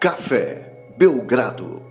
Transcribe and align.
Café 0.00 0.94
Belgrado. 0.96 1.84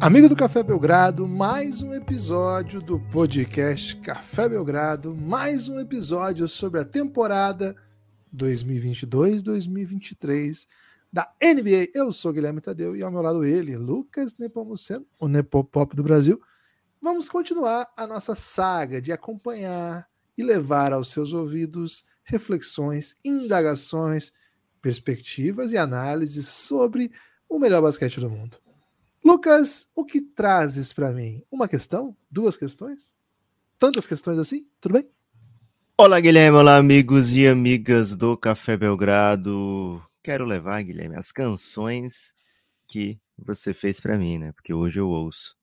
Amigo 0.00 0.28
do 0.28 0.36
Café 0.36 0.62
Belgrado, 0.62 1.26
mais 1.26 1.82
um 1.82 1.92
episódio 1.92 2.80
do 2.80 3.00
podcast 3.10 3.96
Café 3.96 4.48
Belgrado, 4.48 5.12
mais 5.12 5.68
um 5.68 5.80
episódio 5.80 6.46
sobre 6.46 6.78
a 6.78 6.84
temporada 6.84 7.74
2022-2023 8.32 10.68
da 11.12 11.28
NBA. 11.42 11.88
Eu 11.92 12.12
sou 12.12 12.32
Guilherme 12.32 12.60
Tadeu 12.60 12.94
e 12.94 13.02
ao 13.02 13.10
meu 13.10 13.22
lado 13.22 13.44
ele, 13.44 13.76
Lucas 13.76 14.38
Nepomuceno, 14.38 15.04
o 15.18 15.26
Nepopop 15.26 15.96
do 15.96 16.04
Brasil. 16.04 16.40
Vamos 17.02 17.28
continuar 17.28 17.92
a 17.96 18.06
nossa 18.06 18.36
saga 18.36 19.02
de 19.02 19.10
acompanhar 19.10 20.08
e 20.36 20.44
levar 20.44 20.92
aos 20.92 21.10
seus 21.10 21.32
ouvidos 21.32 22.04
reflexões, 22.22 23.16
indagações, 23.24 24.32
perspectivas 24.80 25.72
e 25.72 25.76
análises 25.76 26.46
sobre 26.46 27.10
o 27.48 27.58
melhor 27.58 27.82
basquete 27.82 28.20
do 28.20 28.28
mundo. 28.28 28.58
Lucas, 29.24 29.90
o 29.96 30.04
que 30.04 30.20
trazes 30.20 30.92
para 30.92 31.12
mim? 31.12 31.42
Uma 31.50 31.66
questão? 31.68 32.16
Duas 32.30 32.56
questões? 32.56 33.14
Tantas 33.78 34.06
questões 34.06 34.38
assim? 34.38 34.66
Tudo 34.80 34.94
bem? 34.94 35.08
Olá, 35.96 36.20
Guilherme. 36.20 36.58
Olá, 36.58 36.76
amigos 36.76 37.34
e 37.34 37.46
amigas 37.46 38.14
do 38.14 38.36
Café 38.36 38.76
Belgrado. 38.76 40.02
Quero 40.22 40.44
levar, 40.44 40.82
Guilherme, 40.82 41.16
as 41.16 41.32
canções 41.32 42.34
que 42.86 43.18
você 43.36 43.72
fez 43.72 44.00
para 44.00 44.18
mim, 44.18 44.38
né? 44.38 44.52
Porque 44.52 44.72
hoje 44.72 45.00
eu 45.00 45.08
ouço. 45.08 45.56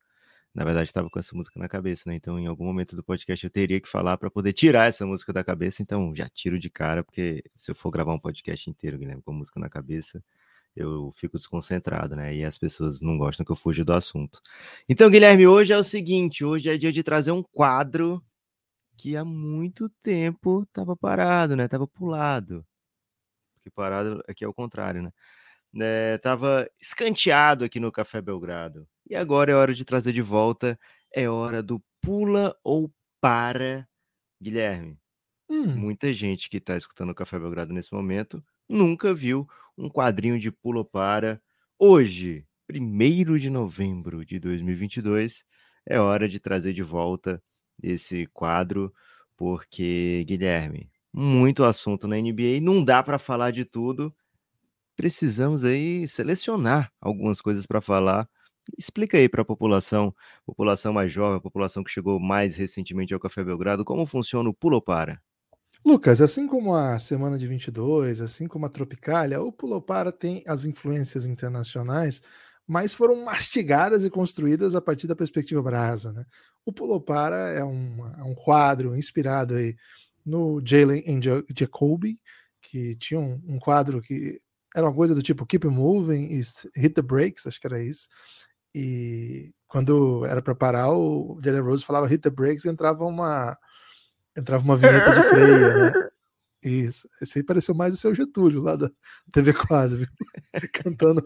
Na 0.54 0.64
verdade, 0.64 0.90
estava 0.90 1.10
com 1.10 1.20
essa 1.20 1.36
música 1.36 1.60
na 1.60 1.68
cabeça, 1.68 2.10
né? 2.10 2.16
Então, 2.16 2.40
em 2.40 2.48
algum 2.48 2.66
momento 2.66 2.96
do 2.96 3.04
podcast, 3.04 3.46
eu 3.46 3.50
teria 3.50 3.80
que 3.80 3.90
falar 3.90 4.18
para 4.18 4.30
poder 4.32 4.54
tirar 4.54 4.86
essa 4.88 5.06
música 5.06 5.34
da 5.34 5.44
cabeça. 5.44 5.82
Então, 5.82 6.16
já 6.16 6.28
tiro 6.30 6.58
de 6.58 6.70
cara, 6.70 7.04
porque 7.04 7.44
se 7.58 7.72
eu 7.72 7.76
for 7.76 7.92
gravar 7.92 8.14
um 8.14 8.20
podcast 8.20 8.70
inteiro, 8.70 8.98
Guilherme, 8.98 9.22
com 9.22 9.34
música 9.34 9.60
na 9.60 9.70
cabeça, 9.70 10.24
eu 10.76 11.12
fico 11.16 11.38
desconcentrado, 11.38 12.16
né? 12.16 12.36
E 12.36 12.44
as 12.44 12.58
pessoas 12.58 13.00
não 13.02 13.18
gostam 13.18 13.46
que 13.46 13.52
eu 13.52 13.56
fuja 13.56 13.86
do 13.86 13.94
assunto. 13.94 14.42
Então, 14.90 15.10
Guilherme, 15.10 15.48
hoje 15.48 15.74
é 15.74 15.78
o 15.78 15.84
seguinte: 15.84 16.44
hoje 16.44 16.70
é 16.70 16.78
dia 16.78 16.92
de 16.92 17.04
trazer 17.04 17.32
um 17.32 17.42
quadro 17.42 18.24
que 18.98 19.16
há 19.16 19.24
muito 19.24 19.90
tempo 20.02 20.64
estava 20.64 20.96
parado, 20.96 21.56
né? 21.56 21.68
Tava 21.68 21.88
pulado. 21.88 22.66
Porque 23.56 23.70
parado 23.72 24.22
aqui 24.28 24.44
é 24.44 24.48
o 24.48 24.54
contrário, 24.54 25.02
né? 25.02 25.12
É, 25.82 26.18
tava 26.20 26.70
escanteado 26.80 27.66
aqui 27.66 27.80
no 27.80 27.92
Café 27.92 28.22
Belgrado. 28.22 28.88
E 29.10 29.16
agora 29.16 29.52
é 29.52 29.56
hora 29.56 29.74
de 29.74 29.86
trazer 29.86 30.14
de 30.14 30.22
volta. 30.22 30.80
É 31.14 31.30
hora 31.30 31.64
do 31.64 31.82
pula 32.02 32.56
ou 32.64 32.92
para, 33.22 33.88
Guilherme. 34.42 35.00
Hum. 35.50 35.76
Muita 35.76 36.12
gente 36.14 36.50
que 36.50 36.58
está 36.58 36.76
escutando 36.78 37.12
o 37.12 37.16
Café 37.16 37.40
Belgrado 37.40 37.74
nesse 37.74 37.94
momento 37.94 38.44
nunca 38.68 39.14
viu 39.14 39.48
um 39.78 39.90
quadrinho 39.90 40.40
de 40.40 40.52
pulo 40.52 40.86
para. 40.86 41.42
Hoje, 41.78 42.46
1 42.70 43.38
de 43.38 43.50
novembro 43.50 44.26
de 44.26 44.40
2022, 44.40 45.44
é 45.86 46.00
hora 46.00 46.28
de 46.28 46.40
trazer 46.40 46.74
de 46.74 46.84
volta 46.84 47.42
esse 47.82 48.26
quadro, 48.28 48.94
porque, 49.38 50.24
Guilherme, 50.28 50.90
muito 51.14 51.64
assunto 51.64 52.08
na 52.08 52.18
NBA, 52.18 52.60
não 52.62 52.84
dá 52.84 53.04
para 53.04 53.20
falar 53.20 53.52
de 53.52 53.66
tudo. 53.66 54.14
Precisamos 54.96 55.64
aí 55.66 56.08
selecionar 56.08 56.92
algumas 57.02 57.42
coisas 57.42 57.66
para 57.66 57.82
falar. 57.82 58.30
Explica 58.78 59.18
aí 59.18 59.30
para 59.30 59.42
a 59.44 59.46
população, 59.46 60.16
população 60.46 60.94
mais 60.94 61.12
jovem, 61.12 61.40
população 61.42 61.84
que 61.84 61.92
chegou 61.92 62.20
mais 62.20 62.56
recentemente 62.56 63.14
ao 63.14 63.20
Café 63.20 63.44
Belgrado, 63.44 63.86
como 63.86 64.06
funciona 64.06 64.50
o 64.50 64.54
pulo 64.54 64.82
para. 64.82 65.22
Lucas, 65.86 66.20
assim 66.20 66.48
como 66.48 66.74
a 66.74 66.98
Semana 66.98 67.38
de 67.38 67.46
22, 67.46 68.20
assim 68.20 68.48
como 68.48 68.66
a 68.66 68.70
Tropicália, 68.70 69.40
o 69.40 69.52
Pulopara 69.52 70.12
tem 70.12 70.42
as 70.48 70.66
influências 70.66 71.28
internacionais, 71.28 72.24
mas 72.66 72.96
foram 72.96 73.24
mastigadas 73.24 74.04
e 74.04 74.10
construídas 74.10 74.74
a 74.74 74.82
partir 74.82 75.06
da 75.06 75.16
perspectiva 75.16 75.62
brasa. 75.62 76.12
Né? 76.12 76.26
O 76.66 76.74
Pulopara 76.74 77.36
é 77.52 77.64
um, 77.64 78.04
é 78.18 78.24
um 78.24 78.34
quadro 78.34 78.96
inspirado 78.96 79.54
aí 79.54 79.76
no 80.26 80.60
Jalen 80.66 81.04
Jacoby, 81.56 82.20
que 82.64 82.96
tinha 82.96 83.20
um, 83.20 83.40
um, 83.48 83.60
quadro 83.60 84.02
que 84.02 84.42
era 84.76 84.88
uma 84.88 84.96
coisa 84.96 85.14
do 85.14 85.22
tipo 85.22 85.46
Keep 85.46 85.68
Moving 85.68 86.32
e 86.32 86.42
Hit 86.76 86.96
the 86.96 87.04
Brakes, 87.04 87.46
acho 87.46 87.62
que 87.62 87.68
era 87.68 87.80
isso. 87.80 88.10
E 88.74 89.54
quando 89.68 90.26
era 90.26 90.42
para 90.42 90.56
parar, 90.56 90.92
o 90.92 91.40
Jalen 91.44 91.62
Rose 91.62 91.86
falava 91.86 92.08
Hit 92.08 92.24
the 92.24 92.32
Brakes 92.32 92.66
e 92.66 92.70
entrava 92.70 93.06
uma 93.06 93.56
Entrava 94.36 94.64
uma 94.64 94.76
vinheta 94.76 95.14
de 95.14 95.30
freia, 95.30 95.92
né? 95.92 96.10
Isso. 96.64 97.08
Esse 97.22 97.40
aí 97.40 97.44
pareceu 97.44 97.76
mais 97.76 97.94
o 97.94 97.98
seu 97.98 98.14
Getúlio 98.14 98.62
lá 98.62 98.76
da 98.76 98.90
TV 99.32 99.54
Quase, 99.54 99.98
viu? 99.98 100.08
cantando, 100.74 101.22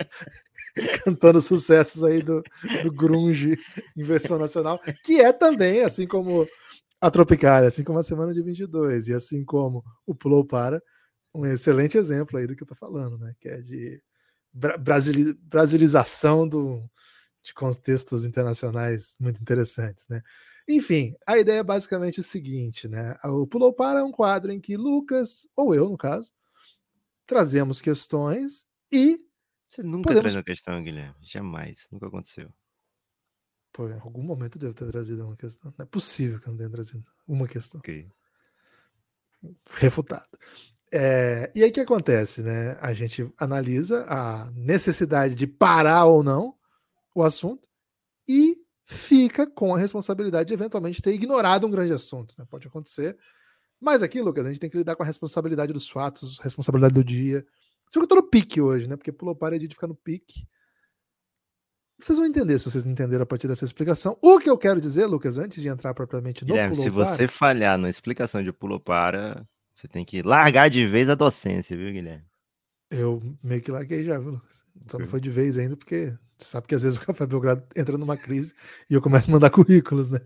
cantando 1.03 1.41
sucessos 1.41 2.03
aí 2.03 2.21
do, 2.21 2.43
do 2.83 2.91
Grunge 2.91 3.57
em 3.95 4.03
versão 4.03 4.37
nacional, 4.37 4.79
que 5.03 5.21
é 5.21 5.31
também, 5.31 5.83
assim 5.83 6.05
como 6.05 6.45
a 6.99 7.09
Tropicália, 7.09 7.69
assim 7.69 7.85
como 7.85 7.99
a 7.99 8.03
Semana 8.03 8.33
de 8.33 8.43
22, 8.43 9.07
e 9.07 9.13
assim 9.13 9.45
como 9.45 9.81
o 10.05 10.13
Pulou 10.13 10.45
Para, 10.45 10.83
um 11.33 11.45
excelente 11.45 11.97
exemplo 11.97 12.37
aí 12.37 12.45
do 12.45 12.55
que 12.55 12.63
eu 12.63 12.67
tô 12.67 12.75
falando, 12.75 13.17
né? 13.17 13.33
Que 13.39 13.47
é 13.47 13.61
de 13.61 14.01
brasilização 14.51 16.47
do, 16.47 16.83
de 17.41 17.53
contextos 17.53 18.25
internacionais 18.25 19.15
muito 19.19 19.41
interessantes, 19.41 20.07
né? 20.09 20.21
Enfim, 20.69 21.15
a 21.25 21.39
ideia 21.39 21.61
é 21.61 21.63
basicamente 21.63 22.19
o 22.19 22.23
seguinte, 22.23 22.87
né? 22.87 23.17
O 23.23 23.47
Pulou 23.47 23.73
Para 23.73 24.01
é 24.01 24.03
um 24.03 24.11
quadro 24.11 24.51
em 24.51 24.61
que 24.61 24.77
Lucas, 24.77 25.47
ou 25.55 25.73
eu, 25.73 25.89
no 25.89 25.97
caso, 25.97 26.31
trazemos 27.25 27.81
questões 27.81 28.67
e. 28.91 29.17
Você 29.67 29.81
nunca 29.81 30.09
podemos... 30.09 30.21
traz 30.21 30.35
uma 30.35 30.43
questão, 30.43 30.83
Guilherme. 30.83 31.15
Jamais. 31.21 31.87
Nunca 31.91 32.05
aconteceu. 32.05 32.53
Pô, 33.73 33.89
em 33.89 33.99
algum 33.99 34.21
momento 34.21 34.57
eu 34.57 34.59
devo 34.61 34.73
ter 34.75 34.85
trazido 34.91 35.25
uma 35.25 35.35
questão. 35.35 35.73
Não 35.75 35.83
é 35.83 35.87
possível 35.87 36.39
que 36.39 36.47
eu 36.47 36.51
não 36.51 36.57
tenha 36.57 36.69
trazido 36.69 37.03
uma 37.27 37.47
questão. 37.47 37.79
Ok. 37.79 38.07
Refutado. 39.71 40.37
É, 40.91 41.51
e 41.55 41.63
aí 41.63 41.69
o 41.69 41.73
que 41.73 41.79
acontece, 41.79 42.43
né? 42.43 42.77
A 42.79 42.93
gente 42.93 43.31
analisa 43.37 44.05
a 44.07 44.51
necessidade 44.51 45.33
de 45.33 45.47
parar 45.47 46.05
ou 46.05 46.23
não 46.23 46.55
o 47.15 47.23
assunto 47.23 47.67
e 48.27 48.57
fica 48.91 49.45
com 49.45 49.75
a 49.75 49.77
responsabilidade 49.77 50.47
de 50.47 50.53
eventualmente 50.55 50.99
ter 50.99 51.13
ignorado 51.13 51.67
um 51.67 51.69
grande 51.69 51.93
assunto. 51.93 52.33
Né? 52.39 52.45
Pode 52.49 52.67
acontecer. 52.67 53.15
Mas 53.79 54.01
aqui, 54.01 54.19
Lucas, 54.19 54.45
a 54.45 54.49
gente 54.49 54.59
tem 54.59 54.69
que 54.69 54.77
lidar 54.77 54.95
com 54.95 55.03
a 55.03 55.05
responsabilidade 55.05 55.71
dos 55.71 55.87
fatos, 55.87 56.39
responsabilidade 56.39 56.95
do 56.95 57.03
dia. 57.03 57.45
Você 57.87 57.99
eu 57.99 58.07
tô 58.07 58.15
no 58.15 58.23
pique 58.23 58.59
hoje, 58.59 58.87
né? 58.87 58.95
Porque 58.95 59.11
pulou 59.11 59.35
para 59.35 59.59
de 59.59 59.67
ficar 59.67 59.85
no 59.85 59.93
pique. 59.93 60.47
Vocês 61.99 62.17
vão 62.17 62.25
entender 62.25 62.57
se 62.57 62.65
vocês 62.65 62.83
não 62.83 62.91
entenderam 62.91 63.21
a 63.21 63.25
partir 63.27 63.47
dessa 63.47 63.63
explicação. 63.63 64.17
O 64.23 64.39
que 64.39 64.49
eu 64.49 64.57
quero 64.57 64.81
dizer, 64.81 65.05
Lucas, 65.05 65.37
antes 65.37 65.61
de 65.61 65.67
entrar 65.67 65.93
propriamente 65.93 66.43
no 66.43 66.47
Guilherme, 66.47 66.75
se 66.75 66.89
você 66.89 67.27
para... 67.27 67.37
falhar 67.37 67.77
na 67.77 67.89
explicação 67.89 68.43
de 68.43 68.51
pulou 68.51 68.79
para, 68.79 69.47
você 69.75 69.87
tem 69.87 70.03
que 70.03 70.23
largar 70.23 70.67
de 70.67 70.87
vez 70.87 71.09
a 71.09 71.15
docência, 71.15 71.77
viu, 71.77 71.91
Guilherme? 71.91 72.25
Eu 72.89 73.21
meio 73.43 73.61
que 73.61 73.69
larguei 73.69 74.03
já, 74.03 74.17
viu, 74.17 74.31
Lucas? 74.31 74.65
Só 74.87 74.97
não 74.97 75.07
foi 75.07 75.21
de 75.21 75.29
vez 75.29 75.59
ainda, 75.59 75.77
porque 75.77 76.17
sabe 76.45 76.67
que 76.67 76.75
às 76.75 76.83
vezes 76.83 76.97
o 76.97 77.05
Café 77.05 77.25
Belgrado 77.25 77.63
entra 77.75 77.97
numa 77.97 78.17
crise 78.17 78.53
e 78.89 78.93
eu 78.93 79.01
começo 79.01 79.29
a 79.29 79.33
mandar 79.33 79.49
currículos, 79.51 80.09
né? 80.09 80.19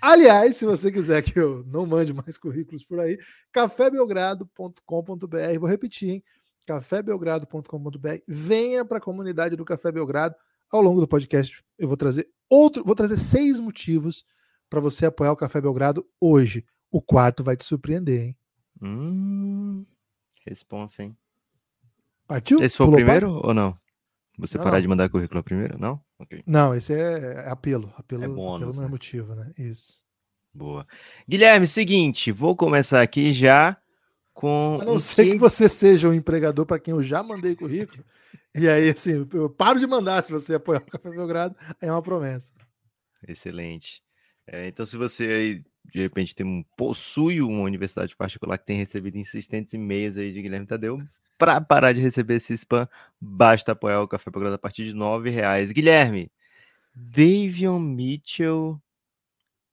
Aliás, 0.00 0.56
se 0.56 0.64
você 0.64 0.90
quiser 0.90 1.22
que 1.22 1.38
eu 1.38 1.64
não 1.66 1.86
mande 1.86 2.12
mais 2.12 2.38
currículos 2.38 2.84
por 2.84 3.00
aí, 3.00 3.18
cafébelgrado.com.br, 3.52 5.58
vou 5.58 5.68
repetir, 5.68 6.10
hein? 6.10 6.24
cafébelgrado.com.br, 6.66 8.22
venha 8.26 8.84
para 8.84 8.98
a 8.98 9.00
comunidade 9.00 9.56
do 9.56 9.64
Café 9.64 9.90
Belgrado. 9.90 10.34
Ao 10.70 10.80
longo 10.80 11.00
do 11.00 11.08
podcast, 11.08 11.62
eu 11.78 11.86
vou 11.86 11.96
trazer 11.96 12.28
outro, 12.48 12.84
vou 12.84 12.94
trazer 12.94 13.18
seis 13.18 13.60
motivos 13.60 14.24
para 14.70 14.80
você 14.80 15.06
apoiar 15.06 15.32
o 15.32 15.36
Café 15.36 15.60
Belgrado 15.60 16.06
hoje. 16.18 16.64
O 16.90 17.02
quarto 17.02 17.44
vai 17.44 17.56
te 17.56 17.64
surpreender, 17.64 18.28
hein? 18.28 18.36
Hum, 18.80 19.84
responsa, 20.46 21.02
hein? 21.02 21.16
Partiu? 22.26 22.62
Esse 22.62 22.76
foi 22.76 22.86
o 22.86 22.92
primeiro 22.92 23.30
ou 23.30 23.52
não? 23.52 23.76
Você 24.38 24.56
não, 24.56 24.64
parar 24.64 24.76
não. 24.76 24.82
de 24.82 24.88
mandar 24.88 25.08
currículo 25.08 25.42
primeiro? 25.42 25.78
Não? 25.78 26.00
Okay. 26.18 26.42
Não, 26.46 26.74
esse 26.74 26.94
é, 26.94 27.44
é 27.46 27.50
apelo. 27.50 27.92
Apelo, 27.96 28.24
é 28.24 28.28
bônus, 28.28 28.62
apelo 28.62 28.72
não 28.74 28.82
é 28.82 28.86
né? 28.86 28.90
motivo, 28.90 29.34
né? 29.34 29.52
Isso. 29.58 30.02
Boa. 30.54 30.86
Guilherme, 31.28 31.66
seguinte, 31.66 32.30
vou 32.30 32.54
começar 32.54 33.00
aqui 33.02 33.32
já 33.32 33.76
com. 34.32 34.78
A 34.80 34.84
não 34.84 34.98
ser 34.98 35.24
que... 35.24 35.32
que 35.32 35.38
você 35.38 35.68
seja 35.68 36.08
um 36.08 36.14
empregador 36.14 36.66
para 36.66 36.78
quem 36.78 36.92
eu 36.92 37.02
já 37.02 37.22
mandei 37.22 37.54
currículo. 37.54 38.04
e 38.54 38.68
aí, 38.68 38.90
assim, 38.90 39.26
eu 39.32 39.50
paro 39.50 39.78
de 39.78 39.86
mandar 39.86 40.22
se 40.22 40.32
você 40.32 40.54
apoiar 40.54 40.80
o 40.80 40.90
Café 40.90 41.10
Belgrado, 41.10 41.56
é 41.80 41.90
uma 41.90 42.02
promessa. 42.02 42.52
Excelente. 43.26 44.02
É, 44.46 44.66
então, 44.66 44.84
se 44.84 44.96
você 44.96 45.24
aí, 45.24 45.64
de 45.92 46.00
repente, 46.00 46.34
tem 46.34 46.44
um, 46.44 46.64
possui 46.76 47.40
uma 47.40 47.62
universidade 47.62 48.16
particular 48.16 48.58
que 48.58 48.66
tem 48.66 48.76
recebido 48.76 49.16
insistentes 49.16 49.72
e-mails 49.74 50.16
aí 50.16 50.32
de 50.32 50.42
Guilherme 50.42 50.66
Tadeu, 50.66 51.00
para 51.38 51.60
parar 51.60 51.92
de 51.92 52.00
receber 52.00 52.36
esse 52.36 52.54
spam, 52.54 52.88
basta 53.20 53.72
apoiar 53.72 54.02
o 54.02 54.08
Café 54.08 54.30
Belgrado 54.30 54.54
a 54.54 54.58
partir 54.58 54.84
de 54.84 54.94
nove 54.94 55.30
reais. 55.30 55.72
Guilherme, 55.72 56.30
Davion 56.94 57.78
Mitchell 57.78 58.80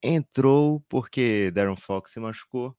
entrou 0.02 0.84
porque 0.88 1.52
Darren 1.52 1.76
Fox 1.76 2.12
se 2.12 2.20
machucou 2.20 2.76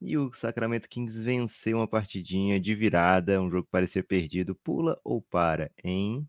e 0.00 0.16
o 0.16 0.32
Sacramento 0.32 0.88
Kings 0.88 1.20
venceu 1.20 1.76
uma 1.76 1.86
partidinha 1.86 2.58
de 2.58 2.74
virada, 2.74 3.40
um 3.40 3.50
jogo 3.50 3.64
que 3.64 3.70
parecia 3.70 4.02
perdido. 4.02 4.54
Pula 4.54 4.98
ou 5.04 5.20
para, 5.20 5.70
hein? 5.84 6.26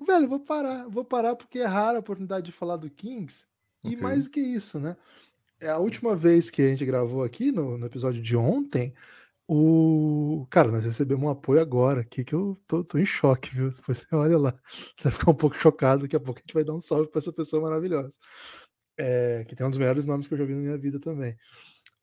Velho, 0.00 0.28
vou 0.28 0.40
parar, 0.40 0.88
vou 0.88 1.04
parar 1.04 1.36
porque 1.36 1.58
é 1.58 1.66
rara 1.66 1.98
a 1.98 2.00
oportunidade 2.00 2.46
de 2.46 2.52
falar 2.52 2.76
do 2.76 2.88
Kings. 2.88 3.44
E 3.84 3.88
okay. 3.88 4.00
mais 4.00 4.24
do 4.24 4.30
que 4.30 4.40
isso, 4.40 4.78
né? 4.78 4.96
É 5.60 5.68
a 5.68 5.78
última 5.78 6.14
vez 6.14 6.50
que 6.50 6.62
a 6.62 6.68
gente 6.68 6.86
gravou 6.86 7.22
aqui 7.22 7.52
no, 7.52 7.76
no 7.76 7.86
episódio 7.86 8.22
de 8.22 8.36
ontem. 8.36 8.94
O 9.50 10.46
cara, 10.50 10.70
nós 10.70 10.84
recebemos 10.84 11.24
um 11.24 11.30
apoio 11.30 11.58
agora 11.58 12.02
aqui 12.02 12.22
que 12.22 12.34
eu 12.34 12.60
tô, 12.66 12.84
tô 12.84 12.98
em 12.98 13.06
choque, 13.06 13.54
viu? 13.54 13.70
Depois 13.70 13.98
você 13.98 14.06
olha 14.14 14.36
lá, 14.36 14.54
você 14.94 15.08
vai 15.08 15.12
ficar 15.12 15.30
um 15.30 15.34
pouco 15.34 15.56
chocado. 15.56 16.02
Daqui 16.02 16.16
a 16.16 16.20
pouco 16.20 16.38
a 16.38 16.42
gente 16.42 16.52
vai 16.52 16.62
dar 16.62 16.74
um 16.74 16.80
salve 16.80 17.08
para 17.10 17.18
essa 17.18 17.32
pessoa 17.32 17.62
maravilhosa, 17.62 18.18
é, 18.98 19.46
que 19.48 19.56
tem 19.56 19.66
um 19.66 19.70
dos 19.70 19.78
melhores 19.78 20.04
nomes 20.04 20.28
que 20.28 20.34
eu 20.34 20.38
já 20.38 20.44
vi 20.44 20.54
na 20.54 20.60
minha 20.60 20.76
vida 20.76 21.00
também. 21.00 21.34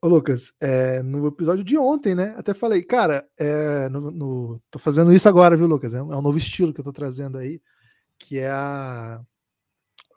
Ô, 0.02 0.08
Lucas, 0.08 0.54
é, 0.60 1.04
no 1.04 1.28
episódio 1.28 1.64
de 1.64 1.78
ontem, 1.78 2.16
né? 2.16 2.34
Até 2.36 2.52
falei, 2.52 2.82
cara, 2.82 3.28
é, 3.38 3.90
no, 3.90 4.10
no, 4.10 4.62
tô 4.72 4.80
fazendo 4.80 5.14
isso 5.14 5.30
agora, 5.30 5.56
viu, 5.56 5.68
Lucas? 5.68 5.94
É 5.94 6.02
um, 6.02 6.12
é 6.14 6.18
um, 6.18 6.24
novo 6.24 6.40
estilo 6.40 6.74
que 6.74 6.80
eu 6.80 6.84
tô 6.84 6.92
trazendo 6.92 7.38
aí, 7.38 7.62
que 8.18 8.40
é 8.40 8.50
a, 8.50 9.22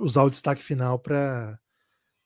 usar 0.00 0.22
o 0.22 0.30
destaque 0.30 0.62
final 0.62 0.98
para 0.98 1.58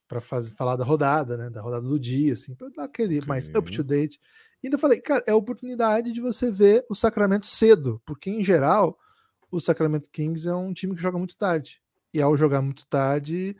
para 0.06 0.20
falar 0.20 0.76
da 0.76 0.84
rodada, 0.84 1.38
né? 1.38 1.48
Da 1.48 1.62
rodada 1.62 1.88
do 1.88 1.98
dia, 1.98 2.34
assim, 2.34 2.54
para 2.54 2.68
dar 2.68 2.84
aquele 2.84 3.16
okay. 3.16 3.28
mais 3.28 3.48
up 3.48 3.70
to 3.70 3.82
date. 3.82 4.20
E 4.62 4.68
ainda 4.68 4.78
falei, 4.78 5.00
cara, 5.00 5.22
é 5.26 5.32
a 5.32 5.36
oportunidade 5.36 6.12
de 6.12 6.20
você 6.20 6.50
ver 6.50 6.84
o 6.88 6.94
Sacramento 6.94 7.46
cedo, 7.46 8.00
porque 8.06 8.30
em 8.30 8.44
geral 8.44 8.98
o 9.50 9.60
Sacramento 9.60 10.10
Kings 10.10 10.48
é 10.48 10.54
um 10.54 10.72
time 10.72 10.94
que 10.94 11.02
joga 11.02 11.18
muito 11.18 11.36
tarde. 11.36 11.80
E 12.14 12.20
ao 12.20 12.36
jogar 12.36 12.62
muito 12.62 12.86
tarde, 12.86 13.56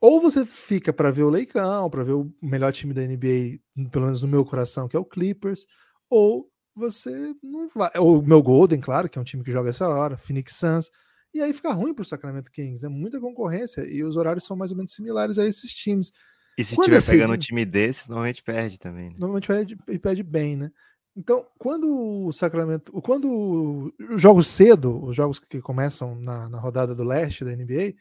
ou 0.00 0.20
você 0.20 0.46
fica 0.46 0.92
para 0.92 1.10
ver 1.10 1.24
o 1.24 1.30
Leicão, 1.30 1.90
para 1.90 2.04
ver 2.04 2.12
o 2.12 2.32
melhor 2.40 2.72
time 2.72 2.94
da 2.94 3.02
NBA, 3.02 3.58
pelo 3.90 4.04
menos 4.04 4.22
no 4.22 4.28
meu 4.28 4.44
coração, 4.44 4.88
que 4.88 4.96
é 4.96 4.98
o 4.98 5.04
Clippers, 5.04 5.66
ou 6.08 6.50
você 6.74 7.34
não 7.42 7.68
vai. 7.68 7.90
Ou 7.98 8.20
o 8.20 8.22
meu 8.22 8.42
Golden, 8.42 8.80
claro, 8.80 9.08
que 9.08 9.18
é 9.18 9.20
um 9.20 9.24
time 9.24 9.42
que 9.42 9.50
joga 9.50 9.70
essa 9.70 9.88
hora, 9.88 10.16
Phoenix 10.16 10.54
Suns. 10.54 10.90
E 11.32 11.40
aí 11.40 11.52
fica 11.52 11.72
ruim 11.72 11.92
para 11.92 12.02
o 12.02 12.06
Sacramento 12.06 12.50
Kings, 12.50 12.82
né? 12.82 12.88
Muita 12.88 13.20
concorrência 13.20 13.82
e 13.86 14.04
os 14.04 14.16
horários 14.16 14.44
são 14.44 14.56
mais 14.56 14.70
ou 14.70 14.76
menos 14.76 14.92
similares 14.92 15.38
a 15.38 15.46
esses 15.46 15.72
times. 15.72 16.12
E 16.56 16.64
se 16.64 16.74
quando 16.74 16.86
tiver 16.86 17.04
pegando 17.04 17.34
um 17.34 17.38
time 17.38 17.64
desse, 17.64 18.08
normalmente 18.08 18.42
perde 18.42 18.78
também. 18.78 19.10
Né? 19.10 19.16
Normalmente 19.18 19.46
perde, 19.46 19.76
perde 19.98 20.22
bem, 20.22 20.56
né? 20.56 20.72
Então, 21.16 21.46
quando 21.58 22.26
o 22.26 22.32
Sacramento. 22.32 22.92
Quando 23.00 23.92
os 24.10 24.20
jogos 24.20 24.48
cedo, 24.48 25.02
os 25.04 25.16
jogos 25.16 25.40
que 25.40 25.60
começam 25.60 26.14
na, 26.14 26.48
na 26.48 26.58
rodada 26.58 26.94
do 26.94 27.02
leste 27.02 27.44
da 27.44 27.56
NBA, 27.56 27.94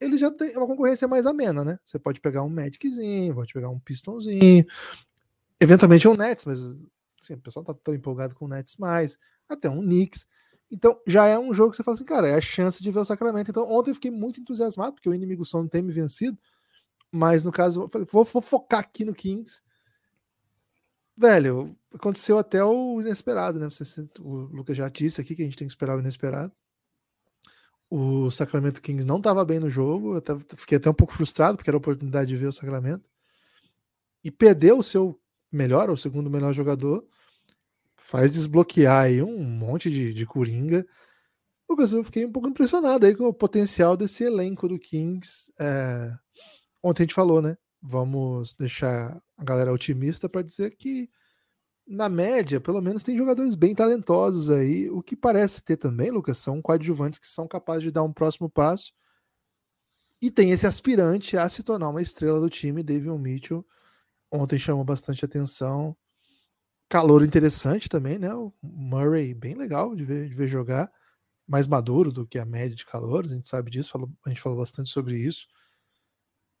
ele 0.00 0.16
já 0.16 0.30
tem 0.30 0.56
uma 0.56 0.66
concorrência 0.66 1.08
mais 1.08 1.26
amena, 1.26 1.64
né? 1.64 1.78
Você 1.82 1.98
pode 1.98 2.20
pegar 2.20 2.42
um 2.42 2.48
Magiczinho, 2.48 3.34
pode 3.34 3.52
pegar 3.52 3.70
um 3.70 3.78
Pistonzinho, 3.78 4.64
eventualmente 5.60 6.06
um 6.06 6.16
Nets, 6.16 6.44
mas 6.44 6.62
assim, 7.22 7.34
o 7.34 7.40
pessoal 7.40 7.64
tá 7.64 7.74
tão 7.74 7.94
empolgado 7.94 8.34
com 8.34 8.44
o 8.44 8.48
Nets 8.48 8.76
mais, 8.76 9.18
até 9.48 9.70
um 9.70 9.80
Knicks. 9.80 10.26
Então 10.70 11.00
já 11.06 11.26
é 11.26 11.38
um 11.38 11.54
jogo 11.54 11.70
que 11.70 11.76
você 11.76 11.82
fala 11.82 11.94
assim, 11.94 12.04
cara, 12.04 12.28
é 12.28 12.34
a 12.34 12.40
chance 12.40 12.82
de 12.82 12.90
ver 12.90 12.98
o 12.98 13.04
Sacramento. 13.04 13.50
Então 13.50 13.70
ontem 13.70 13.90
eu 13.90 13.94
fiquei 13.94 14.10
muito 14.10 14.40
entusiasmado, 14.40 14.94
porque 14.94 15.08
o 15.08 15.14
inimigo 15.14 15.44
só 15.44 15.58
não 15.58 15.68
tem 15.68 15.82
me 15.82 15.92
vencido, 15.92 16.38
mas 17.14 17.42
no 17.42 17.52
caso, 17.52 17.88
vou, 18.10 18.24
vou 18.24 18.42
focar 18.42 18.80
aqui 18.80 19.04
no 19.04 19.14
Kings. 19.14 19.62
Velho, 21.16 21.76
aconteceu 21.94 22.38
até 22.38 22.62
o 22.64 23.00
inesperado, 23.00 23.58
né? 23.58 23.66
Você, 23.70 24.08
o 24.18 24.36
Lucas 24.52 24.76
já 24.76 24.88
disse 24.88 25.20
aqui 25.20 25.36
que 25.36 25.42
a 25.42 25.44
gente 25.44 25.56
tem 25.56 25.66
que 25.66 25.72
esperar 25.72 25.96
o 25.96 26.00
inesperado 26.00 26.52
o 27.96 28.28
Sacramento 28.28 28.82
Kings 28.82 29.06
não 29.06 29.18
estava 29.18 29.44
bem 29.44 29.60
no 29.60 29.70
jogo, 29.70 30.16
eu 30.16 30.40
fiquei 30.56 30.78
até 30.78 30.90
um 30.90 30.94
pouco 30.94 31.14
frustrado, 31.14 31.56
porque 31.56 31.70
era 31.70 31.76
a 31.76 31.78
oportunidade 31.78 32.28
de 32.28 32.36
ver 32.36 32.48
o 32.48 32.52
Sacramento. 32.52 33.08
E 34.22 34.32
perdeu 34.32 34.78
o 34.78 34.82
seu 34.82 35.20
melhor, 35.52 35.88
ou 35.88 35.96
segundo 35.96 36.28
melhor 36.28 36.52
jogador, 36.52 37.06
faz 37.96 38.32
desbloquear 38.32 39.04
aí 39.04 39.22
um 39.22 39.44
monte 39.44 39.90
de, 39.90 40.12
de 40.12 40.26
coringa. 40.26 40.84
Lucas, 41.70 41.92
eu 41.92 42.02
fiquei 42.02 42.26
um 42.26 42.32
pouco 42.32 42.48
impressionado 42.48 43.06
aí 43.06 43.14
com 43.14 43.26
o 43.26 43.32
potencial 43.32 43.96
desse 43.96 44.24
elenco 44.24 44.66
do 44.66 44.78
Kings. 44.78 45.52
É... 45.58 46.10
Ontem 46.84 47.02
a 47.02 47.04
gente 47.04 47.14
falou, 47.14 47.40
né? 47.40 47.56
Vamos 47.80 48.52
deixar 48.52 49.18
a 49.38 49.42
galera 49.42 49.72
otimista 49.72 50.28
para 50.28 50.42
dizer 50.42 50.76
que 50.76 51.08
na 51.86 52.10
média, 52.10 52.60
pelo 52.60 52.82
menos 52.82 53.02
tem 53.02 53.16
jogadores 53.16 53.54
bem 53.54 53.74
talentosos 53.74 54.50
aí. 54.50 54.90
O 54.90 55.02
que 55.02 55.16
parece 55.16 55.64
ter 55.64 55.78
também, 55.78 56.10
Lucas, 56.10 56.36
são 56.36 56.60
coadjuvantes 56.60 57.18
que 57.18 57.26
são 57.26 57.48
capazes 57.48 57.84
de 57.84 57.90
dar 57.90 58.02
um 58.02 58.12
próximo 58.12 58.50
passo. 58.50 58.92
E 60.20 60.30
tem 60.30 60.50
esse 60.50 60.66
aspirante 60.66 61.38
a 61.38 61.48
se 61.48 61.62
tornar 61.62 61.88
uma 61.88 62.02
estrela 62.02 62.38
do 62.38 62.50
time, 62.50 62.82
David 62.82 63.18
Mitchell. 63.18 63.66
Ontem 64.30 64.58
chamou 64.58 64.84
bastante 64.84 65.24
atenção. 65.24 65.96
Calor 66.86 67.24
interessante 67.24 67.88
também, 67.88 68.18
né? 68.18 68.34
O 68.34 68.52
Murray, 68.62 69.32
bem 69.32 69.54
legal 69.54 69.96
de 69.96 70.04
ver, 70.04 70.28
de 70.28 70.34
ver 70.34 70.48
jogar. 70.48 70.92
Mais 71.48 71.66
maduro 71.66 72.12
do 72.12 72.26
que 72.26 72.38
a 72.38 72.44
média 72.44 72.76
de 72.76 72.84
calores, 72.84 73.32
a 73.32 73.36
gente 73.36 73.48
sabe 73.48 73.70
disso, 73.70 73.90
falou, 73.90 74.10
a 74.26 74.28
gente 74.28 74.42
falou 74.42 74.58
bastante 74.58 74.90
sobre 74.90 75.16
isso. 75.16 75.46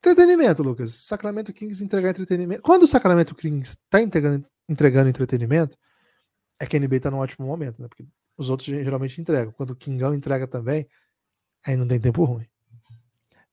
Entretenimento, 0.04 0.62
Lucas. 0.62 0.92
Sacramento 0.92 1.52
Kings 1.52 1.82
entregar 1.82 2.10
entretenimento. 2.10 2.62
Quando 2.62 2.82
o 2.82 2.86
Sacramento 2.86 3.34
Kings 3.34 3.70
está 3.70 4.02
entregando 4.02 4.46
entregando 4.68 5.08
entretenimento, 5.08 5.76
é 6.60 6.66
que 6.66 6.76
a 6.76 6.80
NBA 6.80 7.00
tá 7.00 7.10
num 7.10 7.18
ótimo 7.18 7.46
momento, 7.46 7.80
né? 7.80 7.88
Porque 7.88 8.06
os 8.36 8.50
outros 8.50 8.66
geralmente 8.66 9.20
entregam. 9.20 9.52
Quando 9.52 9.70
o 9.70 9.76
Kingão 9.76 10.14
entrega 10.14 10.46
também, 10.46 10.86
aí 11.66 11.76
não 11.76 11.86
tem 11.86 12.00
tempo 12.00 12.24
ruim. 12.24 12.46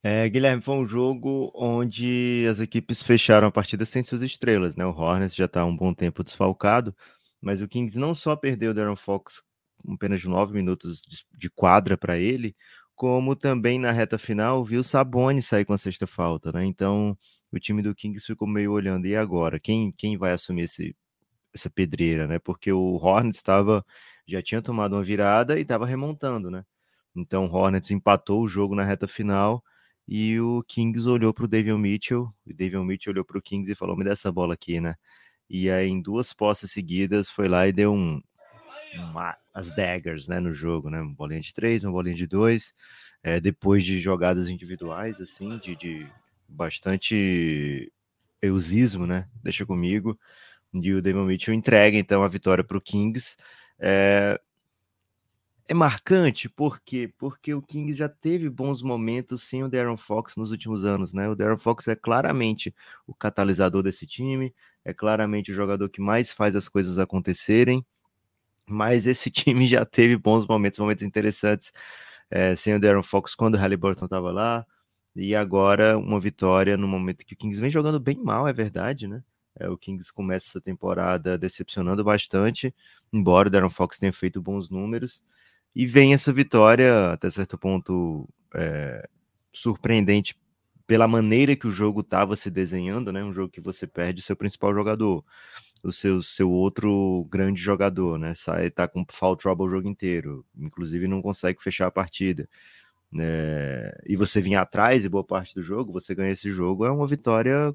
É, 0.02 0.28
Guilherme, 0.28 0.62
foi 0.62 0.74
um 0.74 0.86
jogo 0.86 1.52
onde 1.54 2.46
as 2.50 2.58
equipes 2.60 3.02
fecharam 3.02 3.46
a 3.46 3.52
partida 3.52 3.84
sem 3.84 4.02
suas 4.02 4.22
estrelas, 4.22 4.74
né? 4.74 4.84
O 4.84 4.90
Hornets 4.90 5.34
já 5.34 5.44
está 5.44 5.64
um 5.64 5.76
bom 5.76 5.94
tempo 5.94 6.24
desfalcado, 6.24 6.94
mas 7.40 7.62
o 7.62 7.68
Kings 7.68 7.98
não 7.98 8.14
só 8.14 8.34
perdeu 8.34 8.72
o 8.72 8.74
Darren 8.74 8.96
Fox 8.96 9.42
com 9.76 9.94
apenas 9.94 10.20
de 10.20 10.28
nove 10.28 10.52
minutos 10.52 11.02
de 11.32 11.50
quadra 11.50 11.96
para 11.96 12.18
ele, 12.18 12.56
como 13.02 13.34
também 13.34 13.80
na 13.80 13.90
reta 13.90 14.16
final 14.16 14.64
viu 14.64 14.84
Sabonis 14.84 15.46
sair 15.46 15.64
com 15.64 15.72
a 15.72 15.78
sexta 15.78 16.06
falta, 16.06 16.52
né? 16.52 16.64
Então 16.64 17.18
o 17.50 17.58
time 17.58 17.82
do 17.82 17.92
Kings 17.96 18.24
ficou 18.24 18.46
meio 18.46 18.70
olhando, 18.70 19.08
e 19.08 19.16
agora? 19.16 19.58
Quem, 19.58 19.90
quem 19.90 20.16
vai 20.16 20.30
assumir 20.30 20.62
esse, 20.62 20.94
essa 21.52 21.68
pedreira, 21.68 22.28
né? 22.28 22.38
Porque 22.38 22.70
o 22.72 22.94
Hornets 22.94 23.38
estava 23.38 23.84
já 24.24 24.40
tinha 24.40 24.62
tomado 24.62 24.94
uma 24.94 25.02
virada 25.02 25.58
e 25.58 25.62
estava 25.62 25.84
remontando, 25.84 26.48
né? 26.48 26.64
Então 27.16 27.46
o 27.46 27.52
Hornets 27.52 27.90
empatou 27.90 28.40
o 28.40 28.46
jogo 28.46 28.76
na 28.76 28.84
reta 28.84 29.08
final 29.08 29.64
e 30.06 30.38
o 30.38 30.62
Kings 30.62 31.08
olhou 31.08 31.34
para 31.34 31.44
o 31.44 31.48
David 31.48 31.76
Mitchell, 31.76 32.32
o 32.46 32.54
David 32.54 32.84
Mitchell 32.84 33.12
olhou 33.12 33.24
para 33.24 33.36
o 33.36 33.42
Kings 33.42 33.72
e 33.72 33.74
falou: 33.74 33.96
"Me 33.96 34.04
dá 34.04 34.12
essa 34.12 34.30
bola 34.30 34.54
aqui, 34.54 34.80
né?" 34.80 34.94
E 35.50 35.68
aí 35.68 35.88
em 35.88 36.00
duas 36.00 36.32
posses 36.32 36.70
seguidas 36.70 37.28
foi 37.28 37.48
lá 37.48 37.66
e 37.66 37.72
deu 37.72 37.92
um 37.92 38.22
as 39.52 39.70
daggers, 39.70 40.28
né, 40.28 40.40
no 40.40 40.52
jogo, 40.52 40.88
né? 40.90 41.00
Uma 41.00 41.14
bolinha 41.14 41.40
de 41.40 41.52
três, 41.52 41.84
uma 41.84 41.92
bolinha 41.92 42.16
de 42.16 42.26
dois, 42.26 42.74
é, 43.22 43.40
depois 43.40 43.84
de 43.84 43.98
jogadas 43.98 44.48
individuais, 44.48 45.20
assim, 45.20 45.58
de, 45.58 45.76
de 45.76 46.06
bastante 46.48 47.92
eusismo, 48.40 49.06
né? 49.06 49.28
Deixa 49.42 49.66
comigo. 49.66 50.18
E 50.74 50.92
o 50.92 51.02
Damon 51.02 51.26
Mitchell 51.26 51.54
entrega 51.54 51.96
então 51.98 52.22
a 52.22 52.28
vitória 52.28 52.64
para 52.64 52.78
o 52.78 52.80
Kings. 52.80 53.36
É, 53.78 54.40
é 55.68 55.74
marcante 55.74 56.48
por 56.48 56.80
quê? 56.80 57.12
Porque 57.18 57.54
o 57.54 57.62
Kings 57.62 57.98
já 57.98 58.08
teve 58.08 58.48
bons 58.50 58.82
momentos 58.82 59.42
sem 59.42 59.62
o 59.62 59.68
Darren 59.68 59.96
Fox 59.96 60.36
nos 60.36 60.50
últimos 60.50 60.84
anos, 60.84 61.12
né? 61.12 61.28
O 61.28 61.36
Darren 61.36 61.56
Fox 61.56 61.86
é 61.88 61.94
claramente 61.94 62.74
o 63.06 63.14
catalisador 63.14 63.82
desse 63.82 64.06
time, 64.06 64.54
é 64.84 64.92
claramente 64.92 65.52
o 65.52 65.54
jogador 65.54 65.88
que 65.88 66.00
mais 66.00 66.32
faz 66.32 66.56
as 66.56 66.68
coisas 66.68 66.98
acontecerem, 66.98 67.84
mas 68.68 69.06
esse 69.06 69.30
time 69.32 69.66
já 69.66 69.84
teve 69.84 70.16
bons 70.16 70.46
momentos, 70.46 70.78
momentos 70.78 71.04
interessantes 71.04 71.72
é, 72.30 72.56
sem 72.56 72.74
o 72.74 72.80
Darren 72.80 73.02
Fox 73.02 73.34
quando 73.34 73.56
o 73.56 73.58
Halliburton 73.58 74.06
estava 74.06 74.32
lá, 74.32 74.66
e 75.14 75.34
agora 75.34 75.98
uma 75.98 76.18
vitória 76.18 76.76
no 76.76 76.88
momento 76.88 77.26
que 77.26 77.34
o 77.34 77.36
Kings 77.36 77.60
vem 77.60 77.70
jogando 77.70 78.00
bem 78.00 78.16
mal, 78.16 78.48
é 78.48 78.52
verdade, 78.52 79.06
né? 79.06 79.22
É, 79.58 79.68
o 79.68 79.76
Kings 79.76 80.10
começa 80.12 80.48
essa 80.48 80.60
temporada 80.60 81.36
decepcionando 81.36 82.02
bastante, 82.02 82.74
embora 83.12 83.48
o 83.48 83.50
Darren 83.50 83.68
Fox 83.68 83.98
tenha 83.98 84.12
feito 84.12 84.40
bons 84.40 84.70
números. 84.70 85.22
E 85.74 85.86
vem 85.86 86.14
essa 86.14 86.32
vitória, 86.32 87.12
até 87.12 87.28
certo 87.30 87.58
ponto, 87.58 88.28
é, 88.54 89.06
surpreendente 89.52 90.34
pela 90.86 91.06
maneira 91.08 91.54
que 91.56 91.66
o 91.66 91.70
jogo 91.70 92.00
estava 92.00 92.36
se 92.36 92.50
desenhando, 92.50 93.12
né? 93.12 93.22
Um 93.22 93.32
jogo 93.32 93.50
que 93.50 93.60
você 93.60 93.86
perde 93.86 94.22
seu 94.22 94.36
principal 94.36 94.74
jogador, 94.74 95.24
o 95.82 95.92
seu, 95.92 96.22
seu 96.22 96.50
outro 96.50 97.26
grande 97.30 97.60
jogador, 97.60 98.18
né? 98.18 98.34
Sai, 98.34 98.70
tá 98.70 98.86
com 98.86 99.04
foul 99.10 99.36
trouble 99.36 99.66
o 99.66 99.68
jogo 99.68 99.88
inteiro, 99.88 100.46
inclusive 100.56 101.08
não 101.08 101.20
consegue 101.22 101.62
fechar 101.62 101.86
a 101.88 101.90
partida. 101.90 102.48
É, 103.18 104.00
e 104.06 104.16
você 104.16 104.40
vir 104.40 104.54
atrás 104.56 105.04
e 105.04 105.08
boa 105.08 105.24
parte 105.24 105.54
do 105.54 105.62
jogo, 105.62 105.92
você 105.92 106.14
ganha 106.14 106.32
esse 106.32 106.50
jogo, 106.50 106.86
é 106.86 106.90
uma 106.90 107.06
vitória 107.06 107.74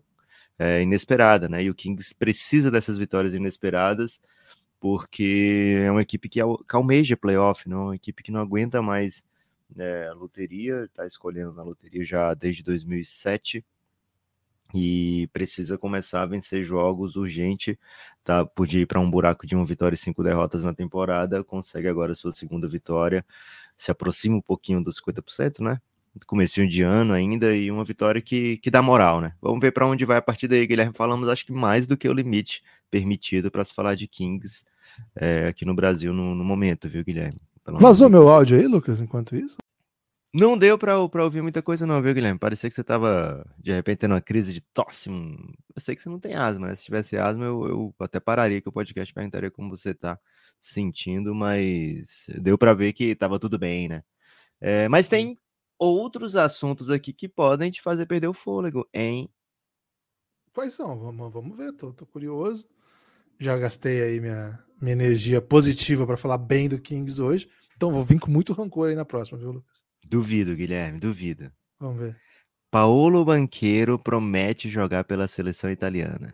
é, 0.60 0.82
inesperada, 0.82 1.50
né? 1.50 1.64
E 1.64 1.70
o 1.70 1.76
Kings 1.76 2.16
precisa 2.16 2.72
dessas 2.72 2.98
vitórias 2.98 3.34
inesperadas, 3.34 4.22
porque 4.80 5.76
é 5.86 5.92
uma 5.92 6.02
equipe 6.02 6.30
que, 6.30 6.40
almeja 6.74 7.18
playoff, 7.18 7.70
não? 7.70 7.84
É 7.84 7.86
uma 7.86 7.96
equipe 7.96 8.24
que 8.24 8.32
não 8.32 8.42
aguenta 8.42 8.82
mais 8.82 9.24
é, 9.78 10.12
loteria, 10.14 10.86
está 10.86 11.06
escolhendo 11.06 11.54
na 11.54 11.64
loteria 11.64 12.04
já 12.06 12.34
desde 12.34 12.64
2007 12.64 13.66
e 14.74 15.30
precisa 15.32 15.78
começar 15.78 16.24
a 16.24 16.26
vencer 16.26 16.64
jogos 16.64 17.16
urgente, 17.16 17.80
tá? 18.24 18.46
Podia 18.46 18.82
ir 18.82 18.86
para 18.86 19.00
um 19.00 19.10
buraco 19.10 19.48
de 19.48 19.56
uma 19.56 19.66
vitória 19.66 19.96
e 19.96 19.98
cinco 19.98 20.24
derrotas 20.24 20.64
na 20.64 20.74
temporada, 20.74 21.44
consegue 21.44 21.88
agora 21.88 22.14
sua 22.16 22.34
segunda 22.34 22.68
vitória 22.68 23.26
se 23.78 23.92
aproxima 23.92 24.36
um 24.36 24.42
pouquinho 24.42 24.84
dos 24.84 25.00
50%, 25.00 25.60
né? 25.60 25.80
Comecinho 26.26 26.68
de 26.68 26.82
ano 26.82 27.14
ainda 27.14 27.56
e 27.56 27.70
uma 27.70 27.84
vitória 27.84 28.20
que, 28.20 28.58
que 28.58 28.72
dá 28.72 28.82
moral, 28.82 29.22
né? 29.22 29.34
Vamos 29.40 29.60
ver 29.60 29.72
para 29.72 29.86
onde 29.86 30.04
vai 30.04 30.18
a 30.18 30.22
partir 30.22 30.48
daí, 30.48 30.66
Guilherme. 30.66 30.94
Falamos, 30.96 31.30
acho 31.30 31.46
que 31.46 31.52
mais 31.52 31.86
do 31.86 31.96
que 31.96 32.10
o 32.10 32.14
limite 32.14 32.64
permitido 32.90 33.52
para 33.52 33.64
se 33.64 33.74
falar 33.74 33.94
de 33.94 34.08
Kings 34.08 34.66
é, 35.16 35.48
aqui 35.48 35.64
no 35.64 35.76
Brasil 35.76 36.12
no, 36.12 36.34
no 36.34 36.44
momento, 36.44 36.90
viu, 36.90 37.04
Guilherme? 37.04 37.40
Vazou 37.64 38.10
meu 38.10 38.30
áudio 38.30 38.58
aí, 38.58 38.66
Lucas, 38.66 39.00
enquanto 39.00 39.36
isso? 39.36 39.58
Não 40.34 40.58
deu 40.58 40.78
pra, 40.78 41.08
pra 41.08 41.24
ouvir 41.24 41.42
muita 41.42 41.62
coisa, 41.62 41.86
não, 41.86 42.02
viu, 42.02 42.14
Guilherme? 42.14 42.38
Parecia 42.38 42.70
que 42.70 42.76
você 42.76 42.84
tava, 42.84 43.46
de 43.58 43.72
repente, 43.72 44.00
tendo 44.00 44.14
uma 44.14 44.22
crise 44.22 44.54
de 44.54 44.62
tosse. 44.62 45.10
Eu 45.10 45.82
sei 45.82 45.96
que 45.96 46.02
você 46.02 46.10
não 46.10 46.20
tem 46.20 46.36
asma, 46.36 46.68
né? 46.68 46.76
Se 46.76 46.84
tivesse 46.84 47.18
asma, 47.18 47.46
eu, 47.46 47.66
eu 47.68 47.96
até 48.00 48.20
pararia 48.20 48.62
que 48.62 48.68
o 48.68 48.72
podcast 48.72 49.14
perguntaria 49.14 49.50
como 49.50 49.70
você 49.70 49.94
tá 49.94 50.20
sentindo, 50.60 51.34
mas 51.34 52.26
deu 52.42 52.58
para 52.58 52.74
ver 52.74 52.94
que 52.94 53.16
tava 53.16 53.40
tudo 53.40 53.58
bem, 53.58 53.88
né? 53.88 54.04
É, 54.60 54.90
mas 54.90 55.08
tem 55.08 55.40
outros 55.80 56.36
assuntos 56.36 56.90
aqui 56.90 57.14
que 57.14 57.30
podem 57.30 57.72
te 57.72 57.82
fazer 57.82 58.06
perder 58.06 58.28
o 58.28 58.34
fôlego, 58.34 58.88
hein? 58.94 59.30
Quais 60.54 60.74
são? 60.74 61.00
Vamos, 61.00 61.32
vamos 61.32 61.56
ver, 61.56 61.72
tô, 61.74 61.94
tô 61.94 62.06
curioso. 62.06 62.68
Já 63.40 63.58
gastei 63.58 64.02
aí 64.02 64.20
minha, 64.20 64.60
minha 64.82 64.94
energia 64.94 65.40
positiva 65.40 66.06
para 66.06 66.18
falar 66.18 66.40
bem 66.40 66.68
do 66.68 66.82
Kings 66.82 67.22
hoje, 67.22 67.48
então 67.76 67.92
vou 67.92 68.04
vir 68.04 68.20
com 68.20 68.32
muito 68.32 68.54
rancor 68.54 68.90
aí 68.90 68.96
na 68.96 69.06
próxima, 69.06 69.38
viu, 69.38 69.52
Lucas? 69.52 69.87
Duvido, 70.10 70.56
Guilherme, 70.56 71.00
duvido. 71.00 71.52
Vamos 71.80 72.00
ver. 72.00 72.18
Paulo 72.72 73.26
Banqueiro 73.26 74.00
promete 74.00 74.70
jogar 74.70 75.04
pela 75.04 75.28
seleção 75.28 75.70
italiana. 75.70 76.34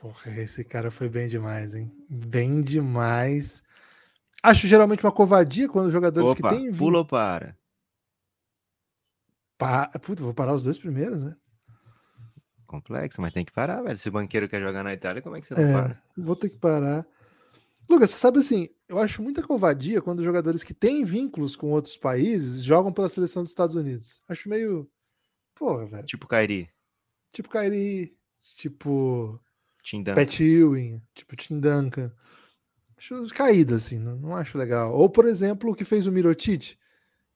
Porra, 0.00 0.30
esse 0.40 0.64
cara 0.64 0.90
foi 0.90 1.08
bem 1.08 1.28
demais, 1.28 1.74
hein? 1.74 1.92
Bem 2.08 2.62
demais. 2.62 3.62
Acho 4.42 4.66
geralmente 4.66 5.04
uma 5.04 5.12
covardia 5.12 5.68
quando 5.68 5.86
os 5.86 5.92
jogadores 5.92 6.30
Opa, 6.30 6.50
que 6.50 6.56
têm. 6.56 6.72
Pula 6.72 6.98
ou 6.98 7.04
para? 7.04 7.56
Pa... 9.58 9.88
Puta, 10.00 10.22
vou 10.22 10.32
parar 10.32 10.54
os 10.54 10.62
dois 10.62 10.78
primeiros, 10.78 11.22
né? 11.22 11.36
Complexo, 12.66 13.20
mas 13.20 13.32
tem 13.32 13.44
que 13.44 13.52
parar, 13.52 13.82
velho. 13.82 13.98
Se 13.98 14.08
o 14.08 14.12
banqueiro 14.12 14.48
quer 14.48 14.60
jogar 14.60 14.84
na 14.84 14.92
Itália, 14.92 15.22
como 15.22 15.36
é 15.36 15.40
que 15.40 15.46
você 15.46 15.54
não 15.54 15.62
É, 15.62 15.72
para? 15.72 16.02
vou 16.16 16.36
ter 16.36 16.50
que 16.50 16.56
parar. 16.56 17.06
Lucas, 17.88 18.10
você 18.10 18.18
sabe 18.18 18.38
assim, 18.38 18.68
eu 18.88 18.98
acho 18.98 19.22
muita 19.22 19.42
covardia 19.42 20.02
quando 20.02 20.24
jogadores 20.24 20.62
que 20.62 20.74
têm 20.74 21.04
vínculos 21.04 21.56
com 21.56 21.70
outros 21.70 21.96
países 21.96 22.62
jogam 22.62 22.92
pela 22.92 23.08
seleção 23.08 23.42
dos 23.42 23.52
Estados 23.52 23.76
Unidos. 23.76 24.22
Acho 24.28 24.48
meio. 24.48 24.90
Porra, 25.54 25.86
velho. 25.86 26.06
Tipo 26.06 26.26
Kairi, 26.26 26.70
Tipo 27.32 27.48
Kyrie, 27.48 28.16
tipo 28.56 29.40
Tindan. 29.82 30.14
Pat 30.14 30.40
Ewing, 30.40 31.02
tipo 31.14 31.36
Tim 31.36 31.60
Duncan. 31.60 32.12
Acho 32.96 33.26
caída, 33.28 33.76
assim, 33.76 33.98
não, 33.98 34.16
não 34.16 34.36
acho 34.36 34.58
legal. 34.58 34.92
Ou, 34.92 35.08
por 35.08 35.24
exemplo, 35.24 35.70
o 35.70 35.74
que 35.74 35.84
fez 35.84 36.06
o 36.06 36.12
Mirotic, 36.12 36.76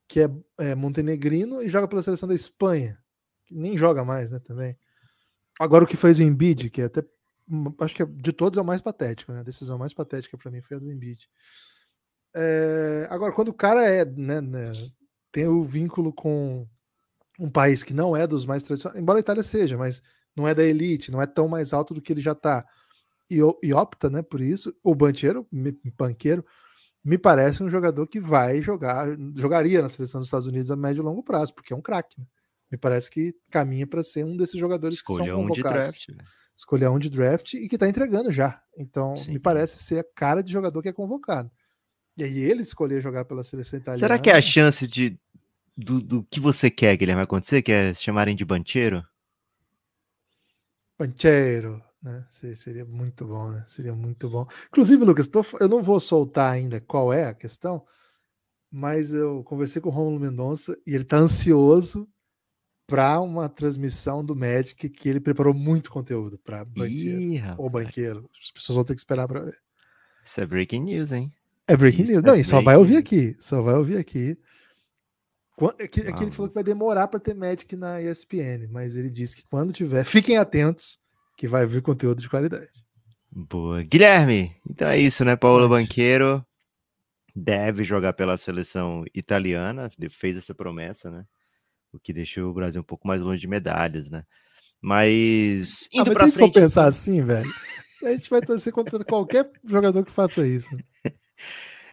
que 0.07 0.19
é, 0.19 0.29
é 0.57 0.75
montenegrino 0.75 1.61
e 1.61 1.69
joga 1.69 1.87
pela 1.87 2.03
seleção 2.03 2.27
da 2.27 2.35
Espanha. 2.35 3.01
Que 3.45 3.55
nem 3.55 3.77
joga 3.77 4.03
mais, 4.03 4.31
né, 4.31 4.39
também. 4.39 4.77
Agora 5.57 5.85
o 5.85 5.87
que 5.87 5.95
fez 5.95 6.19
o 6.19 6.23
Embiid, 6.23 6.69
que 6.69 6.81
é 6.81 6.85
até. 6.85 7.03
Hum, 7.49 7.73
Acho 7.79 7.95
que 7.95 8.05
de 8.05 8.33
todos 8.33 8.57
é 8.57 8.61
o 8.61 8.65
mais 8.65 8.81
patético, 8.81 9.31
né? 9.31 9.39
A 9.39 9.43
decisão 9.43 9.77
mais 9.77 9.93
patética 9.93 10.37
para 10.37 10.51
mim 10.51 10.61
foi 10.61 10.77
a 10.77 10.79
do 10.79 10.91
Embiid. 10.91 11.29
É, 12.35 13.07
agora, 13.09 13.31
quando 13.33 13.49
o 13.49 13.53
cara 13.53 13.83
é, 13.85 14.03
né, 14.05 14.41
né, 14.41 14.71
tem 15.31 15.47
o 15.47 15.63
vínculo 15.63 16.11
com 16.11 16.67
um 17.39 17.49
país 17.49 17.83
que 17.83 17.93
não 17.93 18.15
é 18.15 18.25
dos 18.25 18.45
mais 18.45 18.63
tradicionais, 18.63 18.99
embora 18.99 19.19
a 19.19 19.21
Itália 19.21 19.43
seja, 19.43 19.77
mas 19.77 20.01
não 20.35 20.47
é 20.47 20.55
da 20.55 20.63
elite, 20.63 21.11
não 21.11 21.21
é 21.21 21.27
tão 21.27 21.47
mais 21.47 21.73
alto 21.73 21.93
do 21.93 22.01
que 22.01 22.11
ele 22.11 22.21
já 22.21 22.31
está, 22.31 22.65
e, 23.29 23.39
e 23.61 23.73
opta, 23.73 24.09
né, 24.09 24.21
por 24.21 24.41
isso, 24.41 24.75
o 24.83 24.95
Banqueiro, 24.95 25.47
me, 25.51 25.71
Banqueiro, 25.97 26.45
me 27.03 27.17
parece 27.17 27.63
um 27.63 27.69
jogador 27.69 28.07
que 28.07 28.19
vai 28.19 28.61
jogar, 28.61 29.07
jogaria 29.35 29.81
na 29.81 29.89
seleção 29.89 30.21
dos 30.21 30.27
Estados 30.27 30.47
Unidos 30.47 30.71
a 30.71 30.75
médio 30.75 31.01
e 31.01 31.05
longo 31.05 31.23
prazo, 31.23 31.53
porque 31.53 31.73
é 31.73 31.75
um 31.75 31.81
craque. 31.81 32.19
né? 32.19 32.25
Me 32.71 32.77
parece 32.77 33.09
que 33.09 33.35
caminha 33.51 33.85
para 33.85 34.01
ser 34.01 34.23
um 34.23 34.35
desses 34.35 34.59
jogadores 34.59 35.01
que 35.01 35.11
Escolha 35.11 35.31
são 35.31 35.41
um 35.41 35.43
de 35.43 35.61
convocados 35.61 35.91
draft. 35.91 36.07
Escolher 36.55 36.89
um 36.89 36.99
de 36.99 37.09
draft 37.09 37.53
e 37.53 37.67
que 37.67 37.77
tá 37.77 37.87
entregando 37.87 38.31
já. 38.31 38.61
Então, 38.77 39.15
Sim. 39.17 39.33
me 39.33 39.39
parece 39.39 39.83
ser 39.83 39.99
a 39.99 40.03
cara 40.15 40.41
de 40.43 40.51
jogador 40.51 40.81
que 40.81 40.89
é 40.89 40.93
convocado. 40.93 41.51
E 42.15 42.23
aí 42.23 42.37
ele 42.39 42.61
escolher 42.61 43.01
jogar 43.01 43.25
pela 43.25 43.43
seleção 43.43 43.79
italiana. 43.79 43.99
Será 43.99 44.19
que 44.19 44.29
é 44.29 44.35
a 44.35 44.41
chance 44.41 44.87
de 44.87 45.19
do, 45.75 45.99
do 46.01 46.23
que 46.25 46.39
você 46.39 46.69
quer, 46.69 46.95
Guilherme, 46.95 47.17
vai 47.17 47.23
acontecer? 47.23 47.61
Que 47.63 47.71
é 47.71 47.93
chamarem 47.93 48.35
de 48.35 48.45
bancheiro? 48.45 49.03
Panchero, 50.97 51.81
né? 52.01 52.25
Se- 52.29 52.55
Seria 52.55 52.85
muito 52.85 53.25
bom, 53.25 53.49
né? 53.51 53.63
Seria 53.65 53.93
muito 53.95 54.29
bom. 54.29 54.45
Inclusive, 54.67 55.03
Lucas, 55.03 55.27
tô- 55.27 55.43
eu 55.59 55.67
não 55.67 55.81
vou 55.81 55.99
soltar 55.99 56.51
ainda 56.53 56.79
qual 56.79 57.11
é 57.11 57.25
a 57.25 57.33
questão, 57.33 57.85
mas 58.71 59.13
eu 59.13 59.43
conversei 59.43 59.81
com 59.81 59.89
o 59.89 59.91
Romulo 59.91 60.19
Mendonça 60.19 60.77
e 60.85 60.93
ele 60.95 61.03
tá 61.05 61.17
ansioso 61.17 62.07
para 62.85 63.19
uma 63.19 63.47
transmissão 63.47 64.23
do 64.23 64.35
Magic 64.35 64.89
que 64.89 65.09
ele 65.09 65.19
preparou 65.19 65.53
muito 65.53 65.89
conteúdo 65.91 66.37
para 66.37 66.65
banqueiro 66.65 67.19
Ih, 67.19 67.41
ou 67.57 67.69
banqueiro. 67.69 68.29
As 68.41 68.51
pessoas 68.51 68.75
vão 68.75 68.83
ter 68.83 68.93
que 68.93 68.99
esperar 68.99 69.27
para 69.27 69.41
ver. 69.41 69.57
Isso 70.23 70.41
é 70.41 70.45
breaking 70.45 70.81
news, 70.81 71.11
hein? 71.11 71.31
É 71.67 71.77
breaking 71.77 72.03
Isso 72.03 72.11
news. 72.11 72.23
é 72.23 72.27
Não, 72.27 72.35
e 72.35 72.43
só 72.43 72.61
vai 72.61 72.75
ouvir 72.75 72.97
aqui. 72.97 73.35
Só 73.39 73.61
vai 73.61 73.75
ouvir 73.75 73.97
aqui. 73.97 74.37
É 75.77 75.87
que, 75.87 76.01
é 76.01 76.11
que 76.11 76.23
ele 76.23 76.31
falou 76.31 76.49
que 76.49 76.55
vai 76.55 76.63
demorar 76.63 77.07
para 77.07 77.19
ter 77.19 77.35
Magic 77.35 77.75
na 77.75 78.01
ESPN, 78.01 78.67
mas 78.69 78.95
ele 78.95 79.09
disse 79.09 79.35
que 79.35 79.43
quando 79.43 79.71
tiver, 79.71 80.03
fiquem 80.03 80.37
atentos, 80.37 80.99
que 81.37 81.47
vai 81.47 81.65
vir 81.65 81.81
conteúdo 81.81 82.21
de 82.21 82.29
qualidade. 82.29 82.71
Boa. 83.31 83.83
Guilherme, 83.83 84.55
então 84.69 84.87
é 84.87 84.97
isso, 84.97 85.23
né? 85.23 85.35
Paulo. 85.35 85.69
Banqueiro 85.69 86.45
deve 87.35 87.83
jogar 87.83 88.13
pela 88.13 88.37
seleção 88.37 89.05
italiana, 89.13 89.89
fez 90.09 90.37
essa 90.37 90.53
promessa, 90.53 91.09
né? 91.09 91.25
O 91.93 91.99
que 91.99 92.11
deixou 92.11 92.49
o 92.49 92.53
Brasil 92.53 92.81
um 92.81 92.85
pouco 92.85 93.07
mais 93.07 93.21
longe 93.21 93.39
de 93.39 93.47
medalhas, 93.47 94.09
né? 94.09 94.23
Mas 94.81 95.87
Ah, 95.93 96.01
indo 96.01 96.07
mas 96.09 96.17
se 96.17 96.23
a 96.23 96.25
gente 96.25 96.33
for 96.33 96.39
frente, 96.39 96.53
pensar 96.53 96.85
assim, 96.85 97.21
velho, 97.21 97.49
a 98.03 98.11
gente 98.11 98.29
vai 98.29 98.41
torcer 98.41 98.73
contra 98.73 99.03
qualquer 99.03 99.49
jogador 99.63 100.03
que 100.03 100.11
faça 100.11 100.45
isso. 100.45 100.69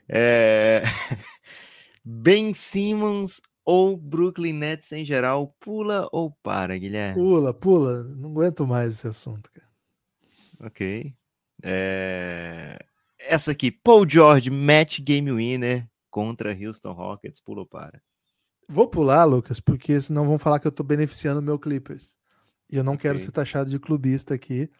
é... 0.08 0.82
Ben 2.02 2.54
Simmons 2.54 3.40
ou 3.64 3.96
Brooklyn 3.96 4.54
Nets 4.54 4.90
em 4.90 5.04
geral, 5.04 5.54
pula 5.60 6.08
ou 6.10 6.32
para, 6.42 6.76
Guilherme? 6.76 7.14
Pula, 7.14 7.54
pula. 7.54 8.02
Não 8.02 8.30
aguento 8.30 8.66
mais 8.66 8.94
esse 8.94 9.06
assunto, 9.06 9.50
cara. 9.52 9.68
Ok. 10.60 11.14
É, 11.62 12.78
Essa 13.18 13.52
aqui, 13.52 13.70
Paul 13.70 14.08
George, 14.08 14.50
match 14.50 15.00
game 15.00 15.30
winner 15.30 15.86
contra 16.10 16.56
Houston 16.56 16.92
Rockets, 16.92 17.40
pula 17.40 17.60
ou 17.60 17.66
para? 17.66 18.02
Vou 18.70 18.86
pular, 18.86 19.24
Lucas, 19.24 19.58
porque 19.58 20.00
senão 20.00 20.24
vão 20.24 20.38
falar 20.38 20.60
que 20.60 20.66
eu 20.66 20.70
tô 20.72 20.84
beneficiando 20.84 21.40
o 21.40 21.42
meu 21.42 21.58
Clippers. 21.58 22.16
E 22.70 22.76
eu 22.76 22.84
não 22.84 22.96
quero 22.96 23.16
Ok. 23.16 23.26
ser 23.26 23.32
taxado 23.32 23.68
de 23.68 23.80
clubista 23.80 24.32
aqui. 24.32 24.70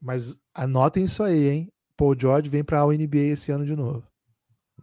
Mas 0.00 0.36
anotem 0.54 1.04
isso 1.04 1.22
aí, 1.22 1.48
hein? 1.48 1.72
Paul 1.96 2.14
George 2.18 2.50
vem 2.50 2.62
pra 2.62 2.84
NBA 2.84 3.32
esse 3.32 3.50
ano 3.50 3.64
de 3.64 3.74
novo. 3.74 4.06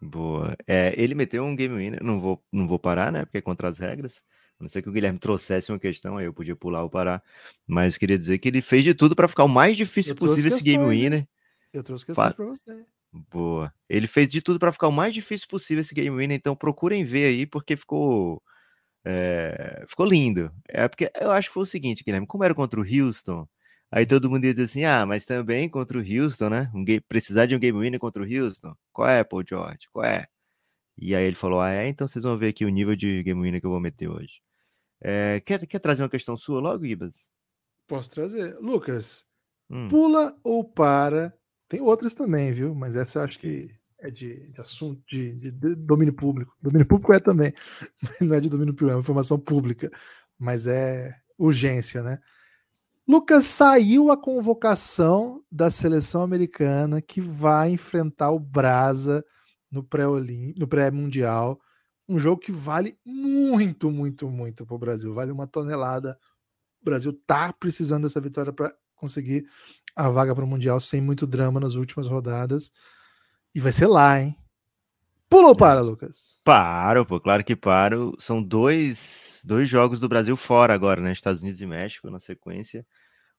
Boa. 0.02 0.56
É, 0.68 0.94
ele 0.98 1.14
meteu 1.16 1.44
um 1.44 1.56
game 1.56 1.76
winner, 1.76 2.04
não 2.04 2.20
vou, 2.20 2.44
não 2.52 2.68
vou 2.68 2.80
parar, 2.80 3.12
né? 3.12 3.24
Porque 3.26 3.38
é 3.38 3.42
contra 3.42 3.70
as 3.70 3.78
regras. 3.78 4.24
A 4.60 4.64
não 4.64 4.70
ser 4.70 4.82
que 4.82 4.90
o 4.90 4.92
Guilherme 4.92 5.20
trouxesse 5.20 5.72
uma 5.72 5.80
questão, 5.80 6.18
aí 6.18 6.26
eu 6.26 6.34
podia 6.34 6.56
pular 6.56 6.82
ou 6.84 6.90
parar. 6.90 7.24
Mas 7.68 7.96
queria 7.98 8.18
dizer 8.18 8.40
que 8.40 8.48
ele 8.48 8.62
fez 8.62 8.84
de 8.84 8.94
tudo 8.94 9.16
para 9.16 9.28
ficar 9.28 9.44
o 9.44 9.50
mais 9.50 9.78
difícil 9.78 10.16
possível 10.16 10.48
esse 10.48 10.64
game 10.64 10.80
questões, 10.80 11.02
winner. 11.02 11.28
Eu 11.72 11.84
trouxe 11.84 12.06
questões 12.06 12.34
pra 12.34 12.46
você. 12.46 12.86
Boa. 13.32 13.74
Ele 13.90 14.08
fez 14.08 14.28
de 14.28 14.42
tudo 14.42 14.60
para 14.60 14.72
ficar 14.74 14.88
o 14.88 14.92
mais 14.92 15.14
difícil 15.14 15.48
possível 15.48 15.82
esse 15.82 15.96
game 15.96 16.16
winner, 16.16 16.36
então 16.38 16.56
procurem 16.56 17.04
ver 17.04 17.26
aí, 17.28 17.46
porque 17.46 17.78
ficou. 17.78 18.42
é, 19.06 19.86
ficou 19.88 20.06
lindo. 20.06 20.52
É 20.68 20.88
porque 20.88 21.12
eu 21.20 21.32
acho 21.32 21.50
que 21.50 21.54
foi 21.54 21.64
o 21.64 21.66
seguinte, 21.66 22.04
Guilherme, 22.04 22.28
como 22.28 22.44
era 22.44 22.56
contra 22.56 22.80
o 22.80 22.84
Houston, 22.84 23.48
aí 23.92 24.06
todo 24.06 24.30
mundo 24.30 24.46
ia 24.46 24.54
dizer 24.54 24.66
assim: 24.66 24.84
ah, 24.86 25.06
mas 25.06 25.26
também 25.26 25.70
contra 25.70 25.98
o 25.98 26.02
Houston, 26.02 26.50
né? 26.50 26.72
Um 26.76 26.84
game- 26.84 27.02
precisar 27.08 27.46
de 27.46 27.56
um 27.56 27.60
game 27.60 27.80
winner 27.80 28.00
contra 28.00 28.22
o 28.24 28.26
Houston? 28.26 28.76
Qual 28.94 29.08
é, 29.10 29.24
Paul 29.24 29.44
George? 29.48 29.88
Qual 29.94 30.06
é? 30.06 30.28
E 30.98 31.16
aí 31.16 31.26
ele 31.26 31.36
falou: 31.38 31.62
ah, 31.62 31.72
é? 31.72 31.88
Então 31.88 32.08
vocês 32.08 32.24
vão 32.24 32.38
ver 32.38 32.50
aqui 32.50 32.66
o 32.66 32.70
nível 32.70 32.96
de 32.96 33.24
game 33.24 33.42
winner 33.42 33.62
que 33.62 33.68
eu 33.68 33.72
vou 33.72 33.80
meter 33.80 34.10
hoje. 34.10 34.42
É, 35.02 35.42
quer, 35.42 35.66
quer 35.68 35.80
trazer 35.80 36.04
uma 36.04 36.10
questão 36.10 36.38
sua 36.38 36.60
logo, 36.62 36.86
Ibas? 36.86 37.30
Posso 37.88 38.10
trazer. 38.12 38.58
Lucas, 38.60 39.26
Hum, 39.70 39.88
pula 39.90 40.38
ou 40.44 40.64
para. 40.64 41.34
Tem 41.68 41.82
outras 41.82 42.14
também, 42.14 42.52
viu? 42.52 42.76
Mas 42.76 42.96
essa 42.96 43.20
eu 43.20 43.24
acho 43.24 43.40
que 43.40 43.70
é 44.00 44.12
de, 44.12 44.50
de 44.52 44.62
assunto 44.62 45.02
de, 45.08 45.34
de- 45.36 45.52
de 45.52 45.76
domínio 45.76 46.14
público. 46.14 46.56
Domínio 46.62 46.86
público 46.88 47.14
é 47.14 47.20
também. 47.20 47.54
Não 48.22 48.36
é 48.36 48.40
de 48.40 48.50
domínio 48.50 48.74
público, 48.74 48.98
é 48.98 49.00
informação 49.02 49.40
pública. 49.40 49.92
Mas 50.38 50.68
é 50.68 51.16
urgência, 51.38 52.04
né? 52.04 52.20
Lucas, 53.08 53.46
saiu 53.46 54.12
a 54.12 54.18
convocação 54.18 55.44
da 55.52 55.70
seleção 55.70 56.24
americana 56.24 57.02
que 57.02 57.22
vai 57.22 57.70
enfrentar 57.72 58.32
o 58.32 58.40
Brasa 58.40 59.24
no 59.72 59.84
pré-olímpico, 59.84 60.60
no 60.60 60.68
pré-mundial. 60.68 61.60
Um 62.10 62.18
jogo 62.18 62.42
que 62.42 62.52
vale 62.52 62.98
muito, 63.06 63.92
muito, 63.92 64.30
muito 64.30 64.66
para 64.66 64.76
o 64.76 64.80
Brasil. 64.80 65.14
Vale 65.14 65.32
uma 65.32 65.46
tonelada. 65.46 66.18
O 66.82 66.86
Brasil 66.86 67.14
tá 67.28 67.54
precisando 67.54 68.04
dessa 68.04 68.22
vitória 68.22 68.52
para 68.54 68.76
conseguir 68.96 69.46
a 69.96 70.10
vaga 70.10 70.36
para 70.36 70.44
o 70.44 70.48
Mundial 70.48 70.80
sem 70.80 71.02
muito 71.02 71.26
drama 71.26 71.60
nas 71.60 71.76
últimas 71.76 72.08
rodadas. 72.08 72.72
E 73.54 73.60
vai 73.60 73.72
ser 73.72 73.88
lá, 73.88 74.20
hein? 74.20 74.38
Pula 75.30 75.48
ou 75.50 75.56
para, 75.56 75.82
Lucas? 75.82 76.40
Paro, 76.44 77.06
pô, 77.06 77.20
claro 77.20 77.44
que 77.44 77.56
paro. 77.56 78.16
São 78.20 78.44
dois, 78.44 79.42
dois 79.44 79.68
jogos 79.68 80.00
do 80.00 80.10
Brasil 80.10 80.36
fora 80.36 80.74
agora, 80.74 81.02
né? 81.02 81.12
Estados 81.12 81.42
Unidos 81.42 81.62
e 81.62 81.66
México 81.66 82.10
na 82.10 82.20
sequência. 82.20 82.86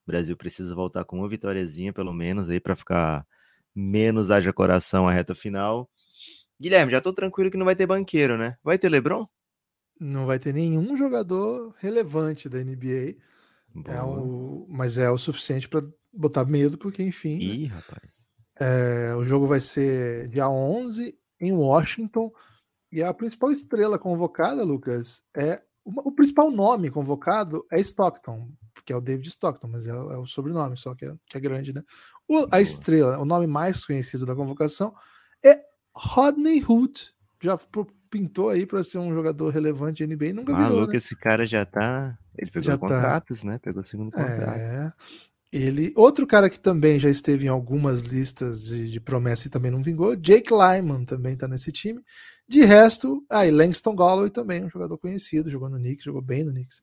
O 0.07 0.11
Brasil 0.11 0.37
precisa 0.37 0.75
voltar 0.75 1.05
com 1.05 1.19
uma 1.19 1.29
vitóriazinha, 1.29 1.93
pelo 1.93 2.13
menos, 2.13 2.49
aí, 2.49 2.61
para 2.61 2.77
ficar 2.77 3.27
menos 3.75 4.31
haja 4.31 4.53
coração 4.53 5.07
a 5.07 5.13
reta 5.13 5.35
final. 5.35 5.89
Guilherme, 6.61 6.93
já 6.93 7.01
tô 7.01 7.13
tranquilo 7.13 7.51
que 7.51 7.57
não 7.57 7.67
vai 7.67 7.77
ter 7.77 7.87
banqueiro, 7.87 8.39
né? 8.39 8.57
Vai 8.65 8.79
ter 8.79 8.89
Lebron? 8.89 9.29
Não 10.01 10.27
vai 10.27 10.39
ter 10.39 10.53
nenhum 10.55 10.97
jogador 10.97 11.75
relevante 11.79 12.49
da 12.49 12.59
NBA. 12.59 13.17
É 13.85 14.03
o, 14.03 14.67
mas 14.69 14.99
é 14.99 15.11
o 15.11 15.19
suficiente 15.19 15.69
para 15.69 15.85
botar 16.13 16.45
medo, 16.45 16.79
porque, 16.79 17.03
enfim. 17.03 17.37
Né? 17.37 17.45
Ih, 17.45 17.69
né? 17.69 17.75
rapaz. 17.75 18.17
É, 18.59 19.15
o 19.15 19.25
jogo 19.25 19.47
vai 19.47 19.61
ser 19.61 20.29
dia 20.29 20.49
11 20.49 21.17
em 21.41 21.53
Washington. 21.53 22.33
E 22.91 23.03
a 23.03 23.13
principal 23.13 23.53
estrela 23.53 23.99
convocada, 23.99 24.63
Lucas, 24.65 25.23
é. 25.37 25.63
O, 25.85 26.09
o 26.09 26.13
principal 26.13 26.51
nome 26.51 26.91
convocado 26.91 27.65
é 27.71 27.81
Stockton, 27.81 28.51
que 28.85 28.93
é 28.93 28.97
o 28.97 29.01
David 29.01 29.29
Stockton, 29.29 29.69
mas 29.69 29.87
é, 29.87 29.91
é 29.91 30.19
o 30.19 30.27
sobrenome 30.27 30.77
só 30.77 30.95
que 30.95 31.05
é, 31.05 31.15
que 31.29 31.37
é 31.37 31.41
grande, 31.41 31.73
né? 31.73 31.83
O, 32.27 32.47
a 32.51 32.61
estrela, 32.61 33.19
o 33.19 33.25
nome 33.25 33.47
mais 33.47 33.85
conhecido 33.85 34.27
da 34.27 34.35
convocação 34.35 34.95
é 35.45 35.61
Rodney 35.95 36.65
Hood. 36.67 37.15
Já 37.41 37.57
pintou 38.17 38.49
aí 38.49 38.65
para 38.65 38.83
ser 38.83 38.99
um 38.99 39.13
jogador 39.13 39.51
relevante 39.51 40.07
NBA, 40.07 40.33
nunca 40.33 40.53
Maluco, 40.53 40.73
virou, 40.73 40.87
né? 40.89 40.97
esse 40.97 41.15
cara 41.15 41.47
já 41.47 41.67
tá, 41.67 42.17
ele 42.37 42.51
pegou 42.51 42.67
já 42.67 42.73
tá. 42.73 42.79
contratos, 42.79 43.43
tá. 43.43 43.49
né? 43.49 43.59
Pegou 43.59 43.83
o 43.83 43.85
segundo 43.85 44.11
contrato. 44.11 44.59
É. 44.59 44.93
Ele, 45.53 45.93
outro 45.95 46.27
cara 46.27 46.51
que 46.51 46.59
também 46.59 46.99
já 46.99 47.09
esteve 47.09 47.47
em 47.47 47.49
algumas 47.49 48.01
listas 48.01 48.67
de, 48.67 48.91
de 48.91 49.01
promessa 49.01 49.47
e 49.47 49.51
também 49.51 49.71
não 49.71 49.83
vingou, 49.83 50.17
Jake 50.17 50.53
Lyman 50.53 51.05
também 51.05 51.35
está 51.35 51.47
nesse 51.47 51.71
time. 51.71 52.01
De 52.49 52.65
resto, 52.65 53.25
aí 53.31 53.49
ah, 53.49 53.53
Langston 53.53 53.95
Galloway 53.95 54.31
também, 54.31 54.65
um 54.65 54.71
jogador 54.71 54.97
conhecido, 54.99 55.51
jogou 55.51 55.69
no 55.69 55.79
Knicks, 55.79 56.05
jogou 56.05 56.23
bem 56.23 56.45
no 56.45 56.53
Knicks. 56.53 56.81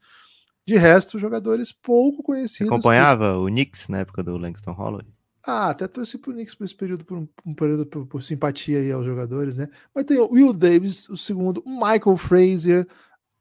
De 0.66 0.78
resto, 0.78 1.20
jogadores 1.20 1.72
pouco 1.72 2.24
conhecidos. 2.24 2.70
Você 2.70 2.74
acompanhava 2.74 3.38
o 3.38 3.48
Knicks 3.48 3.88
na 3.88 4.00
época 4.00 4.24
do 4.24 4.38
Langston 4.38 4.76
Galloway? 4.76 5.06
Ah, 5.46 5.70
até 5.70 5.88
torci 5.88 6.18
pro 6.18 6.32
Knicks 6.32 6.56
por 6.56 6.64
esse 6.64 6.76
período, 6.76 7.04
por 7.04 7.18
um, 7.18 7.28
um 7.46 7.54
período 7.54 7.86
por, 7.86 8.06
por, 8.06 8.24
simpatia 8.24 8.80
aí 8.80 8.92
aos 8.92 9.06
jogadores, 9.06 9.56
né? 9.56 9.68
Mas 9.94 10.06
tem 10.06 10.18
o 10.20 10.32
Will 10.32 10.54
Davis, 10.54 11.10
o 11.10 11.18
segundo, 11.18 11.62
Michael 11.66 12.18
Frazier, 12.18 12.88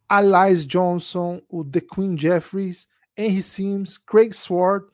Alice 0.08 0.66
Johnson, 0.66 1.40
o 1.48 1.64
The 1.64 1.80
Queen 1.80 2.18
Jeffries, 2.18 2.88
Henry 3.16 3.42
Sims, 3.42 3.98
Craig 3.98 4.32
Sword, 4.34 4.86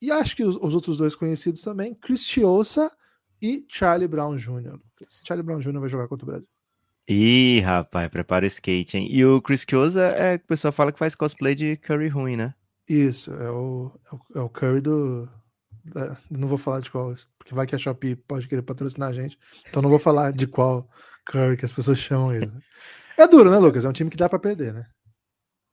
e 0.00 0.10
acho 0.10 0.34
que 0.34 0.42
os, 0.42 0.56
os 0.56 0.74
outros 0.74 0.96
dois 0.96 1.14
conhecidos 1.14 1.60
também, 1.60 1.94
Cristiosa 1.94 2.90
e 3.40 3.66
Charlie 3.68 4.08
Brown 4.08 4.36
Jr. 4.36 4.78
Charlie 5.26 5.44
Brown 5.44 5.60
Jr. 5.60 5.78
vai 5.78 5.88
jogar 5.88 6.08
contra 6.08 6.24
o 6.24 6.30
Brasil. 6.30 6.48
Ih, 7.12 7.60
rapaz, 7.60 8.08
prepara 8.08 8.44
o 8.44 8.46
skate, 8.46 8.96
hein? 8.96 9.08
E 9.10 9.24
o 9.24 9.42
Chris 9.42 9.64
Kiosa 9.64 10.00
é 10.00 10.36
o 10.36 10.40
pessoal 10.40 10.72
fala 10.72 10.92
que 10.92 10.98
faz 10.98 11.14
cosplay 11.16 11.56
de 11.56 11.76
Curry 11.78 12.06
ruim, 12.06 12.36
né? 12.36 12.54
Isso, 12.88 13.32
é 13.32 13.50
o, 13.50 13.90
é 14.04 14.14
o, 14.14 14.38
é 14.38 14.40
o 14.42 14.48
Curry 14.48 14.80
do. 14.80 15.28
Da, 15.84 16.16
não 16.30 16.48
vou 16.48 16.58
falar 16.58 16.80
de 16.80 16.90
qual, 16.90 17.14
porque 17.38 17.54
vai 17.54 17.66
que 17.66 17.74
a 17.74 17.78
Shopee 17.78 18.16
pode 18.16 18.46
querer 18.46 18.62
patrocinar 18.62 19.10
a 19.10 19.12
gente. 19.12 19.38
Então 19.68 19.82
não 19.82 19.90
vou 19.90 19.98
falar 19.98 20.32
de 20.32 20.46
qual 20.46 20.88
Curry 21.26 21.56
que 21.56 21.64
as 21.64 21.72
pessoas 21.72 21.98
chamam 21.98 22.34
ele. 22.34 22.46
Né? 22.46 22.60
É 23.16 23.26
duro, 23.26 23.50
né, 23.50 23.58
Lucas? 23.58 23.84
É 23.84 23.88
um 23.88 23.92
time 23.92 24.10
que 24.10 24.16
dá 24.16 24.28
para 24.28 24.38
perder, 24.38 24.72
né? 24.72 24.86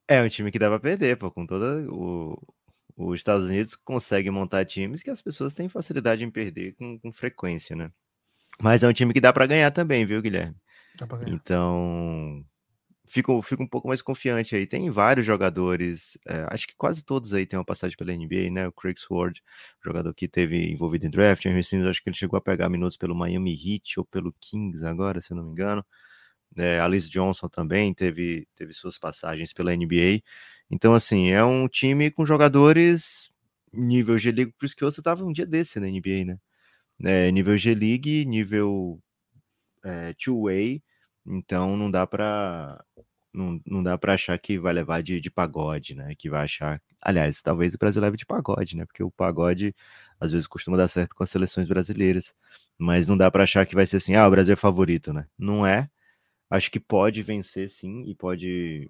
É 0.08 0.22
um 0.22 0.30
time 0.30 0.52
que 0.52 0.60
dá 0.60 0.70
pra 0.70 0.80
perder, 0.80 1.18
pô, 1.18 1.30
com 1.30 1.46
toda 1.46 1.86
o, 1.92 2.38
os 2.96 3.20
Estados 3.20 3.46
Unidos 3.46 3.76
conseguem 3.76 4.32
montar 4.32 4.66
times 4.66 5.04
que 5.04 5.10
as 5.10 5.22
pessoas 5.22 5.54
têm 5.54 5.68
facilidade 5.68 6.24
em 6.24 6.32
perder 6.32 6.74
com, 6.76 6.98
com 7.00 7.12
frequência, 7.12 7.76
né? 7.76 7.92
Mas 8.60 8.84
é 8.84 8.88
um 8.88 8.94
time 8.94 9.14
que 9.14 9.22
dá 9.22 9.32
para 9.32 9.46
ganhar 9.46 9.72
também, 9.72 10.06
viu, 10.06 10.22
Guilherme? 10.22 10.56
Então, 11.28 12.44
fico, 13.08 13.42
fico 13.42 13.64
um 13.64 13.68
pouco 13.68 13.88
mais 13.88 14.02
confiante 14.02 14.56
aí. 14.56 14.68
Tem 14.68 14.90
vários 14.90 15.26
jogadores, 15.26 16.18
é, 16.28 16.46
acho 16.50 16.68
que 16.68 16.76
quase 16.76 17.04
todos 17.04 17.34
aí 17.34 17.46
têm 17.46 17.58
uma 17.58 17.66
passagem 17.66 17.98
pela 17.98 18.14
NBA, 18.14 18.52
né? 18.52 18.68
O 18.68 18.72
Craig 18.72 18.98
Sword, 19.00 19.42
jogador 19.84 20.14
que 20.14 20.28
teve 20.28 20.72
envolvido 20.72 21.06
em 21.08 21.10
draft. 21.10 21.46
Henry 21.46 21.64
Sims, 21.64 21.86
acho 21.88 22.04
que 22.04 22.10
ele 22.10 22.18
chegou 22.18 22.38
a 22.38 22.42
pegar 22.42 22.70
minutos 22.70 22.98
pelo 22.98 23.16
Miami 23.16 23.54
Heat 23.54 24.00
ou 24.00 24.06
pelo 24.06 24.34
Kings 24.40 24.86
agora, 24.86 25.22
se 25.22 25.32
eu 25.32 25.38
não 25.38 25.46
me 25.46 25.52
engano. 25.52 25.86
É, 26.58 26.80
Alice 26.80 27.10
Johnson 27.10 27.50
também 27.50 27.94
teve, 27.94 28.48
teve 28.56 28.74
suas 28.74 28.98
passagens 28.98 29.54
pela 29.54 29.76
NBA. 29.76 30.22
Então, 30.70 30.94
assim, 30.94 31.30
é 31.30 31.44
um 31.44 31.68
time 31.68 32.12
com 32.12 32.26
jogadores 32.26 33.32
nível 33.74 34.18
G-League, 34.18 34.54
por 34.58 34.66
isso 34.66 34.76
que 34.76 34.84
você 34.84 35.02
tava 35.02 35.24
um 35.24 35.32
dia 35.32 35.46
desse 35.46 35.80
na 35.80 35.88
NBA, 35.88 36.26
né? 36.26 36.40
É, 37.04 37.32
nível 37.32 37.58
G-League, 37.58 38.26
nível 38.26 39.00
é, 39.84 40.14
two-way, 40.14 40.82
então 41.28 41.78
não 41.78 41.92
dá 41.92 42.08
para 42.08 42.84
não, 43.34 43.62
não 43.66 43.84
dá 43.84 43.98
para 43.98 44.14
achar 44.14 44.38
que 44.40 44.58
vai 44.60 44.74
levar 44.74 45.04
de, 45.04 45.22
de 45.22 45.30
pagode, 45.30 45.96
né? 45.96 46.16
Que 46.18 46.30
vai 46.30 46.44
achar. 46.44 46.82
Aliás, 47.02 47.42
talvez 47.42 47.74
o 47.74 47.78
Brasil 47.78 48.02
leve 48.02 48.18
de 48.18 48.26
pagode, 48.26 48.76
né? 48.76 48.86
Porque 48.86 49.04
o 49.04 49.12
pagode 49.12 49.76
às 50.20 50.32
vezes 50.32 50.48
costuma 50.48 50.78
dar 50.78 50.88
certo 50.88 51.16
com 51.16 51.24
as 51.24 51.30
seleções 51.30 51.68
brasileiras. 51.68 52.34
Mas 52.78 53.08
não 53.08 53.18
dá 53.18 53.30
para 53.30 53.44
achar 53.44 53.66
que 53.66 53.76
vai 53.76 53.86
ser 53.86 53.98
assim, 53.98 54.16
ah, 54.16 54.28
o 54.28 54.32
Brasil 54.32 54.54
é 54.54 54.56
favorito, 54.56 55.14
né? 55.14 55.28
Não 55.38 55.66
é. 55.66 55.90
Acho 56.50 56.72
que 56.72 56.80
pode 56.80 57.22
vencer 57.24 57.70
sim 57.70 58.04
e 58.08 58.16
pode 58.16 58.90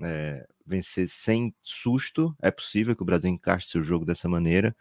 é, 0.00 0.46
vencer 0.66 1.08
sem 1.08 1.54
susto. 1.62 2.34
É 2.42 2.50
possível 2.50 2.96
que 2.96 3.02
o 3.02 3.06
Brasil 3.06 3.30
encaixe 3.30 3.68
seu 3.68 3.82
jogo 3.82 4.04
dessa 4.06 4.28
maneira. 4.28 4.74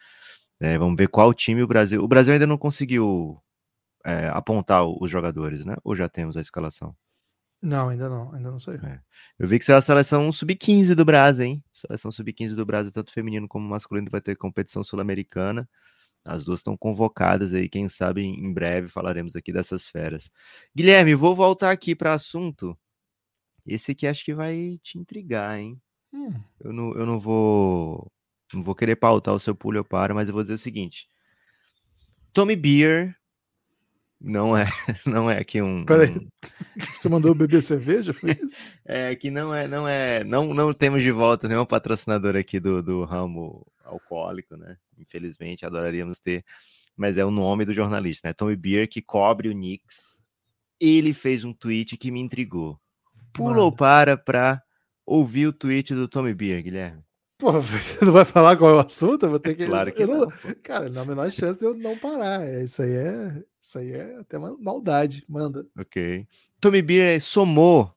É, 0.59 0.77
vamos 0.77 0.97
ver 0.97 1.09
qual 1.09 1.33
time 1.33 1.63
o 1.63 1.67
Brasil. 1.67 2.03
O 2.03 2.07
Brasil 2.07 2.33
ainda 2.33 2.47
não 2.47 2.57
conseguiu 2.57 3.42
é, 4.03 4.27
apontar 4.29 4.85
os 4.85 5.09
jogadores, 5.09 5.65
né? 5.65 5.75
Ou 5.83 5.95
já 5.95 6.09
temos 6.09 6.37
a 6.37 6.41
escalação? 6.41 6.95
Não, 7.61 7.89
ainda 7.89 8.09
não, 8.09 8.33
ainda 8.33 8.51
não 8.51 8.59
sei. 8.59 8.75
É. 8.75 8.99
Eu 9.39 9.47
vi 9.47 9.57
que 9.57 9.71
é 9.71 9.75
a 9.75 9.81
seleção 9.81 10.31
sub-15 10.31 10.95
do 10.95 11.05
Brasil, 11.05 11.45
hein? 11.45 11.63
Seleção 11.71 12.11
sub-15 12.11 12.55
do 12.55 12.65
Brasil, 12.65 12.91
tanto 12.91 13.11
feminino 13.11 13.47
como 13.47 13.67
masculino, 13.67 14.09
vai 14.11 14.19
ter 14.19 14.35
competição 14.35 14.83
sul-americana. 14.83 15.67
As 16.25 16.43
duas 16.43 16.59
estão 16.59 16.75
convocadas 16.75 17.53
aí, 17.53 17.69
quem 17.69 17.89
sabe 17.89 18.23
em 18.23 18.53
breve 18.53 18.87
falaremos 18.87 19.35
aqui 19.35 19.51
dessas 19.51 19.87
feras. 19.87 20.29
Guilherme, 20.75 21.15
vou 21.15 21.35
voltar 21.35 21.71
aqui 21.71 21.95
para 21.95 22.13
assunto 22.13 22.77
esse 23.65 23.91
aqui 23.91 24.05
acho 24.05 24.25
que 24.25 24.33
vai 24.33 24.79
te 24.83 24.97
intrigar, 24.97 25.57
hein? 25.57 25.81
Hum. 26.13 26.29
Eu, 26.59 26.73
não, 26.73 26.93
eu 26.93 27.05
não 27.05 27.19
vou. 27.19 28.11
Não 28.53 28.61
vou 28.61 28.75
querer 28.75 28.95
pautar 28.97 29.33
o 29.33 29.39
seu 29.39 29.55
pulo 29.55 29.77
eu 29.77 29.85
paro, 29.85 30.13
mas 30.13 30.27
eu 30.27 30.33
vou 30.33 30.43
dizer 30.43 30.53
o 30.53 30.59
seguinte. 30.59 31.07
Tommy 32.33 32.55
Beer 32.55 33.15
não 34.23 34.55
é, 34.57 34.65
não 35.05 35.29
é 35.29 35.39
aqui 35.39 35.61
um. 35.61 35.83
Peraí, 35.83 36.11
um... 36.11 36.27
você 36.95 37.09
mandou 37.09 37.35
beber 37.35 37.61
cerveja? 37.61 38.13
Foi 38.13 38.31
isso? 38.31 38.55
é 38.85 39.15
que 39.15 39.29
não 39.29 39.53
é, 39.53 39.67
não 39.67 39.87
é, 39.87 40.23
não, 40.23 40.53
não 40.53 40.73
temos 40.73 41.03
de 41.03 41.11
volta 41.11 41.47
nenhum 41.47 41.65
patrocinador 41.65 42.35
aqui 42.35 42.59
do, 42.59 42.81
do 42.81 43.03
ramo 43.03 43.65
alcoólico, 43.83 44.55
né? 44.55 44.77
Infelizmente, 44.97 45.65
adoraríamos 45.65 46.19
ter, 46.19 46.45
mas 46.95 47.17
é 47.17 47.25
o 47.25 47.31
nome 47.31 47.65
do 47.65 47.73
jornalista, 47.73 48.29
né? 48.29 48.33
Tommy 48.33 48.55
Beer 48.55 48.87
que 48.87 49.01
cobre 49.01 49.49
o 49.49 49.53
Knicks. 49.53 50.13
Ele 50.79 51.13
fez 51.13 51.43
um 51.43 51.53
tweet 51.53 51.97
que 51.97 52.09
me 52.09 52.19
intrigou 52.19 52.79
pula 53.33 53.63
ou 53.63 53.71
para 53.71 54.15
para 54.15 54.61
ouvir 55.05 55.47
o 55.47 55.53
tweet 55.53 55.93
do 55.93 56.07
Tommy 56.07 56.33
Beer, 56.33 56.63
Guilherme? 56.63 57.03
Pô, 57.43 57.51
você 57.61 58.05
não 58.05 58.13
vai 58.13 58.23
falar 58.23 58.55
qual 58.55 58.71
é 58.71 58.75
o 58.75 58.79
assunto? 58.79 59.25
Eu 59.25 59.31
vou 59.31 59.39
ter 59.39 59.49
é 59.49 59.55
que. 59.55 59.65
Claro 59.65 59.91
que 59.91 60.05
não. 60.05 60.19
não 60.21 60.29
cara, 60.63 60.87
não 60.87 61.01
a 61.01 61.05
menor 61.05 61.29
chance 61.29 61.59
de 61.59 61.65
eu 61.65 61.75
não 61.75 61.97
parar. 61.97 62.41
É, 62.41 62.63
isso 62.63 62.81
aí 62.81 62.93
é, 62.93 63.43
isso 63.59 63.77
aí 63.77 63.91
é 63.91 64.15
até 64.15 64.37
uma 64.37 64.57
maldade. 64.57 65.25
Manda. 65.27 65.67
Ok. 65.77 66.25
Tommy 66.61 66.81
Beer 66.81 67.21
somou 67.21 67.93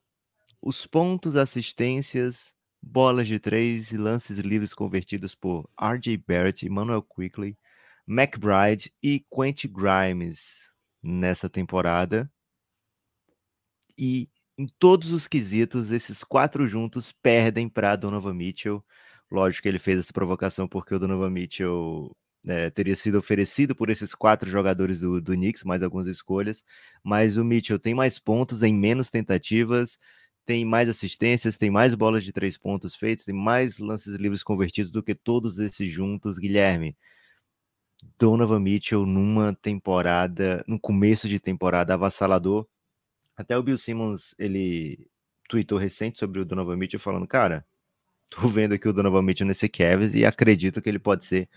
os 0.61 0.85
pontos, 0.85 1.37
assistências, 1.37 2.53
bolas 2.81 3.25
de 3.25 3.39
três 3.39 3.93
e 3.93 3.97
lances 3.97 4.37
livres 4.39 4.73
convertidos 4.73 5.33
por 5.33 5.69
R.J. 5.79 6.17
Barrett, 6.17 6.65
Emmanuel 6.65 7.01
Quickly, 7.01 7.57
McBride 8.05 8.91
e 9.01 9.25
Quentin 9.33 9.71
Grimes 9.71 10.73
nessa 11.01 11.49
temporada. 11.49 12.29
E 13.97 14.29
em 14.57 14.67
todos 14.77 15.13
os 15.13 15.25
quesitos, 15.25 15.89
esses 15.89 16.21
quatro 16.21 16.67
juntos 16.67 17.13
perdem 17.13 17.69
para 17.69 17.95
Donovan 17.95 18.33
Mitchell. 18.33 18.83
Lógico 19.31 19.63
que 19.63 19.69
ele 19.69 19.79
fez 19.79 19.99
essa 19.99 20.13
provocação 20.13 20.67
porque 20.67 20.95
o 20.95 20.99
Donovan 20.99 21.29
Mitchell 21.29 22.15
é, 22.47 22.69
teria 22.69 22.95
sido 22.95 23.17
oferecido 23.17 23.75
por 23.75 23.89
esses 23.89 24.15
quatro 24.15 24.49
jogadores 24.49 24.99
do, 24.99 25.21
do 25.21 25.33
Knicks, 25.33 25.63
mais 25.63 25.83
algumas 25.83 26.07
escolhas, 26.07 26.63
mas 27.03 27.37
o 27.37 27.43
Mitchell 27.43 27.79
tem 27.79 27.93
mais 27.93 28.19
pontos 28.19 28.63
em 28.63 28.73
menos 28.73 29.09
tentativas, 29.09 29.99
tem 30.45 30.63
mais 30.63 30.87
assistências, 30.89 31.57
tem 31.57 31.69
mais 31.69 31.93
bolas 31.93 32.23
de 32.23 32.31
três 32.31 32.57
pontos 32.57 32.95
feitas, 32.95 33.25
tem 33.25 33.35
mais 33.35 33.79
lances 33.79 34.15
livres 34.15 34.43
convertidos 34.43 34.91
do 34.91 35.03
que 35.03 35.13
todos 35.13 35.59
esses 35.59 35.91
juntos, 35.91 36.39
Guilherme. 36.39 36.95
Donovan 38.17 38.59
Mitchell 38.59 39.05
numa 39.05 39.53
temporada, 39.55 40.63
no 40.67 40.79
começo 40.79 41.27
de 41.27 41.39
temporada 41.39 41.93
avassalador, 41.95 42.67
até 43.35 43.57
o 43.57 43.63
Bill 43.63 43.77
Simmons, 43.77 44.33
ele 44.39 45.09
tweetou 45.49 45.77
recente 45.77 46.19
sobre 46.19 46.39
o 46.39 46.45
Donovan 46.45 46.77
Mitchell 46.77 46.99
falando, 46.99 47.27
cara, 47.27 47.65
tô 48.29 48.47
vendo 48.47 48.73
aqui 48.73 48.87
o 48.87 48.93
Donovan 48.93 49.21
Mitchell 49.21 49.47
nesse 49.47 49.69
Cavs 49.69 50.13
e 50.13 50.25
acredito 50.25 50.81
que 50.81 50.89
ele 50.89 50.99
pode 50.99 51.25
ser 51.25 51.49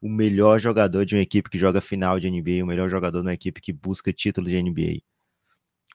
o 0.00 0.08
melhor 0.08 0.58
jogador 0.58 1.04
de 1.04 1.14
uma 1.14 1.22
equipe 1.22 1.50
que 1.50 1.58
joga 1.58 1.80
final 1.80 2.20
de 2.20 2.30
NBA, 2.30 2.62
o 2.62 2.66
melhor 2.66 2.88
jogador 2.88 3.20
de 3.20 3.26
uma 3.26 3.34
equipe 3.34 3.60
que 3.60 3.72
busca 3.72 4.12
título 4.12 4.48
de 4.48 4.62
NBA. 4.62 5.02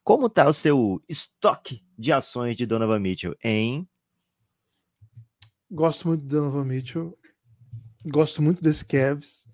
Como 0.04 0.30
tá 0.30 0.48
o 0.50 0.54
seu 0.54 1.02
estoque 1.08 1.82
de 1.98 2.12
ações 2.12 2.58
de 2.58 2.66
Donovan 2.66 3.00
Mitchell, 3.00 3.36
hein? 3.42 3.88
Gosto 5.72 6.08
muito 6.08 6.22
do 6.26 6.28
Donovan 6.28 6.66
Mitchell. 6.66 7.18
Gosto 8.06 8.42
muito 8.42 8.62
desse 8.62 8.84
Cavs. 8.84 9.48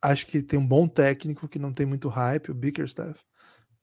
Acho 0.00 0.26
que 0.26 0.40
tem 0.40 0.58
um 0.58 0.66
bom 0.66 0.86
técnico 0.86 1.48
que 1.48 1.58
não 1.58 1.72
tem 1.72 1.84
muito 1.84 2.08
hype, 2.08 2.52
o 2.52 2.54
Bickerstaff. 2.54 3.20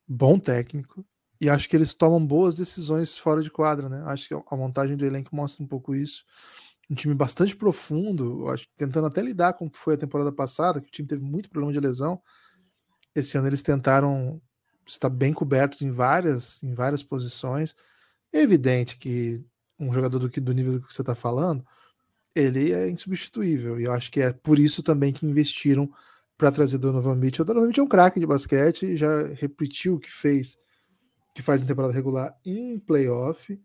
Bom 0.07 0.39
técnico. 0.39 1.05
E 1.39 1.49
acho 1.49 1.69
que 1.69 1.75
eles 1.75 1.93
tomam 1.93 2.25
boas 2.25 2.55
decisões 2.55 3.17
fora 3.17 3.41
de 3.41 3.51
quadra, 3.51 3.89
né? 3.89 4.03
Acho 4.05 4.27
que 4.27 4.33
a 4.33 4.55
montagem 4.55 4.95
do 4.95 5.05
elenco 5.05 5.35
mostra 5.35 5.63
um 5.63 5.67
pouco 5.67 5.93
isso. 5.93 6.23
Um 6.89 6.95
time 6.95 7.13
bastante 7.13 7.55
profundo, 7.55 8.47
acho, 8.49 8.67
tentando 8.77 9.07
até 9.07 9.21
lidar 9.21 9.53
com 9.53 9.65
o 9.65 9.69
que 9.69 9.77
foi 9.77 9.95
a 9.95 9.97
temporada 9.97 10.31
passada, 10.31 10.79
que 10.79 10.87
o 10.87 10.91
time 10.91 11.07
teve 11.07 11.23
muito 11.23 11.49
problema 11.49 11.73
de 11.73 11.79
lesão. 11.79 12.21
Esse 13.13 13.37
ano 13.37 13.47
eles 13.47 13.61
tentaram 13.61 14.41
estar 14.87 15.09
bem 15.09 15.33
cobertos 15.33 15.81
em 15.81 15.89
várias, 15.89 16.61
em 16.63 16.73
várias 16.73 17.01
posições. 17.01 17.75
É 18.31 18.41
evidente 18.41 18.97
que 18.97 19.43
um 19.79 19.91
jogador 19.91 20.19
do, 20.19 20.29
do 20.29 20.53
nível 20.53 20.73
do 20.73 20.81
que 20.81 20.93
você 20.93 21.01
está 21.01 21.15
falando, 21.15 21.65
ele 22.35 22.71
é 22.71 22.89
insubstituível. 22.89 23.79
E 23.79 23.85
eu 23.85 23.91
acho 23.91 24.11
que 24.11 24.21
é 24.21 24.31
por 24.31 24.59
isso 24.59 24.83
também 24.83 25.11
que 25.11 25.25
investiram 25.25 25.89
para 26.37 26.51
trazer 26.51 26.77
Donovan 26.77 27.15
Mitchell. 27.15 27.43
O 27.43 27.45
Donovan 27.45 27.67
Mitchell 27.67 27.83
é 27.83 27.85
um 27.85 27.89
craque 27.89 28.19
de 28.19 28.27
basquete, 28.27 28.95
já 28.95 29.27
repetiu 29.33 29.95
o 29.95 29.99
que 29.99 30.11
fez, 30.11 30.57
que 31.35 31.41
faz 31.41 31.61
em 31.61 31.65
temporada 31.65 31.93
regular 31.93 32.35
em 32.45 32.79
playoff. 32.79 33.61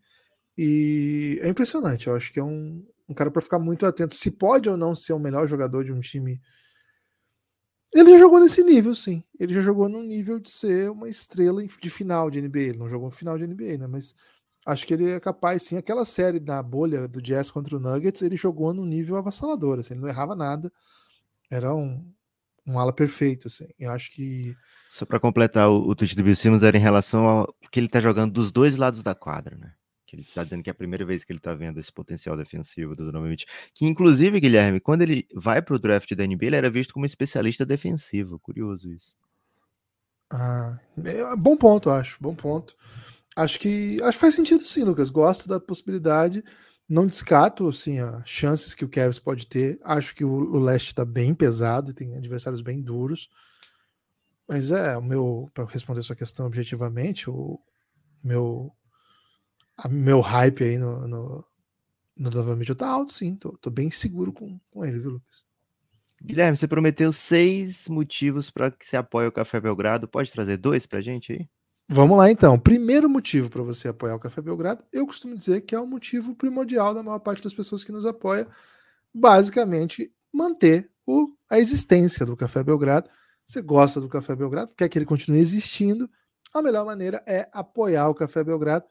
E 0.58 1.38
é 1.40 1.48
impressionante. 1.48 2.08
Eu 2.08 2.16
acho 2.16 2.32
que 2.32 2.40
é 2.40 2.44
um, 2.44 2.84
um 3.08 3.14
cara 3.14 3.30
para 3.30 3.40
ficar 3.40 3.60
muito 3.60 3.86
atento. 3.86 4.14
Se 4.14 4.32
pode 4.32 4.68
ou 4.68 4.76
não 4.76 4.94
ser 4.94 5.12
o 5.12 5.20
melhor 5.20 5.46
jogador 5.46 5.84
de 5.84 5.92
um 5.92 6.00
time. 6.00 6.42
Ele 7.94 8.10
já 8.10 8.18
jogou 8.18 8.40
nesse 8.40 8.62
nível, 8.64 8.94
sim. 8.94 9.22
Ele 9.38 9.54
já 9.54 9.62
jogou 9.62 9.88
no 9.88 10.02
nível 10.02 10.40
de 10.40 10.50
ser 10.50 10.90
uma 10.90 11.08
estrela 11.08 11.64
de 11.64 11.90
final 11.90 12.28
de 12.28 12.42
NBA. 12.42 12.58
Ele 12.58 12.78
não 12.78 12.88
jogou 12.88 13.06
no 13.08 13.14
final 13.14 13.38
de 13.38 13.46
NBA, 13.46 13.78
né? 13.78 13.86
Mas 13.86 14.16
acho 14.66 14.84
que 14.84 14.92
ele 14.92 15.08
é 15.08 15.20
capaz, 15.20 15.62
sim. 15.62 15.76
Aquela 15.76 16.04
série 16.04 16.40
da 16.40 16.60
bolha 16.60 17.06
do 17.06 17.22
Jazz 17.22 17.52
contra 17.52 17.76
o 17.76 17.80
Nuggets, 17.80 18.22
ele 18.22 18.36
jogou 18.36 18.74
num 18.74 18.84
nível 18.84 19.16
avassalador. 19.16 19.78
Assim, 19.78 19.94
ele 19.94 20.00
não 20.00 20.08
errava 20.08 20.34
nada. 20.34 20.72
Era 21.48 21.74
um, 21.74 22.04
um 22.70 22.78
ala 22.78 22.92
perfeito, 22.92 23.48
assim. 23.48 23.66
Eu 23.78 23.90
acho 23.90 24.10
que. 24.12 24.54
Só 24.88 25.04
para 25.04 25.20
completar, 25.20 25.68
o, 25.68 25.88
o 25.88 25.94
tweet 25.94 26.16
do 26.16 26.22
Bill 26.22 26.36
Simmons 26.36 26.62
era 26.62 26.76
em 26.76 26.80
relação 26.80 27.26
ao 27.26 27.54
que 27.70 27.78
ele 27.78 27.88
tá 27.88 28.00
jogando 28.00 28.32
dos 28.32 28.50
dois 28.50 28.76
lados 28.76 29.02
da 29.02 29.14
quadra, 29.14 29.56
né? 29.56 29.72
que 30.10 30.16
ele 30.16 30.22
está 30.22 30.42
dizendo 30.42 30.64
que 30.64 30.68
é 30.68 30.72
a 30.72 30.74
primeira 30.74 31.04
vez 31.04 31.22
que 31.22 31.30
ele 31.30 31.38
está 31.38 31.54
vendo 31.54 31.78
esse 31.78 31.92
potencial 31.92 32.36
defensivo 32.36 32.96
do 32.96 33.06
Donovan 33.06 33.28
Mitchell. 33.28 33.48
Que, 33.72 33.86
inclusive, 33.86 34.40
Guilherme, 34.40 34.80
quando 34.80 35.02
ele 35.02 35.24
vai 35.32 35.62
para 35.62 35.76
o 35.76 35.78
draft 35.78 36.12
da 36.16 36.26
NBA, 36.26 36.46
ele 36.46 36.56
era 36.56 36.68
visto 36.68 36.92
como 36.92 37.06
especialista 37.06 37.64
defensivo. 37.64 38.40
Curioso 38.40 38.92
isso. 38.92 39.16
Ah, 40.28 40.76
é, 41.04 41.36
bom 41.36 41.56
ponto, 41.56 41.90
acho. 41.90 42.16
Bom 42.20 42.34
ponto. 42.34 42.74
Acho 43.36 43.60
que 43.60 44.02
acho 44.02 44.18
que 44.18 44.20
faz 44.20 44.34
sentido 44.34 44.64
sim, 44.64 44.82
Lucas. 44.82 45.10
Gosto 45.10 45.48
da 45.48 45.60
possibilidade. 45.60 46.42
Não 46.90 47.06
descarto 47.06 47.68
assim, 47.68 48.00
as 48.00 48.28
chances 48.28 48.74
que 48.74 48.84
o 48.84 48.88
Cavs 48.88 49.16
pode 49.16 49.46
ter. 49.46 49.78
Acho 49.84 50.12
que 50.12 50.24
o, 50.24 50.28
o 50.28 50.58
leste 50.58 50.88
está 50.88 51.04
bem 51.04 51.32
pesado, 51.32 51.94
tem 51.94 52.16
adversários 52.16 52.60
bem 52.60 52.82
duros. 52.82 53.30
Mas 54.48 54.72
é, 54.72 54.96
o 54.96 55.02
meu, 55.02 55.48
para 55.54 55.64
responder 55.66 56.02
sua 56.02 56.16
questão 56.16 56.46
objetivamente, 56.46 57.30
o 57.30 57.60
meu 58.24 58.72
meu 59.88 60.20
hype 60.20 60.64
aí 60.64 60.78
no, 60.78 61.06
no, 61.06 61.44
no 62.16 62.28
Donovan 62.28 62.56
Mitchell 62.56 62.74
tá 62.74 62.88
alto, 62.88 63.12
sim. 63.12 63.36
Tô, 63.36 63.52
tô 63.52 63.70
bem 63.70 63.88
seguro 63.88 64.32
com, 64.32 64.58
com 64.68 64.84
ele, 64.84 64.98
viu, 64.98 65.10
Lucas? 65.12 65.44
Guilherme, 66.20 66.56
você 66.56 66.66
prometeu 66.66 67.12
seis 67.12 67.86
motivos 67.86 68.50
para 68.50 68.68
que 68.68 68.84
você 68.84 68.96
apoie 68.96 69.28
o 69.28 69.32
Café 69.32 69.60
Belgrado. 69.60 70.08
Pode 70.08 70.32
trazer 70.32 70.56
dois 70.56 70.86
para 70.86 71.00
gente 71.00 71.32
aí? 71.32 71.48
Vamos 71.92 72.16
lá 72.16 72.30
então. 72.30 72.56
Primeiro 72.56 73.10
motivo 73.10 73.50
para 73.50 73.64
você 73.64 73.88
apoiar 73.88 74.14
o 74.14 74.20
Café 74.20 74.40
Belgrado, 74.40 74.84
eu 74.92 75.04
costumo 75.04 75.36
dizer 75.36 75.62
que 75.62 75.74
é 75.74 75.80
o 75.80 75.86
motivo 75.86 76.36
primordial 76.36 76.94
da 76.94 77.02
maior 77.02 77.18
parte 77.18 77.42
das 77.42 77.52
pessoas 77.52 77.82
que 77.82 77.90
nos 77.90 78.06
apoia, 78.06 78.46
basicamente 79.12 80.14
manter 80.32 80.88
o, 81.04 81.26
a 81.50 81.58
existência 81.58 82.24
do 82.24 82.36
Café 82.36 82.62
Belgrado. 82.62 83.10
Você 83.44 83.60
gosta 83.60 84.00
do 84.00 84.08
Café 84.08 84.36
Belgrado, 84.36 84.72
quer 84.76 84.88
que 84.88 84.96
ele 84.96 85.04
continue 85.04 85.40
existindo? 85.40 86.08
A 86.54 86.62
melhor 86.62 86.86
maneira 86.86 87.24
é 87.26 87.48
apoiar 87.52 88.08
o 88.08 88.14
Café 88.14 88.44
Belgrado 88.44 88.84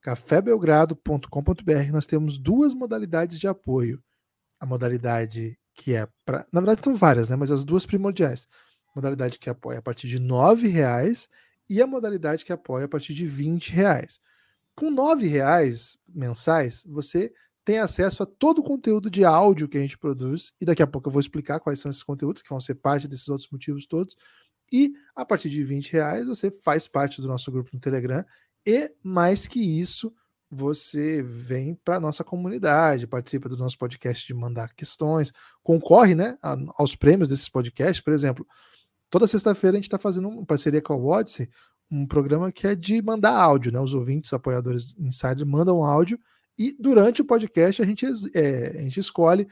cafébelgrado.com.br, 0.00 1.92
nós 1.92 2.06
temos 2.06 2.38
duas 2.38 2.74
modalidades 2.74 3.38
de 3.38 3.46
apoio. 3.46 4.02
A 4.58 4.66
modalidade 4.66 5.56
que 5.76 5.94
é 5.94 6.08
para. 6.24 6.44
Na 6.52 6.60
verdade, 6.60 6.82
são 6.82 6.96
várias, 6.96 7.28
né? 7.28 7.36
Mas 7.36 7.52
as 7.52 7.62
duas 7.62 7.86
primordiais. 7.86 8.48
Modalidade 8.96 9.38
que 9.38 9.48
apoia 9.48 9.78
a 9.78 9.82
partir 9.82 10.08
de 10.08 10.18
R$ 10.18 10.68
reais 10.68 11.28
e 11.68 11.80
a 11.80 11.86
modalidade 11.86 12.44
que 12.44 12.52
apoia 12.52 12.84
a 12.84 12.88
partir 12.88 13.14
de 13.14 13.26
R$ 13.26 13.58
reais. 13.70 14.20
Com 14.74 14.90
R$ 14.90 15.26
reais 15.26 15.98
mensais, 16.08 16.84
você 16.86 17.32
tem 17.64 17.78
acesso 17.78 18.22
a 18.22 18.26
todo 18.26 18.58
o 18.58 18.64
conteúdo 18.64 19.10
de 19.10 19.24
áudio 19.24 19.68
que 19.68 19.78
a 19.78 19.80
gente 19.80 19.98
produz, 19.98 20.52
e 20.60 20.64
daqui 20.64 20.82
a 20.82 20.86
pouco 20.86 21.08
eu 21.08 21.12
vou 21.12 21.20
explicar 21.20 21.60
quais 21.60 21.78
são 21.78 21.90
esses 21.90 22.02
conteúdos 22.02 22.42
que 22.42 22.48
vão 22.48 22.60
ser 22.60 22.74
parte 22.76 23.06
desses 23.06 23.28
outros 23.28 23.48
motivos 23.50 23.86
todos. 23.86 24.16
E 24.72 24.92
a 25.14 25.24
partir 25.24 25.50
de 25.50 25.62
20 25.62 25.92
reais 25.92 26.26
você 26.26 26.50
faz 26.50 26.88
parte 26.88 27.20
do 27.20 27.28
nosso 27.28 27.52
grupo 27.52 27.70
no 27.72 27.80
Telegram 27.80 28.24
e 28.66 28.92
mais 29.02 29.46
que 29.46 29.60
isso, 29.60 30.12
você 30.50 31.22
vem 31.22 31.74
para 31.74 31.96
a 31.96 32.00
nossa 32.00 32.22
comunidade, 32.22 33.06
participa 33.06 33.48
do 33.48 33.56
nosso 33.56 33.78
podcast 33.78 34.26
de 34.26 34.34
mandar 34.34 34.74
questões, 34.74 35.32
concorre 35.62 36.14
né, 36.14 36.36
aos 36.76 36.94
prêmios 36.94 37.28
desses 37.28 37.48
podcasts. 37.48 38.04
Por 38.04 38.12
exemplo, 38.12 38.46
toda 39.12 39.26
sexta-feira 39.26 39.76
a 39.76 39.78
gente 39.78 39.84
está 39.84 39.98
fazendo 39.98 40.26
uma 40.26 40.46
parceria 40.46 40.80
com 40.80 40.94
a 40.94 40.96
Odyssey, 40.96 41.50
um 41.90 42.06
programa 42.06 42.50
que 42.50 42.66
é 42.66 42.74
de 42.74 43.02
mandar 43.02 43.34
áudio, 43.34 43.70
né? 43.70 43.78
Os 43.78 43.92
ouvintes, 43.92 44.32
apoiadores 44.32 44.94
insider 44.98 45.46
mandam 45.46 45.84
áudio 45.84 46.18
e 46.58 46.74
durante 46.80 47.20
o 47.20 47.24
podcast 47.26 47.82
a 47.82 47.84
gente, 47.84 48.06
é, 48.34 48.68
a 48.78 48.80
gente 48.80 48.98
escolhe 48.98 49.46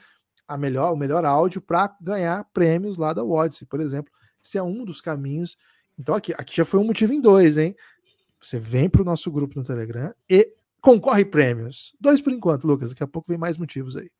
a 0.48 0.56
melhor, 0.56 0.94
o 0.94 0.96
melhor 0.96 1.26
áudio 1.26 1.60
para 1.60 1.94
ganhar 2.00 2.42
prêmios 2.54 2.96
lá 2.96 3.12
da 3.12 3.22
Odyssey, 3.22 3.66
por 3.66 3.80
exemplo. 3.80 4.10
Esse 4.42 4.56
é 4.56 4.62
um 4.62 4.82
dos 4.82 5.02
caminhos. 5.02 5.58
Então 5.98 6.14
aqui, 6.14 6.32
aqui 6.32 6.56
já 6.56 6.64
foi 6.64 6.80
um 6.80 6.84
motivo 6.84 7.12
em 7.12 7.20
dois, 7.20 7.58
hein? 7.58 7.76
Você 8.40 8.58
vem 8.58 8.88
para 8.88 9.02
o 9.02 9.04
nosso 9.04 9.30
grupo 9.30 9.58
no 9.58 9.64
Telegram 9.64 10.14
e 10.28 10.50
concorre 10.80 11.26
prêmios. 11.26 11.94
Dois 12.00 12.22
por 12.22 12.32
enquanto, 12.32 12.66
Lucas. 12.66 12.88
Daqui 12.88 13.02
a 13.02 13.06
pouco 13.06 13.28
vem 13.28 13.36
mais 13.36 13.58
motivos 13.58 13.94
aí. 13.94 14.10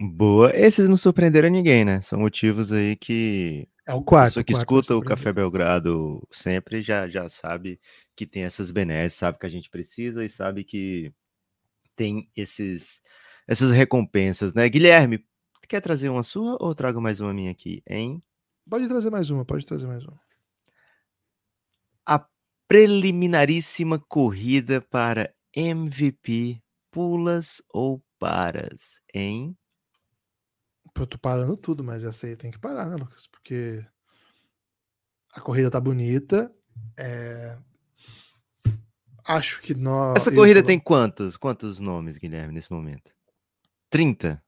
Boa. 0.00 0.50
Esses 0.56 0.88
não 0.88 0.96
surpreenderam 0.96 1.48
ninguém, 1.48 1.84
né? 1.84 2.00
São 2.00 2.18
motivos 2.18 2.72
aí 2.72 2.96
que. 2.96 3.68
É 3.90 3.94
o 3.94 4.04
quarto. 4.04 4.38
A 4.38 4.44
pessoa 4.44 4.44
que 4.44 4.52
quarto 4.52 4.78
escuta 4.78 4.96
o 4.96 5.02
Café 5.02 5.32
Belgrado 5.32 6.22
sempre 6.30 6.80
já, 6.80 7.08
já 7.08 7.28
sabe 7.28 7.80
que 8.14 8.24
tem 8.24 8.44
essas 8.44 8.70
benesses, 8.70 9.18
sabe 9.18 9.36
que 9.36 9.46
a 9.46 9.48
gente 9.48 9.68
precisa 9.68 10.24
e 10.24 10.28
sabe 10.28 10.62
que 10.62 11.12
tem 11.96 12.30
esses, 12.36 13.02
essas 13.48 13.72
recompensas, 13.72 14.54
né? 14.54 14.68
Guilherme, 14.68 15.26
quer 15.68 15.80
trazer 15.80 16.08
uma 16.08 16.22
sua 16.22 16.56
ou 16.60 16.72
trago 16.72 17.00
mais 17.00 17.20
uma 17.20 17.34
minha 17.34 17.50
aqui, 17.50 17.82
hein? 17.84 18.22
Pode 18.68 18.86
trazer 18.86 19.10
mais 19.10 19.28
uma, 19.28 19.44
pode 19.44 19.66
trazer 19.66 19.88
mais 19.88 20.04
uma. 20.04 20.20
A 22.06 22.24
preliminaríssima 22.68 23.98
corrida 23.98 24.80
para 24.80 25.34
MVP, 25.52 26.62
pulas 26.92 27.60
ou 27.72 28.00
paras, 28.20 29.02
hein? 29.12 29.56
Eu 31.00 31.06
tô 31.06 31.16
parando 31.16 31.56
tudo, 31.56 31.82
mas 31.82 32.04
essa 32.04 32.26
aí 32.26 32.36
tem 32.36 32.50
que 32.50 32.58
parar, 32.58 32.86
né, 32.86 32.94
Lucas? 32.94 33.26
Porque 33.26 33.82
a 35.34 35.40
corrida 35.40 35.70
tá 35.70 35.80
bonita. 35.80 36.52
É... 36.98 37.56
Acho 39.24 39.62
que 39.62 39.74
nós. 39.74 40.16
Essa 40.16 40.30
corrida 40.30 40.60
eu... 40.60 40.64
tem 40.64 40.78
quantos? 40.78 41.38
Quantos 41.38 41.80
nomes, 41.80 42.18
Guilherme, 42.18 42.52
nesse 42.52 42.70
momento? 42.70 43.14
30? 43.88 44.42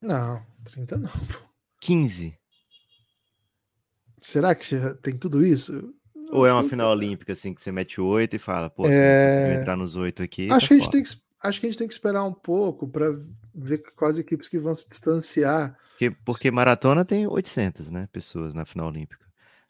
Não, 0.00 0.42
30 0.64 0.96
não. 0.96 1.10
15. 1.80 2.38
Será 4.20 4.54
que 4.54 4.76
tem 5.02 5.16
tudo 5.18 5.44
isso? 5.44 5.94
Ou 6.30 6.46
é 6.46 6.52
uma 6.52 6.64
final 6.64 6.90
olímpica, 6.90 7.34
assim, 7.34 7.52
que 7.52 7.60
você 7.60 7.70
mete 7.70 8.00
oito 8.00 8.34
e 8.34 8.38
fala, 8.38 8.70
pô, 8.70 8.86
é... 8.86 9.60
entrar 9.60 9.76
nos 9.76 9.96
oito 9.96 10.22
aqui. 10.22 10.50
Acho, 10.50 10.60
tá 10.60 10.68
que 10.68 10.74
a 10.74 10.76
gente 10.78 10.90
tem 10.90 11.02
que, 11.02 11.10
acho 11.42 11.60
que 11.60 11.66
a 11.66 11.70
gente 11.70 11.78
tem 11.78 11.88
que 11.88 11.94
esperar 11.94 12.24
um 12.24 12.32
pouco 12.32 12.88
para 12.88 13.06
ver 13.54 13.78
quais 13.94 14.18
equipes 14.18 14.48
que 14.48 14.58
vão 14.58 14.74
se 14.74 14.86
distanciar. 14.86 15.76
Porque, 15.90 16.10
porque 16.24 16.50
maratona 16.50 17.04
tem 17.04 17.26
800, 17.26 17.90
né, 17.90 18.08
pessoas 18.12 18.54
na 18.54 18.64
final 18.64 18.88
olímpica. 18.88 19.26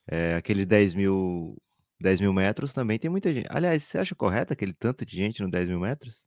É, 0.06 0.34
aquele 0.34 0.64
10 0.64 0.94
mil, 0.94 1.56
10 2.00 2.20
mil 2.20 2.32
metros 2.32 2.72
também 2.72 2.98
tem 2.98 3.10
muita 3.10 3.32
gente. 3.32 3.46
Aliás, 3.50 3.82
você 3.82 3.98
acha 3.98 4.14
correto 4.14 4.52
aquele 4.52 4.72
tanto 4.72 5.04
de 5.04 5.16
gente 5.16 5.42
no 5.42 5.50
10 5.50 5.68
mil 5.68 5.80
metros? 5.80 6.26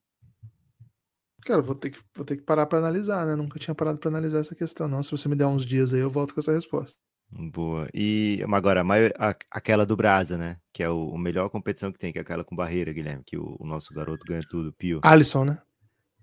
Cara, 1.44 1.62
vou 1.62 1.76
ter 1.76 1.90
que, 1.90 2.00
vou 2.14 2.24
ter 2.24 2.36
que 2.36 2.42
parar 2.42 2.66
para 2.66 2.78
analisar, 2.78 3.24
né? 3.24 3.36
Nunca 3.36 3.58
tinha 3.58 3.74
parado 3.74 3.98
para 3.98 4.08
analisar 4.08 4.40
essa 4.40 4.54
questão, 4.54 4.88
não. 4.88 5.02
Se 5.02 5.12
você 5.12 5.28
me 5.28 5.36
der 5.36 5.46
uns 5.46 5.64
dias 5.64 5.94
aí, 5.94 6.00
eu 6.00 6.10
volto 6.10 6.34
com 6.34 6.40
essa 6.40 6.52
resposta. 6.52 6.98
Boa. 7.30 7.88
E 7.92 8.44
agora, 8.52 8.80
a 8.80 8.84
maior, 8.84 9.12
a, 9.18 9.34
aquela 9.50 9.84
do 9.84 9.96
Brasa, 9.96 10.38
né? 10.38 10.58
Que 10.72 10.82
é 10.82 10.88
o, 10.88 11.08
o, 11.08 11.18
melhor 11.18 11.50
competição 11.50 11.92
que 11.92 11.98
tem, 11.98 12.12
que 12.12 12.18
é 12.18 12.22
aquela 12.22 12.44
com 12.44 12.54
barreira, 12.54 12.92
Guilherme, 12.92 13.24
que 13.24 13.36
o, 13.36 13.56
o 13.58 13.66
nosso 13.66 13.92
garoto 13.92 14.24
ganha 14.26 14.42
tudo, 14.48 14.72
Pio. 14.72 15.00
Alisson, 15.02 15.44
né? 15.44 15.58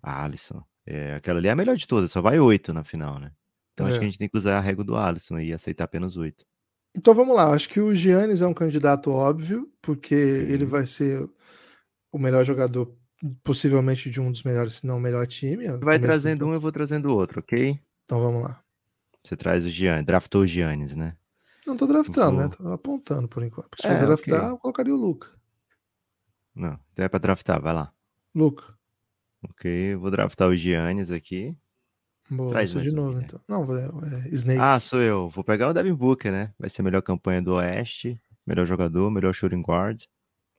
A 0.02 0.24
Alisson. 0.24 0.64
É, 0.86 1.16
aquela 1.16 1.40
ali 1.40 1.48
é 1.48 1.52
a 1.52 1.56
melhor 1.56 1.76
de 1.76 1.88
todas, 1.88 2.12
só 2.12 2.22
vai 2.22 2.40
oito 2.40 2.74
na 2.74 2.84
final, 2.84 3.20
né? 3.20 3.32
Então 3.74 3.88
é. 3.88 3.90
acho 3.90 4.00
que 4.00 4.06
a 4.06 4.10
gente 4.10 4.20
tem 4.20 4.30
que 4.30 4.38
usar 4.38 4.58
a 4.58 4.62
regra 4.62 4.84
do 4.84 4.96
Alisson 4.96 5.40
e 5.40 5.54
aceitar 5.54 5.86
apenas 5.86 6.18
oito. 6.18 6.46
Então 6.96 7.14
vamos 7.14 7.36
lá, 7.36 7.52
acho 7.52 7.70
que 7.70 7.80
o 7.80 7.94
Giannis 7.96 8.42
é 8.42 8.48
um 8.48 8.54
candidato 8.54 9.10
óbvio, 9.10 9.72
porque 9.82 10.14
ele 10.14 10.66
vai 10.66 10.86
ser 10.86 11.28
o 12.12 12.20
melhor 12.20 12.46
jogador, 12.46 12.96
possivelmente 13.44 14.10
de 14.12 14.22
um 14.22 14.30
dos 14.30 14.44
melhores, 14.44 14.76
se 14.76 14.88
não 14.88 14.98
o 14.98 15.02
melhor 15.02 15.26
time. 15.26 15.68
Vai 15.78 15.98
trazendo 16.00 16.46
um, 16.46 16.54
eu 16.54 16.62
vou 16.62 16.72
trazendo 16.72 17.16
outro, 17.16 17.40
ok? 17.40 17.80
Então 18.06 18.22
vamos 18.22 18.44
lá. 18.44 18.63
Você 19.24 19.38
traz 19.38 19.66
o 19.66 19.70
Giannis, 19.70 20.06
draftou 20.06 20.42
o 20.42 20.48
Giannis, 20.48 20.96
né? 20.96 21.16
Não 21.66 21.78
tô 21.78 21.88
draftando, 21.88 22.38
vou... 22.38 22.42
né? 22.42 22.50
Tô 22.50 22.68
apontando 22.74 23.28
por 23.28 23.42
enquanto. 23.44 23.70
Porque 23.70 23.84
se 23.84 23.88
é, 23.88 23.98
for 23.98 24.06
draftar, 24.06 24.40
okay. 24.40 24.52
eu 24.52 24.58
colocaria 24.58 24.94
o 24.94 24.98
Luca. 24.98 25.30
Não, 26.54 26.78
então 26.92 27.06
é 27.06 27.10
pra 27.10 27.20
draftar, 27.20 27.62
vai 27.62 27.74
lá. 27.74 27.92
Luca. 28.36 28.66
Ok, 29.50 29.96
vou 29.96 30.12
draftar 30.12 30.50
o 30.50 30.56
Giannis 30.56 31.10
aqui. 31.10 31.58
Boa, 32.30 32.52
Traz 32.52 32.72
de 32.72 32.92
novo, 32.92 33.20
então. 33.20 33.40
Não, 33.48 33.78
é, 33.78 33.86
é, 33.86 34.30
Snake. 34.30 34.60
Ah, 34.60 34.80
sou 34.80 35.02
eu. 35.02 35.30
Vou 35.30 35.44
pegar 35.44 35.70
o 35.70 35.74
Devin 35.74 35.94
Booker, 35.94 36.32
né? 36.32 36.54
Vai 36.58 36.70
ser 36.70 36.82
a 36.82 36.86
melhor 36.86 37.02
campanha 37.02 37.42
do 37.42 37.54
Oeste, 37.56 38.20
melhor 38.46 38.66
jogador, 38.66 39.12
melhor 39.12 39.34
shooting 39.34 39.62
guard. 39.62 40.04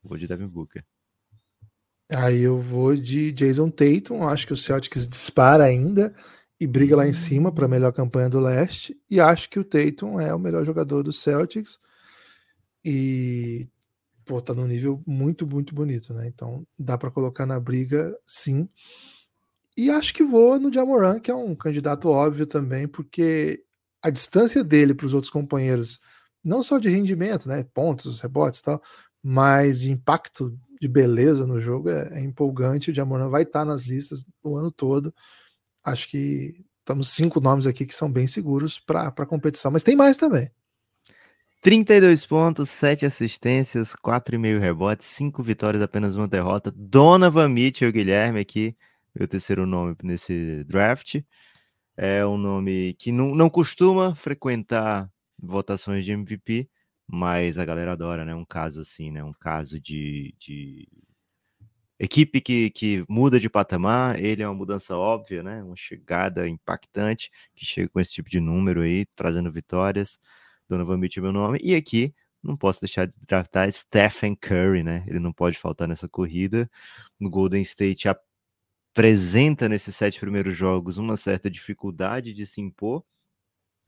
Vou 0.03 0.19
de 0.19 0.29
Devin 0.29 0.47
Booker. 0.47 0.85
Aí 2.11 2.43
eu 2.43 2.61
vou 2.61 2.95
de 2.95 3.33
Jason 3.33 3.71
Tatum. 3.71 4.29
Acho 4.29 4.47
que 4.47 4.53
o 4.53 4.57
Celtics 4.57 5.09
dispara 5.09 5.65
ainda 5.65 6.15
e 6.61 6.67
briga 6.67 6.97
lá 6.97 7.07
em 7.07 7.13
cima 7.13 7.53
para 7.53 7.67
a 7.67 7.69
melhor 7.69 7.93
campanha 7.93 8.29
do 8.29 8.41
Leste. 8.41 8.97
E 9.11 9.21
acho 9.21 9.51
que 9.51 9.59
o 9.59 9.65
Tatum 9.65 10.21
é 10.21 10.35
o 10.35 10.39
melhor 10.39 10.65
jogador 10.65 11.03
do 11.03 11.13
Celtics. 11.13 11.79
E 12.85 13.69
pô, 14.25 14.41
tá 14.41 14.55
num 14.55 14.67
nível 14.67 15.03
muito, 15.07 15.47
muito 15.47 15.75
bonito, 15.75 16.15
né? 16.15 16.27
Então 16.27 16.67
dá 16.79 16.97
para 16.97 17.11
colocar 17.11 17.47
na 17.47 17.61
briga, 17.61 18.17
sim. 18.25 18.69
E 19.77 19.91
acho 19.91 20.15
que 20.15 20.23
vou 20.23 20.59
no 20.59 20.73
Jamoran, 20.73 21.19
que 21.21 21.31
é 21.31 21.35
um 21.35 21.55
candidato 21.55 22.09
óbvio 22.09 22.47
também, 22.47 22.87
porque 22.87 23.65
a 24.03 24.11
distância 24.11 24.63
dele 24.63 24.95
para 24.95 25.07
os 25.07 25.15
outros 25.15 25.31
companheiros, 25.31 26.01
não 26.45 26.63
só 26.63 26.79
de 26.79 26.89
rendimento, 26.89 27.49
né, 27.49 27.65
pontos, 27.75 28.21
rebotes 28.21 28.61
e 28.61 28.63
tal, 28.65 28.83
mas 29.23 29.81
de 29.81 29.91
impacto 29.91 30.57
de 30.81 30.87
beleza 30.87 31.47
no 31.47 31.61
jogo 31.61 31.89
é, 31.91 32.19
é 32.19 32.21
empolgante. 32.21 32.91
O 32.91 32.95
Jamoran 32.95 33.29
vai 33.31 33.43
estar 33.43 33.61
tá 33.61 33.65
nas 33.65 33.83
listas 33.85 34.25
o 34.43 34.57
ano 34.57 34.71
todo. 34.71 35.13
Acho 35.85 36.09
que 36.09 36.55
estamos 36.81 37.11
cinco 37.11 37.41
nomes 37.41 37.67
aqui 37.67 37.85
que 37.85 37.95
são 37.95 38.11
bem 38.11 38.27
seguros 38.27 38.79
para 38.79 39.09
a 39.09 39.27
competição, 39.27 39.71
mas 39.71 39.83
tem 39.83 39.97
mais 39.97 40.17
também. 40.17 40.51
32 41.63 42.27
pontos, 42.27 42.69
7 42.71 43.07
assistências, 43.07 43.95
4,5 43.95 44.59
rebotes, 44.59 45.07
5 45.07 45.43
vitórias, 45.43 45.83
apenas 45.83 46.15
uma 46.15 46.29
derrota. 46.29 46.71
Donovan 46.77 47.49
Mitchell, 47.49 47.91
Guilherme 47.91 48.41
aqui 48.41 48.77
meu 49.15 49.29
terceiro 49.29 49.65
nome 49.65 49.97
nesse 50.03 50.65
draft. 50.65 51.23
É 51.97 52.27
um 52.27 52.37
nome 52.37 52.95
que 52.95 53.13
não, 53.13 53.35
não 53.35 53.49
costuma 53.49 54.15
frequentar 54.15 55.09
votações 55.39 56.05
de 56.05 56.13
MVP, 56.13 56.69
mas 57.07 57.59
a 57.59 57.65
galera 57.65 57.93
adora, 57.93 58.25
né? 58.25 58.35
Um 58.35 58.45
caso 58.45 58.81
assim, 58.81 59.11
né? 59.11 59.23
Um 59.23 59.33
caso 59.33 59.81
de, 59.81 60.35
de 60.39 60.89
equipe 61.99 62.41
que, 62.41 62.71
que 62.71 63.05
muda 63.09 63.39
de 63.41 63.49
patamar. 63.49 64.19
Ele 64.23 64.43
é 64.43 64.49
uma 64.49 64.55
mudança 64.55 64.97
óbvia, 64.97 65.43
né? 65.43 65.63
Uma 65.63 65.77
chegada 65.77 66.49
impactante 66.49 67.31
que 67.55 67.65
chega 67.65 67.89
com 67.89 68.01
esse 68.01 68.13
tipo 68.13 68.31
de 68.31 68.41
número 68.41 68.83
aí, 68.83 69.07
trazendo 69.15 69.51
vitórias. 69.51 70.19
Donovan 70.69 70.99
Mitchell 70.99 71.23
é 71.23 71.25
meu 71.25 71.33
nome. 71.33 71.59
E 71.63 71.75
aqui 71.75 72.15
não 72.43 72.57
posso 72.57 72.81
deixar 72.81 73.07
de 73.07 73.15
draftar 73.27 73.71
Stephen 73.73 74.35
Curry, 74.37 74.83
né? 74.83 75.05
Ele 75.07 75.19
não 75.19 75.33
pode 75.33 75.59
faltar 75.59 75.89
nessa 75.89 76.09
corrida. 76.09 76.71
No 77.19 77.31
Golden 77.31 77.63
State, 77.63 78.09
apresenta 78.09 79.69
nesses 79.69 79.97
sete 79.97 80.21
primeiros 80.21 80.57
jogos 80.57 80.99
uma 80.99 81.17
certa 81.17 81.51
dificuldade 81.51 82.33
de 82.33 82.47
se 82.47 82.61
impor 82.61 83.05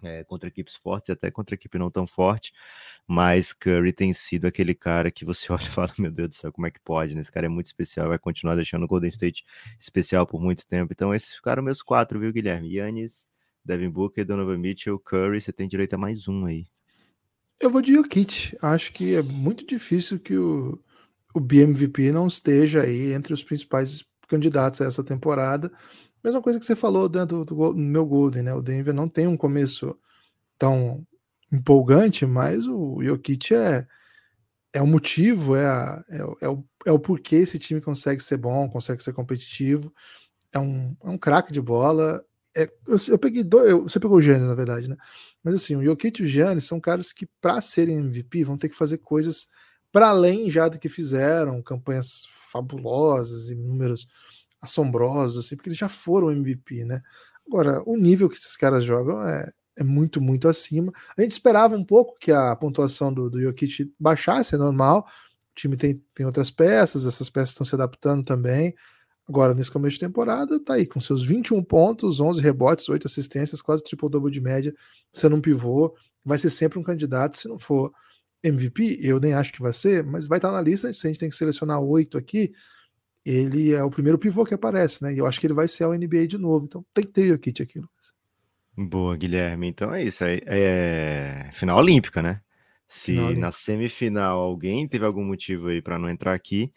é, 0.06 0.24
contra 0.24 0.48
equipes 0.48 0.76
fortes, 0.76 1.10
até 1.10 1.30
contra 1.30 1.54
equipe 1.54 1.78
não 1.78 1.90
tão 1.90 2.06
forte, 2.06 2.52
mas 3.06 3.52
Curry 3.52 3.92
tem 3.92 4.12
sido 4.12 4.46
aquele 4.46 4.74
cara 4.74 5.10
que 5.10 5.24
você 5.24 5.50
olha 5.52 5.62
e 5.62 5.68
fala, 5.68 5.92
meu 5.98 6.10
Deus 6.10 6.28
do 6.30 6.34
céu, 6.34 6.52
como 6.52 6.66
é 6.66 6.70
que 6.70 6.80
pode, 6.80 7.14
né? 7.14 7.20
Esse 7.20 7.32
cara 7.32 7.46
é 7.46 7.48
muito 7.48 7.66
especial, 7.66 8.08
vai 8.08 8.18
continuar 8.18 8.54
deixando 8.54 8.84
o 8.84 8.88
Golden 8.88 9.10
State 9.10 9.44
especial 9.78 10.26
por 10.26 10.40
muito 10.40 10.66
tempo. 10.66 10.92
Então 10.92 11.14
esses 11.14 11.34
ficaram 11.34 11.62
meus 11.62 11.82
quatro, 11.82 12.20
viu, 12.20 12.32
Guilherme? 12.32 12.74
Yannis, 12.74 13.26
Devin 13.64 13.90
Booker, 13.90 14.24
Donovan 14.24 14.58
Mitchell, 14.58 14.98
Curry, 14.98 15.40
você 15.40 15.52
tem 15.52 15.68
direito 15.68 15.94
a 15.94 15.98
mais 15.98 16.28
um 16.28 16.46
aí. 16.46 16.66
Eu 17.60 17.70
vou 17.70 17.80
de 17.80 17.94
Jokic. 17.94 18.56
Acho 18.62 18.92
que 18.92 19.14
é 19.14 19.22
muito 19.22 19.66
difícil 19.66 20.18
que 20.18 20.36
o, 20.36 20.78
o 21.34 21.40
BMVP 21.40 22.12
não 22.12 22.26
esteja 22.26 22.82
aí 22.82 23.12
entre 23.12 23.32
os 23.32 23.42
principais 23.42 24.04
candidatos 24.28 24.80
a 24.80 24.86
essa 24.86 25.02
temporada. 25.02 25.72
Mesma 26.26 26.42
coisa 26.42 26.58
que 26.58 26.66
você 26.66 26.74
falou 26.74 27.08
dentro 27.08 27.44
do, 27.44 27.54
do, 27.54 27.76
meu 27.76 28.04
Golden, 28.04 28.42
né? 28.42 28.52
O 28.52 28.60
Denver 28.60 28.92
não 28.92 29.08
tem 29.08 29.28
um 29.28 29.36
começo 29.36 29.96
tão 30.58 31.06
empolgante, 31.52 32.26
mas 32.26 32.66
o 32.66 33.00
Jokic 33.00 33.54
é, 33.54 33.86
é 34.72 34.82
o 34.82 34.86
motivo, 34.88 35.54
é, 35.54 35.64
a, 35.64 36.04
é, 36.10 36.18
é, 36.40 36.48
o, 36.48 36.64
é 36.84 36.90
o 36.90 36.98
porquê 36.98 37.36
esse 37.36 37.60
time 37.60 37.80
consegue 37.80 38.20
ser 38.20 38.38
bom, 38.38 38.68
consegue 38.68 39.04
ser 39.04 39.12
competitivo. 39.12 39.94
É 40.52 40.58
um, 40.58 40.96
é 41.04 41.10
um 41.10 41.16
craque 41.16 41.52
de 41.52 41.60
bola. 41.60 42.20
É, 42.56 42.68
eu, 42.88 42.98
eu, 43.08 43.18
peguei 43.20 43.44
dois, 43.44 43.70
eu, 43.70 43.84
você 43.84 44.00
pegou 44.00 44.16
o 44.16 44.20
Giannis, 44.20 44.48
na 44.48 44.54
verdade, 44.56 44.90
né? 44.90 44.96
Mas 45.44 45.54
assim, 45.54 45.76
o 45.76 45.84
Jokic 45.84 46.20
e 46.20 46.24
o 46.24 46.26
Giannis 46.26 46.64
são 46.64 46.80
caras 46.80 47.12
que, 47.12 47.28
para 47.40 47.60
serem 47.60 47.98
MVP, 47.98 48.42
vão 48.42 48.58
ter 48.58 48.68
que 48.68 48.74
fazer 48.74 48.98
coisas 48.98 49.46
para 49.92 50.08
além 50.08 50.50
já 50.50 50.66
do 50.66 50.76
que 50.76 50.88
fizeram, 50.88 51.62
campanhas 51.62 52.24
fabulosas 52.50 53.48
e 53.48 53.54
números 53.54 54.08
assombrosos, 54.60 55.44
assim, 55.44 55.56
porque 55.56 55.68
eles 55.68 55.78
já 55.78 55.88
foram 55.88 56.30
MVP, 56.30 56.84
né? 56.84 57.02
Agora, 57.46 57.82
o 57.86 57.96
nível 57.96 58.28
que 58.28 58.36
esses 58.36 58.56
caras 58.56 58.84
jogam 58.84 59.22
é, 59.22 59.48
é 59.78 59.84
muito, 59.84 60.20
muito 60.20 60.48
acima. 60.48 60.92
A 61.16 61.22
gente 61.22 61.32
esperava 61.32 61.76
um 61.76 61.84
pouco 61.84 62.16
que 62.18 62.32
a 62.32 62.54
pontuação 62.56 63.12
do, 63.12 63.30
do 63.30 63.40
Jokic 63.40 63.92
baixasse, 63.98 64.54
é 64.54 64.58
normal. 64.58 65.06
O 65.52 65.54
time 65.54 65.76
tem, 65.76 66.02
tem 66.14 66.26
outras 66.26 66.50
peças, 66.50 67.06
essas 67.06 67.30
peças 67.30 67.50
estão 67.50 67.64
se 67.64 67.74
adaptando 67.74 68.24
também. 68.24 68.74
Agora, 69.28 69.54
nesse 69.54 69.70
começo 69.70 69.94
de 69.94 70.00
temporada, 70.00 70.62
tá 70.62 70.74
aí 70.74 70.86
com 70.86 71.00
seus 71.00 71.24
21 71.24 71.62
pontos, 71.64 72.20
11 72.20 72.40
rebotes, 72.40 72.88
8 72.88 73.06
assistências, 73.06 73.60
quase 73.60 73.82
triple-double 73.82 74.30
de 74.30 74.40
média, 74.40 74.74
sendo 75.12 75.36
um 75.36 75.40
pivô. 75.40 75.94
Vai 76.24 76.38
ser 76.38 76.50
sempre 76.50 76.78
um 76.78 76.82
candidato, 76.82 77.36
se 77.36 77.48
não 77.48 77.58
for 77.58 77.92
MVP, 78.42 78.98
eu 79.02 79.18
nem 79.18 79.34
acho 79.34 79.52
que 79.52 79.60
vai 79.60 79.72
ser, 79.72 80.04
mas 80.04 80.26
vai 80.26 80.38
estar 80.38 80.52
na 80.52 80.60
lista, 80.60 80.92
se 80.92 81.06
a 81.06 81.10
gente 81.10 81.18
tem 81.18 81.28
que 81.28 81.34
selecionar 81.34 81.80
oito 81.80 82.16
aqui, 82.16 82.52
ele 83.26 83.72
é 83.72 83.82
o 83.82 83.90
primeiro 83.90 84.18
pivô 84.18 84.44
que 84.44 84.54
aparece, 84.54 85.02
né? 85.02 85.12
E 85.12 85.18
eu 85.18 85.26
acho 85.26 85.40
que 85.40 85.46
ele 85.46 85.54
vai 85.54 85.66
ser 85.66 85.84
ao 85.84 85.92
NBA 85.92 86.28
de 86.28 86.38
novo, 86.38 86.64
então 86.64 86.86
tem 86.94 87.04
que 87.04 87.10
ter 87.10 87.32
o 87.32 87.38
kit 87.38 87.60
aqui, 87.60 87.80
Lucas. 87.80 88.12
Boa, 88.76 89.16
Guilherme. 89.16 89.66
Então 89.66 89.92
é 89.92 90.04
isso, 90.04 90.22
é, 90.22 90.40
é... 90.46 91.50
final 91.52 91.78
olímpica, 91.78 92.22
né? 92.22 92.40
Se 92.88 93.14
na 93.34 93.50
semifinal 93.50 94.38
alguém 94.38 94.86
teve 94.86 95.04
algum 95.04 95.24
motivo 95.24 95.68
aí 95.68 95.82
para 95.82 95.98
não 95.98 96.08
entrar 96.08 96.34
aqui, 96.34 96.72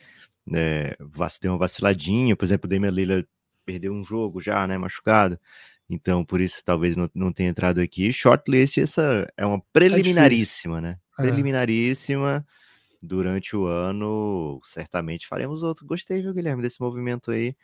é, 0.52 0.98
deu 1.40 1.52
uma 1.52 1.58
vaciladinha, 1.60 2.36
por 2.36 2.46
exemplo, 2.46 2.66
o 2.66 2.70
Damian 2.70 2.90
Lillard 2.90 3.28
perdeu 3.64 3.94
um 3.94 4.04
jogo 4.04 4.42
já, 4.42 4.66
né, 4.66 4.76
machucado, 4.76 5.40
então 5.88 6.26
por 6.26 6.42
isso 6.42 6.64
talvez 6.66 6.96
não, 6.96 7.08
não 7.14 7.32
tenha 7.32 7.50
entrado 7.50 7.80
aqui. 7.80 8.12
Shortlist, 8.12 8.80
essa 8.80 9.32
é 9.38 9.46
uma 9.46 9.58
é 9.58 9.62
preliminaríssima, 9.72 10.80
é 10.80 10.82
né? 10.82 10.98
É. 12.34 12.42
Durante 13.02 13.56
o 13.56 13.66
ano, 13.66 14.60
certamente 14.64 15.28
faremos 15.28 15.64
outro. 15.64 15.86
Gostei, 15.86 16.22
viu, 16.22 16.34
Guilherme, 16.34 16.62
desse 16.62 16.82
movimento 16.82 17.32
aí. 17.32 17.56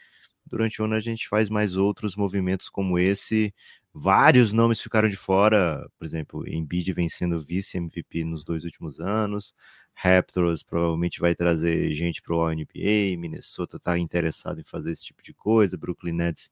Durante 0.46 0.82
o 0.82 0.86
ano 0.86 0.96
a 0.96 1.00
gente 1.00 1.28
faz 1.28 1.50
mais 1.50 1.76
outros 1.76 2.16
movimentos 2.16 2.70
como 2.70 3.00
esse. 3.00 3.54
Vários 3.94 4.54
nomes 4.54 4.80
ficaram 4.80 5.10
de 5.10 5.16
fora, 5.16 5.90
por 5.98 6.06
exemplo, 6.06 6.48
Embiid 6.48 6.94
vencendo 6.94 7.40
vice-MVP 7.40 8.24
nos 8.24 8.44
dois 8.44 8.64
últimos 8.64 9.00
anos. 9.00 9.54
Raptors 9.94 10.62
provavelmente 10.64 11.20
vai 11.20 11.34
trazer 11.34 11.92
gente 11.94 12.22
para 12.22 12.36
o 12.36 12.50
NBA. 12.50 13.18
Minnesota 13.18 13.78
está 13.78 13.98
interessado 13.98 14.60
em 14.60 14.64
fazer 14.64 14.92
esse 14.92 15.06
tipo 15.06 15.24
de 15.24 15.34
coisa. 15.34 15.78
Brooklyn 15.78 16.14
Nets 16.14 16.52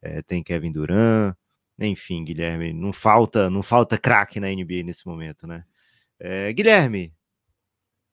é, 0.00 0.22
tem 0.22 0.42
Kevin 0.42 0.72
Durant. 0.72 1.34
Enfim, 1.78 2.24
Guilherme, 2.24 2.72
não 2.72 2.92
falta, 2.92 3.50
não 3.50 3.62
falta 3.62 3.98
craque 3.98 4.38
na 4.38 4.48
NBA 4.48 4.82
nesse 4.84 5.06
momento, 5.06 5.46
né? 5.46 5.64
É, 6.20 6.52
Guilherme, 6.52 7.12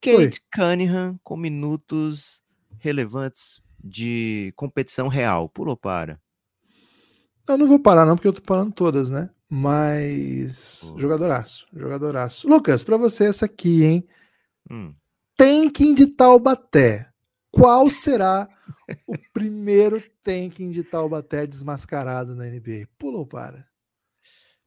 Kate 0.02 0.16
Oi. 0.16 0.32
Cunningham 0.54 1.20
com 1.24 1.36
minutos 1.36 2.42
relevantes 2.78 3.62
de 3.84 4.54
competição 4.56 5.08
real. 5.08 5.50
Pulou 5.50 5.76
para. 5.76 6.20
Eu 7.48 7.58
não 7.58 7.68
vou 7.68 7.80
parar, 7.80 8.06
não, 8.06 8.16
porque 8.16 8.28
eu 8.28 8.34
tô 8.34 8.42
parando 8.42 8.72
todas, 8.72 9.10
né? 9.10 9.30
Mas. 9.50 10.94
Jogadoraço, 10.98 11.68
jogadoraço. 11.74 12.48
Lucas, 12.48 12.84
para 12.84 12.96
você 12.96 13.26
essa 13.26 13.46
aqui, 13.46 13.84
hein? 13.84 14.08
Hum. 14.70 14.94
Tanking 15.36 15.96
de 15.96 16.08
Taubaté. 16.08 17.10
Qual 17.52 17.90
será 17.90 18.48
o 19.08 19.18
primeiro 19.34 20.04
tanking 20.24 20.70
de 20.70 20.84
Taubaté 20.84 21.48
desmascarado 21.48 22.36
na 22.36 22.46
NBA? 22.46 22.88
Pulou 22.98 23.26
para. 23.26 23.68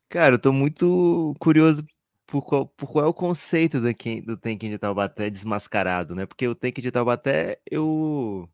Cara, 0.09 0.35
eu 0.35 0.39
tô 0.39 0.53
muito 0.53 1.35
curioso 1.39 1.87
por 2.27 2.43
qual, 2.43 2.67
por 2.69 2.89
qual 2.91 3.05
é 3.05 3.09
o 3.09 3.15
conceito 3.15 3.81
do, 3.81 3.89
do 3.89 4.37
de 4.59 4.79
Taubaté 4.79 5.31
desmascarado, 5.31 6.15
né? 6.15 6.27
Porque 6.27 6.47
o 6.49 6.55
tanking 6.55 6.83
de 6.83 6.91
Taubaté 6.91 7.61
eu 7.71 8.49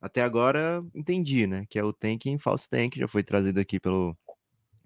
até 0.00 0.22
agora 0.22 0.82
entendi, 0.94 1.46
né? 1.46 1.66
Que 1.68 1.78
é 1.78 1.84
o 1.84 1.92
tanking 1.92 2.38
falso 2.38 2.68
tank, 2.70 2.96
já 2.96 3.08
foi 3.08 3.22
trazido 3.22 3.60
aqui 3.60 3.80
pelo 3.80 4.16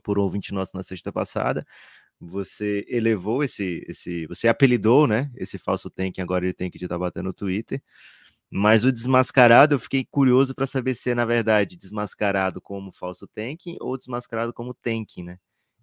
por 0.03 0.18
ouvinte 0.18 0.53
nosso 0.53 0.73
na 0.77 0.83
sexta 0.83 1.12
passada. 1.12 1.66
você 2.21 2.87
elevou 2.88 3.45
esse, 3.45 3.85
esse, 3.88 4.27
você 4.29 4.49
apelidou, 4.49 5.07
né, 5.09 5.31
esse 5.37 5.59
falso 5.59 5.90
tank, 5.90 6.21
agora 6.21 6.45
ele 6.47 6.55
tem 6.55 6.71
que 6.71 6.79
estar 6.83 6.99
batendo 6.99 7.27
no 7.27 7.35
Twitter. 7.35 7.83
Mas 8.51 8.85
o 8.85 8.92
desmascarado, 8.92 9.75
eu 9.75 9.81
fiquei 9.81 10.05
curioso 10.11 10.55
para 10.55 10.66
saber 10.66 10.95
se 10.95 11.11
é, 11.11 11.14
na 11.14 11.25
verdade, 11.27 11.77
desmascarado 11.77 12.61
como 12.61 12.92
falso 12.92 13.27
tanking 13.29 13.77
ou 13.81 13.99
desmascarado 13.99 14.53
como 14.55 14.75
tanking, 14.75 15.25
né? 15.25 15.38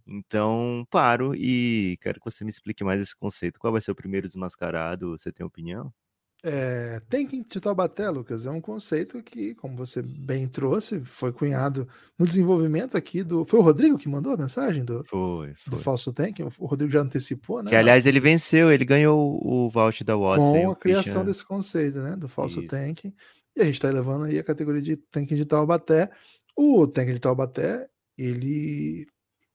Então, 0.10 0.86
paro 0.90 1.36
e 1.36 1.98
quero 2.02 2.20
que 2.20 2.30
você 2.30 2.44
me 2.44 2.50
explique 2.50 2.84
mais 2.84 3.00
esse 3.00 3.16
conceito. 3.16 3.60
Qual 3.60 3.72
vai 3.72 3.82
ser 3.82 3.92
o 3.92 3.96
primeiro 3.96 4.28
desmascarado? 4.28 5.18
Você 5.18 5.32
tem 5.32 5.46
opinião? 5.46 5.94
É, 6.42 7.02
tanking 7.10 7.44
de 7.44 7.60
Taubaté, 7.60 8.10
Lucas, 8.10 8.46
é 8.46 8.50
um 8.50 8.62
conceito 8.62 9.22
que, 9.22 9.54
como 9.56 9.76
você 9.76 10.02
bem 10.02 10.48
trouxe, 10.48 11.02
foi 11.02 11.34
cunhado 11.34 11.86
no 12.18 12.26
desenvolvimento 12.26 12.96
aqui 12.96 13.24
do. 13.24 13.44
Foi 13.44 13.60
o 13.60 13.64
Rodrigo 13.64 13.98
que 13.98 14.08
mandou 14.08 14.32
a 14.32 14.38
mensagem 14.38 14.86
do, 14.86 15.04
foi, 15.06 15.54
foi. 15.56 15.72
do 15.72 15.76
falso 15.76 16.14
tanking? 16.14 16.44
O 16.58 16.66
Rodrigo 16.66 16.92
já 16.92 17.02
antecipou, 17.02 17.62
né? 17.62 17.70
Que, 17.70 17.76
aliás, 17.76 18.06
ele 18.06 18.22
venceu, 18.22 18.72
ele 18.72 18.86
ganhou 18.86 19.38
o 19.46 19.70
voucher 19.70 20.08
da 20.08 20.16
Watson. 20.16 20.62
Com 20.62 20.72
a 20.72 20.76
criação 20.78 21.26
desse 21.26 21.46
conceito, 21.46 22.00
né? 22.00 22.16
Do 22.16 22.30
falso 22.30 22.62
Isso. 22.62 22.70
tanking. 22.70 23.14
E 23.58 23.62
a 23.62 23.66
gente 23.66 23.76
está 23.76 23.90
elevando 23.90 24.24
aí 24.24 24.40
a 24.40 24.44
categoria 24.44 24.82
de 24.82 24.96
tanking 24.96 25.36
de 25.36 25.46
Taubaté. 25.46 26.10
O 26.56 26.88
tanking 26.88 27.16
de 27.16 27.20
Taubaté, 27.20 27.86
ele 28.18 29.06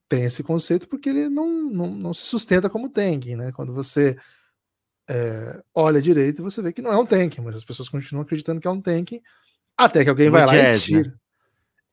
tem 0.08 0.24
esse 0.24 0.42
conceito 0.42 0.88
porque 0.88 1.08
ele 1.08 1.28
não, 1.28 1.70
não, 1.70 1.86
não 1.88 2.14
se 2.14 2.24
sustenta 2.24 2.68
como 2.68 2.88
tanking, 2.88 3.36
né? 3.36 3.52
Quando 3.52 3.72
você 3.72 4.16
é, 5.08 5.62
olha 5.74 6.00
direito, 6.00 6.42
você 6.42 6.62
vê 6.62 6.72
que 6.72 6.82
não 6.82 6.92
é 6.92 6.96
um 6.96 7.06
tank, 7.06 7.38
mas 7.38 7.56
as 7.56 7.64
pessoas 7.64 7.88
continuam 7.88 8.22
acreditando 8.22 8.60
que 8.60 8.66
é 8.66 8.70
um 8.70 8.80
tank, 8.80 9.20
até 9.76 10.02
que 10.02 10.10
alguém 10.10 10.26
no 10.26 10.32
vai 10.32 10.46
jazz, 10.46 10.52
lá 10.52 10.74
e 10.74 10.80
tira. 10.80 11.08
Né? 11.10 11.16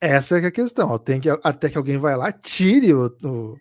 Essa 0.01 0.39
é, 0.39 0.43
é 0.43 0.47
a 0.47 0.51
questão. 0.51 0.99
Que, 0.99 1.29
até 1.43 1.69
que 1.69 1.77
alguém 1.77 1.97
vai 1.97 2.15
lá, 2.15 2.31
tire 2.31 2.93
o, 2.93 3.07
o, 3.23 3.57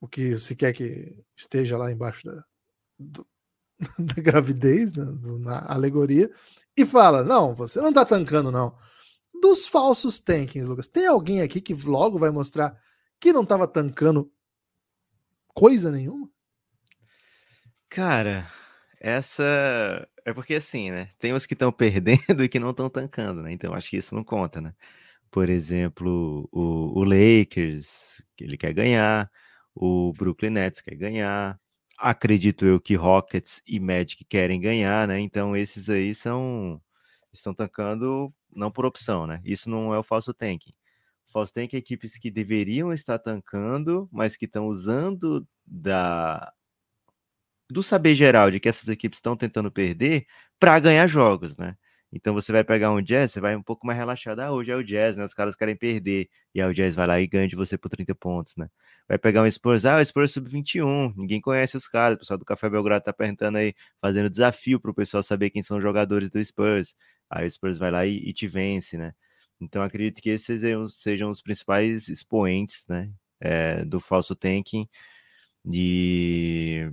o 0.00 0.08
que 0.08 0.38
se 0.38 0.54
quer 0.54 0.72
que 0.72 1.16
esteja 1.36 1.76
lá 1.76 1.90
embaixo 1.90 2.24
da, 2.24 2.44
do, 2.98 3.26
da 3.98 4.22
gravidez, 4.22 4.92
né, 4.92 5.04
do, 5.04 5.38
na 5.38 5.64
alegoria, 5.70 6.30
e 6.76 6.84
fala: 6.84 7.24
Não, 7.24 7.54
você 7.54 7.80
não 7.80 7.92
tá 7.92 8.04
tancando, 8.04 8.52
não. 8.52 8.76
Dos 9.40 9.66
falsos 9.66 10.18
tankings, 10.18 10.68
Lucas, 10.68 10.86
tem 10.86 11.06
alguém 11.06 11.42
aqui 11.42 11.60
que 11.60 11.74
logo 11.74 12.18
vai 12.18 12.30
mostrar 12.30 12.78
que 13.20 13.32
não 13.32 13.44
tava 13.44 13.66
tancando 13.66 14.32
coisa 15.54 15.90
nenhuma? 15.90 16.30
Cara, 17.88 18.50
essa 19.00 20.08
é 20.24 20.34
porque 20.34 20.54
assim, 20.54 20.90
né? 20.90 21.10
Tem 21.18 21.32
os 21.32 21.46
que 21.46 21.54
estão 21.54 21.72
perdendo 21.72 22.42
e 22.44 22.48
que 22.48 22.58
não 22.58 22.70
estão 22.70 22.90
tancando, 22.90 23.42
né? 23.42 23.52
Então 23.52 23.72
acho 23.74 23.90
que 23.90 23.96
isso 23.96 24.14
não 24.14 24.24
conta, 24.24 24.60
né? 24.60 24.74
Por 25.30 25.48
exemplo, 25.50 26.48
o, 26.52 27.00
o 27.00 27.04
Lakers, 27.04 28.24
que 28.36 28.44
ele 28.44 28.56
quer 28.56 28.72
ganhar, 28.74 29.30
o 29.74 30.12
Brooklyn 30.14 30.50
Nets 30.50 30.80
quer 30.80 30.96
ganhar, 30.96 31.60
acredito 31.98 32.66
eu 32.66 32.80
que 32.80 32.94
Rockets 32.94 33.62
e 33.66 33.80
Magic 33.80 34.24
querem 34.24 34.60
ganhar, 34.60 35.08
né? 35.08 35.20
Então 35.20 35.56
esses 35.56 35.88
aí 35.90 36.14
são 36.14 36.80
estão 37.32 37.54
tancando 37.54 38.32
não 38.54 38.70
por 38.70 38.86
opção, 38.86 39.26
né? 39.26 39.40
Isso 39.44 39.68
não 39.70 39.92
é 39.94 39.98
o 39.98 40.02
falso 40.02 40.32
tanking. 40.34 40.72
Tanking 41.52 41.76
é 41.76 41.78
equipes 41.78 42.18
que 42.18 42.30
deveriam 42.30 42.92
estar 42.92 43.18
tancando, 43.18 44.08
mas 44.12 44.36
que 44.36 44.46
estão 44.46 44.66
usando 44.66 45.46
da 45.66 46.52
do 47.70 47.82
saber 47.82 48.14
geral 48.14 48.50
de 48.50 48.60
que 48.60 48.68
essas 48.68 48.88
equipes 48.88 49.18
estão 49.18 49.36
tentando 49.36 49.70
perder 49.70 50.26
para 50.58 50.78
ganhar 50.78 51.06
jogos, 51.06 51.56
né? 51.56 51.76
Então 52.12 52.32
você 52.32 52.52
vai 52.52 52.64
pegar 52.64 52.92
um 52.92 53.02
Jazz, 53.02 53.32
você 53.32 53.40
vai 53.40 53.56
um 53.56 53.62
pouco 53.62 53.86
mais 53.86 53.98
relaxado. 53.98 54.40
Ah, 54.40 54.52
hoje 54.52 54.70
é 54.70 54.76
o 54.76 54.82
Jazz, 54.82 55.16
né? 55.16 55.24
Os 55.24 55.34
caras 55.34 55.56
querem 55.56 55.76
perder. 55.76 56.28
E 56.54 56.62
aí 56.62 56.70
o 56.70 56.72
Jazz 56.72 56.94
vai 56.94 57.06
lá 57.06 57.20
e 57.20 57.26
ganha 57.26 57.48
de 57.48 57.56
você 57.56 57.76
por 57.76 57.88
30 57.88 58.14
pontos, 58.14 58.56
né? 58.56 58.68
Vai 59.08 59.18
pegar 59.18 59.42
um 59.42 59.50
Spurs, 59.50 59.84
ah, 59.84 59.98
o 60.00 60.04
Spurs 60.04 60.32
sub-21. 60.32 61.12
Ninguém 61.16 61.40
conhece 61.40 61.76
os 61.76 61.88
caras. 61.88 62.16
O 62.16 62.18
pessoal 62.20 62.38
do 62.38 62.44
Café 62.44 62.70
Belgrado 62.70 63.04
tá 63.04 63.12
perguntando 63.12 63.58
aí, 63.58 63.74
fazendo 64.00 64.30
desafio 64.30 64.80
pro 64.80 64.94
pessoal 64.94 65.22
saber 65.22 65.50
quem 65.50 65.62
são 65.62 65.78
os 65.78 65.82
jogadores 65.82 66.30
do 66.30 66.42
Spurs. 66.42 66.94
Aí 67.28 67.46
o 67.46 67.50
Spurs 67.50 67.76
vai 67.78 67.90
lá 67.90 68.06
e, 68.06 68.16
e 68.16 68.32
te 68.32 68.46
vence, 68.46 68.96
né? 68.96 69.12
Então 69.60 69.82
acredito 69.82 70.20
que 70.22 70.30
esses 70.30 70.60
sejam, 70.60 70.88
sejam 70.88 71.30
os 71.30 71.42
principais 71.42 72.08
expoentes, 72.08 72.86
né? 72.88 73.10
É, 73.40 73.84
do 73.84 74.00
falso 74.00 74.34
tanking. 74.34 74.88
E 75.72 76.90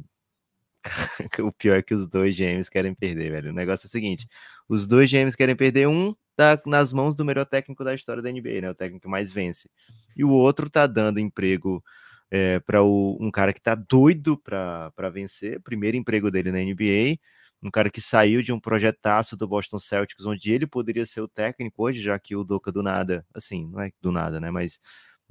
o 1.42 1.52
pior 1.52 1.78
é 1.78 1.82
que 1.82 1.94
os 1.94 2.08
dois 2.08 2.36
gêmeos 2.36 2.70
querem 2.70 2.94
perder, 2.94 3.32
velho. 3.32 3.52
O 3.52 3.54
negócio 3.54 3.88
é 3.88 3.90
o 3.90 3.92
seguinte: 3.92 4.28
os 4.68 4.88
dois 4.88 5.10
gêmeos 5.10 5.36
querem 5.36 5.56
perder, 5.56 5.88
um 5.88 6.14
tá 6.36 6.60
nas 6.66 6.92
mãos 6.94 7.16
do 7.16 7.26
melhor 7.26 7.46
técnico 7.46 7.84
da 7.84 7.94
história 7.94 8.22
da 8.22 8.32
NBA, 8.32 8.62
né? 8.62 8.70
O 8.70 8.76
técnico 8.76 9.04
que 9.04 9.08
mais 9.10 9.32
vence. 9.32 9.70
E 10.16 10.24
o 10.24 10.30
outro 10.30 10.70
tá 10.70 10.88
dando 10.88 11.20
emprego 11.20 11.84
é, 12.32 12.60
para 12.60 12.84
um 12.84 13.30
cara 13.32 13.54
que 13.54 13.62
tá 13.62 13.76
doido 13.76 14.38
para 14.38 15.10
vencer, 15.12 15.62
primeiro 15.62 15.98
emprego 15.98 16.32
dele 16.32 16.52
na 16.52 16.60
NBA, 16.60 17.20
um 17.64 17.72
cara 17.72 17.90
que 17.90 18.02
saiu 18.02 18.42
de 18.42 18.52
um 18.52 18.60
projetaço 18.60 19.38
do 19.38 19.48
Boston 19.48 19.80
Celtics, 19.80 20.26
onde 20.26 20.52
ele 20.52 20.68
poderia 20.68 21.06
ser 21.06 21.22
o 21.22 21.28
técnico 21.28 21.84
hoje, 21.84 22.02
já 22.02 22.18
que 22.20 22.36
o 22.36 22.44
Doca 22.44 22.72
do 22.72 22.84
nada, 22.84 23.26
assim, 23.34 23.68
não 23.70 23.82
é 23.82 23.92
do 24.02 24.12
nada, 24.12 24.40
né? 24.40 24.52
Mas 24.52 24.80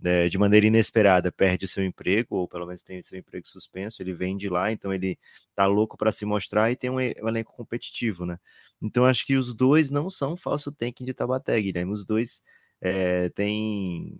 é, 0.04 0.28
de 0.28 0.38
maneira 0.38 0.66
inesperada 0.66 1.30
perde 1.30 1.68
seu 1.68 1.84
emprego, 1.84 2.36
ou 2.36 2.48
pelo 2.48 2.66
menos 2.66 2.82
tem 2.82 3.02
seu 3.02 3.18
emprego 3.18 3.46
suspenso, 3.46 4.02
ele 4.02 4.12
vem 4.12 4.36
de 4.36 4.48
lá, 4.48 4.72
então 4.72 4.92
ele 4.92 5.18
tá 5.54 5.66
louco 5.66 5.96
para 5.96 6.12
se 6.12 6.24
mostrar 6.24 6.70
e 6.70 6.76
tem 6.76 6.90
um, 6.90 7.00
elenco 7.00 7.52
competitivo, 7.54 8.26
né? 8.26 8.38
Então 8.80 9.04
acho 9.04 9.24
que 9.26 9.36
os 9.36 9.54
dois 9.54 9.90
não 9.90 10.10
são 10.10 10.36
falso 10.36 10.72
tanking 10.72 11.04
de 11.04 11.14
Tabaté, 11.14 11.60
Guilherme. 11.60 11.92
Os 11.92 12.04
dois 12.04 12.42
é, 12.80 13.28
têm. 13.30 14.18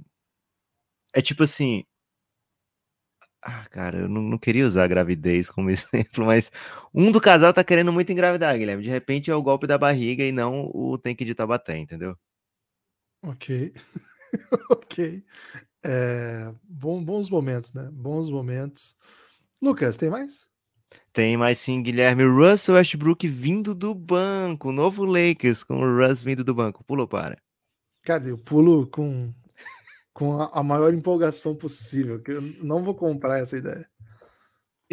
É 1.14 1.20
tipo 1.22 1.42
assim. 1.42 1.84
Ah, 3.44 3.66
cara, 3.68 3.98
eu 3.98 4.08
não, 4.08 4.22
não, 4.22 4.38
queria 4.38 4.64
usar 4.64 4.84
a 4.84 4.88
gravidez 4.88 5.50
como 5.50 5.68
exemplo, 5.70 6.24
mas 6.24 6.50
um 6.94 7.10
do 7.10 7.20
casal 7.20 7.52
tá 7.52 7.64
querendo 7.64 7.92
muito 7.92 8.12
engravidar, 8.12 8.56
Guilherme. 8.56 8.84
De 8.84 8.90
repente 8.90 9.30
é 9.30 9.34
o 9.34 9.42
golpe 9.42 9.66
da 9.66 9.76
barriga 9.76 10.24
e 10.24 10.30
não 10.30 10.70
o 10.72 10.96
tanque 10.96 11.24
de 11.24 11.34
Tabaté, 11.34 11.76
entendeu? 11.76 12.16
Ok. 13.24 13.72
ok. 14.70 15.24
É, 15.82 16.52
bom, 16.62 17.02
bons 17.02 17.28
momentos, 17.28 17.72
né? 17.74 17.88
Bons 17.92 18.30
momentos. 18.30 18.96
Lucas, 19.60 19.96
tem 19.96 20.08
mais? 20.08 20.46
Tem 21.12 21.36
mais 21.36 21.58
sim, 21.58 21.82
Guilherme. 21.82 22.24
Russell 22.24 22.76
Westbrook 22.76 23.26
vindo 23.26 23.74
do 23.74 23.94
banco. 23.94 24.72
Novo 24.72 25.04
Lakers 25.04 25.64
com 25.64 25.80
o 25.80 25.98
Russ 25.98 26.22
vindo 26.22 26.44
do 26.44 26.54
banco. 26.54 26.84
Pulou 26.84 27.08
para. 27.08 27.36
Cara, 28.04 28.28
eu 28.28 28.38
pulo 28.38 28.86
com, 28.86 29.32
com 30.12 30.40
a, 30.40 30.50
a 30.52 30.62
maior 30.62 30.92
empolgação 30.92 31.54
possível. 31.54 32.20
Que 32.20 32.32
eu 32.32 32.42
não 32.62 32.82
vou 32.82 32.94
comprar 32.94 33.38
essa 33.38 33.56
ideia. 33.56 33.86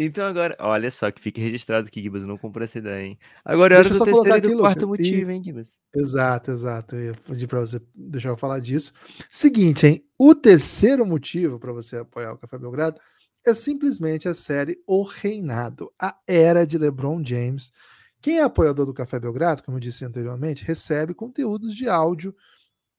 Então 0.02 0.24
agora, 0.24 0.56
olha 0.60 0.90
só 0.90 1.10
que 1.10 1.20
fique 1.20 1.42
registrado 1.42 1.90
que 1.90 2.00
Gibas 2.00 2.26
não 2.26 2.38
comprou 2.38 2.64
essa 2.64 2.78
ideia, 2.78 3.04
hein? 3.06 3.18
Agora 3.44 3.74
é 3.74 3.78
hora 3.78 3.90
do 3.90 4.02
terceiro 4.02 4.38
e 4.38 4.40
do 4.40 4.58
quarto 4.58 4.88
motivo, 4.88 5.30
e... 5.30 5.34
hein, 5.34 5.44
Gibas? 5.44 5.78
Exato, 5.94 6.50
exato. 6.50 6.96
Eu 6.96 7.04
ia 7.04 7.12
pedir 7.12 7.46
para 7.46 7.60
você 7.60 7.82
deixar 7.94 8.30
eu 8.30 8.36
falar 8.36 8.60
disso. 8.60 8.94
Seguinte, 9.30 9.86
hein? 9.86 10.04
O 10.18 10.34
terceiro 10.34 11.04
motivo 11.04 11.58
para 11.58 11.70
você 11.70 11.98
apoiar 11.98 12.32
o 12.32 12.38
Café 12.38 12.56
Belgrado 12.56 12.98
é 13.46 13.52
simplesmente 13.52 14.26
a 14.26 14.32
série 14.32 14.82
O 14.86 15.02
Reinado, 15.02 15.92
a 16.00 16.16
era 16.26 16.66
de 16.66 16.78
LeBron 16.78 17.22
James. 17.22 17.70
Quem 18.22 18.38
é 18.38 18.42
apoiador 18.42 18.86
do 18.86 18.94
Café 18.94 19.20
Belgrado, 19.20 19.62
como 19.62 19.76
eu 19.76 19.80
disse 19.80 20.04
anteriormente, 20.04 20.64
recebe 20.64 21.12
conteúdos 21.12 21.74
de 21.74 21.90
áudio, 21.90 22.34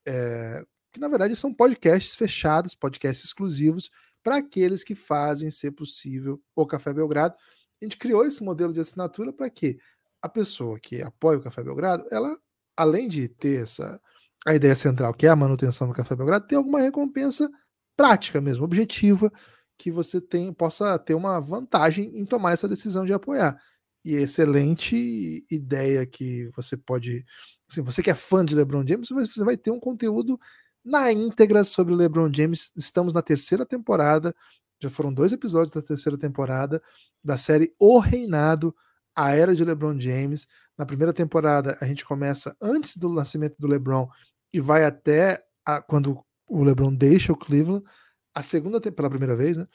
é, 0.08 0.64
que 0.92 1.00
na 1.00 1.08
verdade 1.08 1.36
são 1.36 1.54
podcasts 1.54 2.16
fechados, 2.16 2.76
podcasts 2.76 3.26
exclusivos 3.26 3.90
para 4.24 4.38
aqueles 4.38 4.84
que 4.84 4.96
fazem 4.96 5.50
ser 5.50 5.72
possível 5.72 6.42
o 6.56 6.66
Café 6.66 6.94
Belgrado. 6.94 7.36
A 7.82 7.86
gente 7.86 7.98
criou 7.98 8.26
esse 8.26 8.44
modelo 8.44 8.74
de 8.74 8.80
assinatura 8.80 9.34
para 9.34 9.50
que 9.50 9.80
a 10.22 10.30
pessoa 10.30 10.80
que 10.80 11.02
apoia 11.02 11.40
o 11.40 11.42
Café 11.42 11.64
Belgrado, 11.64 12.06
ela, 12.12 12.38
além 12.78 13.08
de 13.08 13.28
ter 13.28 13.64
essa 13.64 14.00
a 14.46 14.56
ideia 14.56 14.76
central, 14.76 15.14
que 15.14 15.28
é 15.28 15.30
a 15.30 15.36
manutenção 15.36 15.88
do 15.88 15.94
Café 15.94 16.16
Belgrado, 16.16 16.48
tem 16.48 16.58
alguma 16.58 16.80
recompensa 16.80 17.50
prática 17.96 18.42
mesmo, 18.42 18.66
objetiva, 18.66 19.32
que 19.78 19.92
você 19.92 20.20
tem, 20.20 20.52
possa 20.54 20.98
ter 20.98 21.14
uma 21.14 21.40
vantagem 21.40 22.12
em 22.16 22.26
tomar 22.26 22.52
essa 22.54 22.68
decisão 22.68 23.06
de 23.06 23.14
apoiar. 23.14 23.56
E 24.04 24.16
excelente 24.16 25.46
ideia 25.50 26.06
que 26.08 26.50
você 26.56 26.76
pode. 26.76 27.24
Assim, 27.70 27.84
você 27.84 28.02
que 28.02 28.10
é 28.10 28.16
fã 28.16 28.44
de 28.44 28.56
LeBron 28.56 28.86
James, 28.86 29.10
você 29.10 29.44
vai 29.44 29.56
ter 29.56 29.70
um 29.70 29.80
conteúdo 29.80 30.40
na 30.84 31.12
íntegra 31.12 31.64
sobre 31.64 31.94
o 31.94 31.98
LeBron 31.98 32.32
James. 32.34 32.72
Estamos 32.76 33.14
na 33.14 33.22
terceira 33.22 33.66
temporada, 33.66 34.36
já 34.82 34.90
foram 34.90 35.14
dois 35.14 35.32
episódios 35.32 35.74
da 35.74 35.82
terceira 35.82 36.18
temporada 36.18 36.82
da 37.24 37.38
série 37.38 37.74
O 37.80 38.00
Reinado, 38.00 38.76
a 39.16 39.32
era 39.32 39.56
de 39.56 39.64
LeBron 39.64 40.00
James. 40.00 40.48
Na 40.78 40.86
primeira 40.86 41.14
temporada, 41.14 41.78
a 41.80 41.86
gente 41.86 42.04
começa 42.04 42.56
antes 42.60 42.98
do 42.98 43.10
nascimento 43.10 43.56
do 43.60 43.68
LeBron 43.68 44.10
e 44.52 44.60
vai 44.60 44.84
até 44.84 45.44
a, 45.66 45.82
quando 45.82 46.24
o 46.48 46.64
LeBron 46.64 46.94
deixa 46.94 47.32
o 47.32 47.38
Cleveland. 47.38 47.86
A 48.34 48.42
segunda, 48.42 48.80
pela 48.80 49.10
primeira 49.10 49.36
vez, 49.36 49.58
né? 49.58 49.68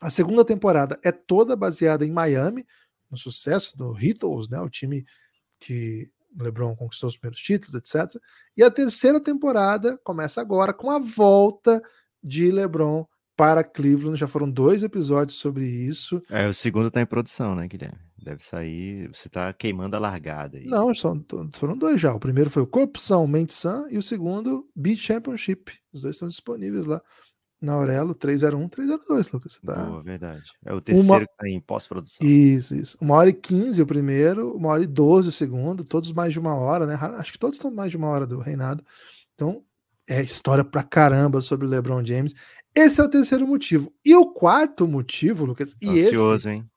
A 0.00 0.10
segunda 0.10 0.44
temporada 0.44 0.98
é 1.02 1.10
toda 1.10 1.56
baseada 1.56 2.04
em 2.04 2.10
Miami, 2.10 2.66
no 3.10 3.16
sucesso 3.16 3.76
do 3.76 3.96
Heatles, 3.98 4.48
né? 4.48 4.60
O 4.60 4.68
time 4.68 5.06
que 5.58 6.10
LeBron 6.38 6.74
conquistou 6.76 7.08
os 7.08 7.16
primeiros 7.16 7.40
títulos, 7.40 7.74
etc. 7.74 8.20
E 8.56 8.62
a 8.62 8.70
terceira 8.70 9.20
temporada 9.20 9.98
começa 10.04 10.40
agora 10.40 10.72
com 10.72 10.90
a 10.90 10.98
volta 10.98 11.82
de 12.22 12.50
LeBron 12.50 13.06
para 13.36 13.62
Cleveland. 13.62 14.18
Já 14.18 14.26
foram 14.26 14.50
dois 14.50 14.82
episódios 14.82 15.38
sobre 15.38 15.64
isso. 15.64 16.20
É, 16.30 16.48
o 16.48 16.54
segundo 16.54 16.90
tá 16.90 17.00
em 17.00 17.06
produção, 17.06 17.54
né, 17.54 17.68
Guilherme? 17.68 17.98
Deve 18.16 18.42
sair. 18.42 19.08
Você 19.14 19.28
tá 19.28 19.52
queimando 19.52 19.94
a 19.94 20.00
largada 20.00 20.58
aí. 20.58 20.66
Não, 20.66 20.92
foram 21.54 21.76
dois 21.76 22.00
já. 22.00 22.12
O 22.12 22.18
primeiro 22.18 22.50
foi 22.50 22.62
o 22.62 22.66
Corrupção 22.66 23.26
Mente-San 23.26 23.86
e 23.90 23.98
o 23.98 24.02
segundo 24.02 24.68
Beat 24.74 24.98
Championship. 24.98 25.72
Os 25.92 26.02
dois 26.02 26.16
estão 26.16 26.28
disponíveis 26.28 26.86
lá 26.86 27.00
na 27.60 27.72
Aurelo 27.72 28.14
301, 28.14 28.68
302, 28.68 29.32
Lucas. 29.32 29.60
Tá? 29.64 29.84
Boa, 29.84 30.02
verdade. 30.02 30.44
É 30.64 30.72
o 30.72 30.80
terceiro 30.80 31.08
uma... 31.08 31.20
que 31.20 31.36
tá 31.36 31.48
em 31.48 31.60
pós-produção. 31.60 32.26
Isso, 32.26 32.74
isso. 32.74 32.98
Uma 33.00 33.14
hora 33.14 33.30
e 33.30 33.32
quinze 33.32 33.80
o 33.80 33.86
primeiro, 33.86 34.54
uma 34.54 34.68
hora 34.68 34.82
e 34.82 34.86
doze 34.86 35.28
o 35.28 35.32
segundo, 35.32 35.84
todos 35.84 36.12
mais 36.12 36.32
de 36.32 36.38
uma 36.38 36.54
hora, 36.54 36.86
né? 36.86 36.94
Acho 36.94 37.32
que 37.32 37.38
todos 37.38 37.56
estão 37.56 37.70
mais 37.70 37.90
de 37.90 37.96
uma 37.96 38.08
hora 38.08 38.26
do 38.26 38.38
reinado. 38.38 38.84
Então, 39.34 39.64
é 40.08 40.22
história 40.22 40.64
pra 40.64 40.82
caramba 40.82 41.40
sobre 41.40 41.66
o 41.66 41.70
LeBron 41.70 42.04
James. 42.04 42.34
Esse 42.74 43.00
é 43.00 43.04
o 43.04 43.10
terceiro 43.10 43.46
motivo. 43.46 43.92
E 44.04 44.14
o 44.14 44.32
quarto 44.32 44.86
motivo, 44.86 45.44
Lucas, 45.44 45.74
e 45.80 45.88
Ansioso, 45.88 46.36
esse, 46.36 46.50
hein? 46.50 46.70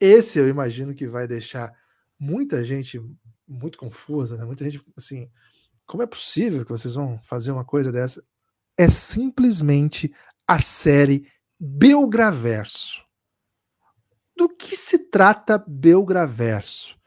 esse 0.00 0.38
eu 0.38 0.48
imagino 0.48 0.94
que 0.94 1.06
vai 1.06 1.28
deixar 1.28 1.72
muita 2.18 2.64
gente 2.64 3.00
muito 3.46 3.78
confusa, 3.78 4.36
né? 4.36 4.44
Muita 4.44 4.64
gente 4.68 4.84
assim, 4.96 5.30
como 5.86 6.02
é 6.02 6.06
possível 6.06 6.64
que 6.64 6.72
vocês 6.72 6.94
vão 6.94 7.20
fazer 7.22 7.52
uma 7.52 7.64
coisa 7.64 7.92
dessa? 7.92 8.22
É 8.76 8.90
simplesmente 8.90 10.12
a 10.46 10.58
série 10.58 11.26
Belgraverso. 11.58 13.02
Do 14.36 14.48
que 14.48 14.76
se 14.76 14.98
trata 14.98 15.62
Belgraverso? 15.66 16.98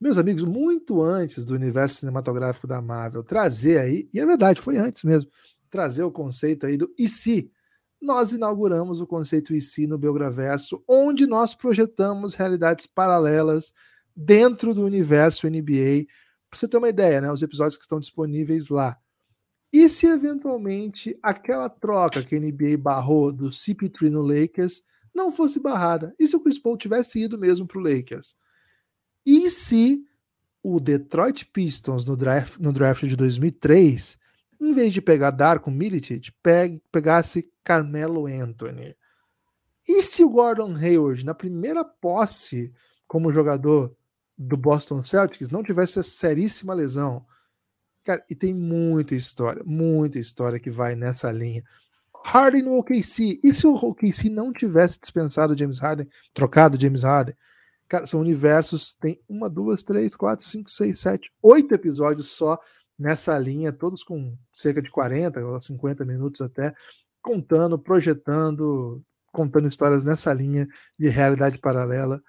Meus 0.00 0.18
amigos, 0.18 0.44
muito 0.44 1.02
antes 1.02 1.44
do 1.44 1.54
universo 1.54 1.96
cinematográfico 1.96 2.66
da 2.66 2.80
Marvel 2.80 3.22
trazer 3.22 3.78
aí, 3.78 4.08
e 4.12 4.20
é 4.20 4.26
verdade, 4.26 4.60
foi 4.60 4.76
antes 4.76 5.02
mesmo, 5.02 5.30
trazer 5.70 6.02
o 6.02 6.10
conceito 6.10 6.66
aí 6.66 6.76
do 6.76 6.92
e 6.98 7.06
se, 7.06 7.50
nós 8.00 8.32
inauguramos 8.32 9.00
o 9.00 9.06
conceito 9.06 9.54
e 9.54 9.60
se 9.60 9.86
no 9.86 9.98
Belgraverso, 9.98 10.82
onde 10.88 11.26
nós 11.26 11.54
projetamos 11.54 12.34
realidades 12.34 12.86
paralelas 12.86 13.74
dentro 14.16 14.72
do 14.72 14.84
universo 14.84 15.46
NBA. 15.46 16.06
Para 16.48 16.58
você 16.58 16.66
ter 16.66 16.78
uma 16.78 16.88
ideia, 16.88 17.20
né, 17.20 17.30
os 17.30 17.42
episódios 17.42 17.76
que 17.76 17.82
estão 17.82 18.00
disponíveis 18.00 18.68
lá. 18.68 18.96
E 19.72 19.88
se 19.88 20.06
eventualmente 20.06 21.16
aquela 21.22 21.68
troca 21.68 22.24
que 22.24 22.34
a 22.34 22.40
NBA 22.40 22.76
barrou 22.76 23.30
do 23.30 23.50
CP3 23.50 24.10
no 24.10 24.22
Lakers 24.22 24.82
não 25.14 25.30
fosse 25.30 25.60
barrada? 25.60 26.14
E 26.18 26.26
se 26.26 26.34
o 26.34 26.40
Chris 26.40 26.58
Paul 26.58 26.76
tivesse 26.76 27.20
ido 27.20 27.38
mesmo 27.38 27.66
para 27.66 27.78
o 27.78 27.82
Lakers? 27.82 28.34
E 29.24 29.50
se 29.50 30.04
o 30.62 30.80
Detroit 30.80 31.46
Pistons 31.46 32.04
no 32.04 32.16
draft, 32.16 32.58
no 32.58 32.72
draft 32.72 33.04
de 33.04 33.16
2003, 33.16 34.18
em 34.60 34.72
vez 34.74 34.92
de 34.92 35.00
pegar 35.00 35.30
Darko 35.30 35.70
Milicic, 35.70 36.32
pegasse 36.90 37.50
Carmelo 37.62 38.26
Anthony? 38.26 38.96
E 39.88 40.02
se 40.02 40.24
o 40.24 40.28
Gordon 40.28 40.74
Hayward, 40.74 41.24
na 41.24 41.34
primeira 41.34 41.84
posse 41.84 42.72
como 43.06 43.32
jogador 43.32 43.96
do 44.36 44.56
Boston 44.56 45.02
Celtics, 45.02 45.50
não 45.50 45.62
tivesse 45.62 45.98
a 46.00 46.02
seríssima 46.02 46.74
lesão? 46.74 47.24
Cara, 48.10 48.24
e 48.28 48.34
tem 48.34 48.52
muita 48.52 49.14
história, 49.14 49.62
muita 49.64 50.18
história 50.18 50.58
que 50.58 50.68
vai 50.68 50.96
nessa 50.96 51.30
linha. 51.30 51.62
Harden 52.24 52.62
no 52.62 52.76
OKC. 52.76 53.38
E 53.40 53.54
se 53.54 53.68
o 53.68 53.74
OKC 53.76 54.28
não 54.28 54.52
tivesse 54.52 54.98
dispensado 54.98 55.56
James 55.56 55.78
Harden, 55.78 56.08
trocado 56.34 56.80
James 56.80 57.04
Harden? 57.04 57.36
Cara, 57.86 58.08
são 58.08 58.18
universos, 58.18 58.94
tem 58.94 59.20
uma, 59.28 59.48
duas, 59.48 59.84
três, 59.84 60.16
quatro, 60.16 60.44
cinco, 60.44 60.68
seis, 60.68 60.98
sete, 60.98 61.30
oito 61.40 61.72
episódios 61.72 62.30
só 62.30 62.58
nessa 62.98 63.38
linha, 63.38 63.72
todos 63.72 64.02
com 64.02 64.36
cerca 64.52 64.82
de 64.82 64.90
40 64.90 65.46
ou 65.46 65.60
50 65.60 66.04
minutos 66.04 66.40
até, 66.40 66.74
contando, 67.22 67.78
projetando, 67.78 69.04
contando 69.32 69.68
histórias 69.68 70.02
nessa 70.02 70.32
linha 70.32 70.66
de 70.98 71.08
realidade 71.08 71.58
paralela. 71.58 72.20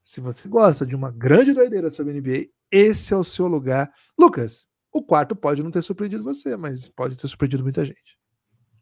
Se 0.00 0.18
você 0.18 0.48
gosta 0.48 0.86
de 0.86 0.94
uma 0.94 1.10
grande 1.10 1.52
doideira 1.52 1.90
sobre 1.90 2.18
NBA, 2.18 2.48
esse 2.70 3.12
é 3.12 3.16
o 3.18 3.24
seu 3.24 3.46
lugar. 3.46 3.92
Lucas, 4.18 4.66
o 4.96 5.02
quarto 5.02 5.36
pode 5.36 5.62
não 5.62 5.70
ter 5.70 5.82
surpreendido 5.82 6.22
você, 6.22 6.56
mas 6.56 6.88
pode 6.88 7.16
ter 7.16 7.28
surpreendido 7.28 7.62
muita 7.62 7.84
gente. 7.84 8.16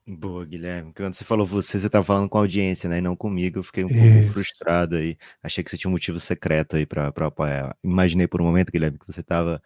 Boa, 0.06 0.44
Guilherme. 0.44 0.92
Quando 0.92 1.14
você 1.14 1.24
falou 1.24 1.46
você, 1.46 1.78
você 1.78 1.86
estava 1.86 2.04
falando 2.04 2.28
com 2.28 2.36
a 2.36 2.42
audiência, 2.42 2.90
né? 2.90 2.98
E 2.98 3.00
não 3.00 3.16
comigo. 3.16 3.58
Eu 3.58 3.62
fiquei 3.62 3.84
um 3.84 3.88
pouco 3.88 4.32
frustrado 4.32 4.96
aí. 4.96 5.16
Achei 5.42 5.64
que 5.64 5.70
você 5.70 5.78
tinha 5.78 5.88
um 5.88 5.92
motivo 5.92 6.20
secreto 6.20 6.76
aí 6.76 6.84
para 6.84 7.08
apoiar. 7.08 7.74
Imaginei 7.82 8.26
por 8.26 8.42
um 8.42 8.44
momento, 8.44 8.70
Guilherme, 8.70 8.98
que 8.98 9.06
você 9.06 9.20
estava 9.20 9.62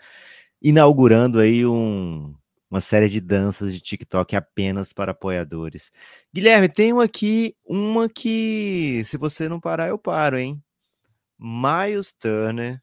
inaugurando 0.62 1.40
aí 1.40 1.66
um, 1.66 2.34
uma 2.70 2.80
série 2.80 3.08
de 3.08 3.20
danças 3.20 3.72
de 3.72 3.80
TikTok 3.80 4.36
apenas 4.36 4.92
para 4.92 5.10
apoiadores. 5.10 5.90
Guilherme, 6.32 6.68
tem 6.68 6.92
aqui 7.00 7.56
uma 7.66 8.08
que, 8.08 9.02
se 9.06 9.16
você 9.16 9.48
não 9.48 9.58
parar, 9.58 9.88
eu 9.88 9.98
paro, 9.98 10.38
hein? 10.38 10.62
Miles 11.38 12.12
Turner 12.12 12.80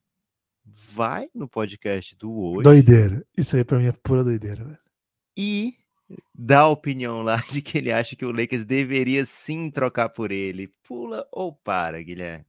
vai 0.66 1.30
no 1.34 1.48
podcast 1.48 2.16
do 2.16 2.34
hoje. 2.34 2.64
Doideira. 2.64 3.26
Isso 3.38 3.56
aí 3.56 3.64
pra 3.64 3.78
mim 3.78 3.88
é 3.88 3.92
pura 3.92 4.24
doideira, 4.24 4.64
velho. 4.64 4.80
E 5.38 5.76
dá 6.34 6.62
a 6.62 6.70
opinião 6.70 7.22
lá 7.22 7.38
de 7.50 7.62
que 7.62 7.78
ele 7.78 7.92
acha 7.92 8.16
que 8.16 8.26
o 8.26 8.32
Lakers 8.32 8.66
deveria 8.66 9.26
sim 9.26 9.70
trocar 9.70 10.10
por 10.10 10.32
ele. 10.32 10.72
Pula 10.84 11.28
ou 11.32 11.54
para, 11.54 12.02
Guilherme? 12.02 12.46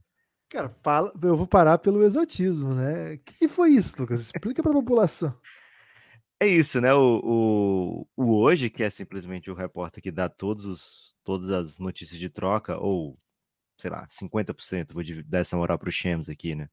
Cara, 0.48 0.74
eu 1.22 1.36
vou 1.36 1.46
parar 1.46 1.78
pelo 1.78 2.04
exotismo, 2.04 2.74
né? 2.74 3.14
O 3.14 3.18
que 3.18 3.48
foi 3.48 3.70
isso, 3.70 3.96
Lucas? 3.98 4.20
Explica 4.20 4.62
pra 4.62 4.72
população. 4.72 5.36
É 6.38 6.46
isso, 6.46 6.80
né? 6.80 6.94
O, 6.94 7.20
o, 7.24 8.08
o, 8.16 8.36
hoje, 8.38 8.70
que 8.70 8.82
é 8.82 8.90
simplesmente 8.90 9.50
o 9.50 9.54
repórter 9.54 10.02
que 10.02 10.12
dá 10.12 10.28
todos 10.28 10.64
os, 10.66 11.16
todas 11.24 11.50
as 11.50 11.78
notícias 11.78 12.18
de 12.18 12.30
troca, 12.30 12.78
ou, 12.78 13.18
sei 13.76 13.90
lá, 13.90 14.06
50%, 14.06 14.92
vou 14.92 15.02
dar 15.26 15.38
essa 15.38 15.56
moral 15.56 15.78
pro 15.78 15.90
Shams 15.90 16.28
aqui, 16.28 16.54
né? 16.54 16.68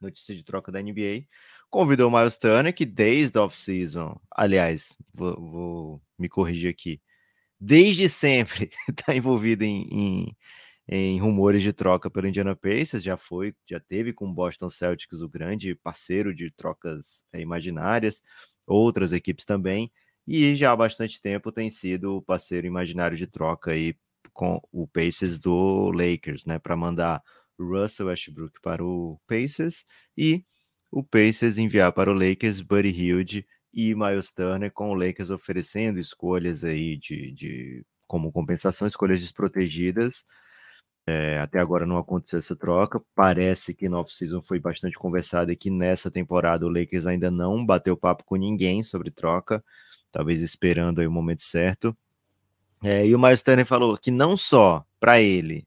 Notícia 0.00 0.34
de 0.34 0.44
troca 0.44 0.70
da 0.70 0.82
NBA, 0.82 1.24
convidou 1.70 2.08
o 2.10 2.16
Miles 2.16 2.36
Turner, 2.36 2.74
que 2.74 2.84
desde 2.84 3.38
off-season, 3.38 4.20
aliás, 4.30 4.96
vou, 5.14 5.34
vou, 5.36 6.02
me 6.18 6.28
corrigir 6.28 6.70
aqui, 6.70 7.00
desde 7.60 8.08
sempre 8.08 8.70
está 8.88 9.14
envolvido 9.16 9.64
em, 9.64 9.86
em, 9.90 10.36
em, 10.88 11.18
rumores 11.20 11.62
de 11.62 11.72
troca 11.72 12.10
pelo 12.10 12.28
Indiana 12.28 12.54
Pacers, 12.54 13.02
já 13.02 13.16
foi, 13.16 13.54
já 13.68 13.80
teve 13.80 14.12
com 14.12 14.26
o 14.26 14.32
Boston 14.32 14.70
Celtics 14.70 15.20
o 15.20 15.28
grande 15.28 15.74
parceiro 15.74 16.34
de 16.34 16.50
trocas 16.50 17.24
é, 17.32 17.40
imaginárias, 17.40 18.22
outras 18.66 19.12
equipes 19.12 19.44
também, 19.44 19.90
e 20.26 20.56
já 20.56 20.72
há 20.72 20.76
bastante 20.76 21.20
tempo 21.20 21.52
tem 21.52 21.70
sido 21.70 22.16
o 22.16 22.22
parceiro 22.22 22.66
imaginário 22.66 23.16
de 23.16 23.26
troca 23.26 23.72
aí 23.72 23.94
com 24.32 24.60
o 24.70 24.86
Pacers 24.86 25.38
do 25.38 25.90
Lakers, 25.92 26.44
né, 26.44 26.58
para 26.58 26.76
mandar 26.76 27.22
Russell 27.58 28.06
Westbrook 28.06 28.60
para 28.60 28.84
o 28.84 29.20
Pacers 29.26 29.84
e 30.16 30.44
o 30.90 31.02
Pacers 31.02 31.58
enviar 31.58 31.92
para 31.92 32.10
o 32.10 32.14
Lakers 32.14 32.60
Buddy 32.60 32.88
Hield 32.88 33.46
e 33.72 33.94
Miles 33.94 34.32
Turner, 34.32 34.72
com 34.72 34.90
o 34.90 34.94
Lakers 34.94 35.30
oferecendo 35.30 35.98
escolhas 35.98 36.64
aí 36.64 36.96
de, 36.96 37.32
de 37.32 37.84
como 38.06 38.32
compensação, 38.32 38.88
escolhas 38.88 39.20
desprotegidas. 39.20 40.24
É, 41.06 41.38
até 41.38 41.60
agora 41.60 41.86
não 41.86 41.98
aconteceu 41.98 42.38
essa 42.38 42.56
troca. 42.56 43.00
Parece 43.14 43.74
que 43.74 43.88
no 43.88 43.98
off-season 43.98 44.40
foi 44.42 44.58
bastante 44.58 44.96
conversado 44.96 45.52
e 45.52 45.56
que 45.56 45.70
nessa 45.70 46.10
temporada 46.10 46.66
o 46.66 46.70
Lakers 46.70 47.06
ainda 47.06 47.30
não 47.30 47.64
bateu 47.64 47.96
papo 47.96 48.24
com 48.24 48.36
ninguém 48.36 48.82
sobre 48.82 49.10
troca, 49.10 49.62
talvez 50.10 50.40
esperando 50.40 51.00
aí 51.00 51.06
o 51.06 51.12
momento 51.12 51.42
certo. 51.42 51.96
É, 52.82 53.06
e 53.06 53.14
o 53.14 53.18
Miles 53.18 53.42
Turner 53.42 53.66
falou 53.66 53.96
que 53.96 54.10
não 54.10 54.36
só 54.36 54.84
para 54.98 55.20
ele 55.20 55.65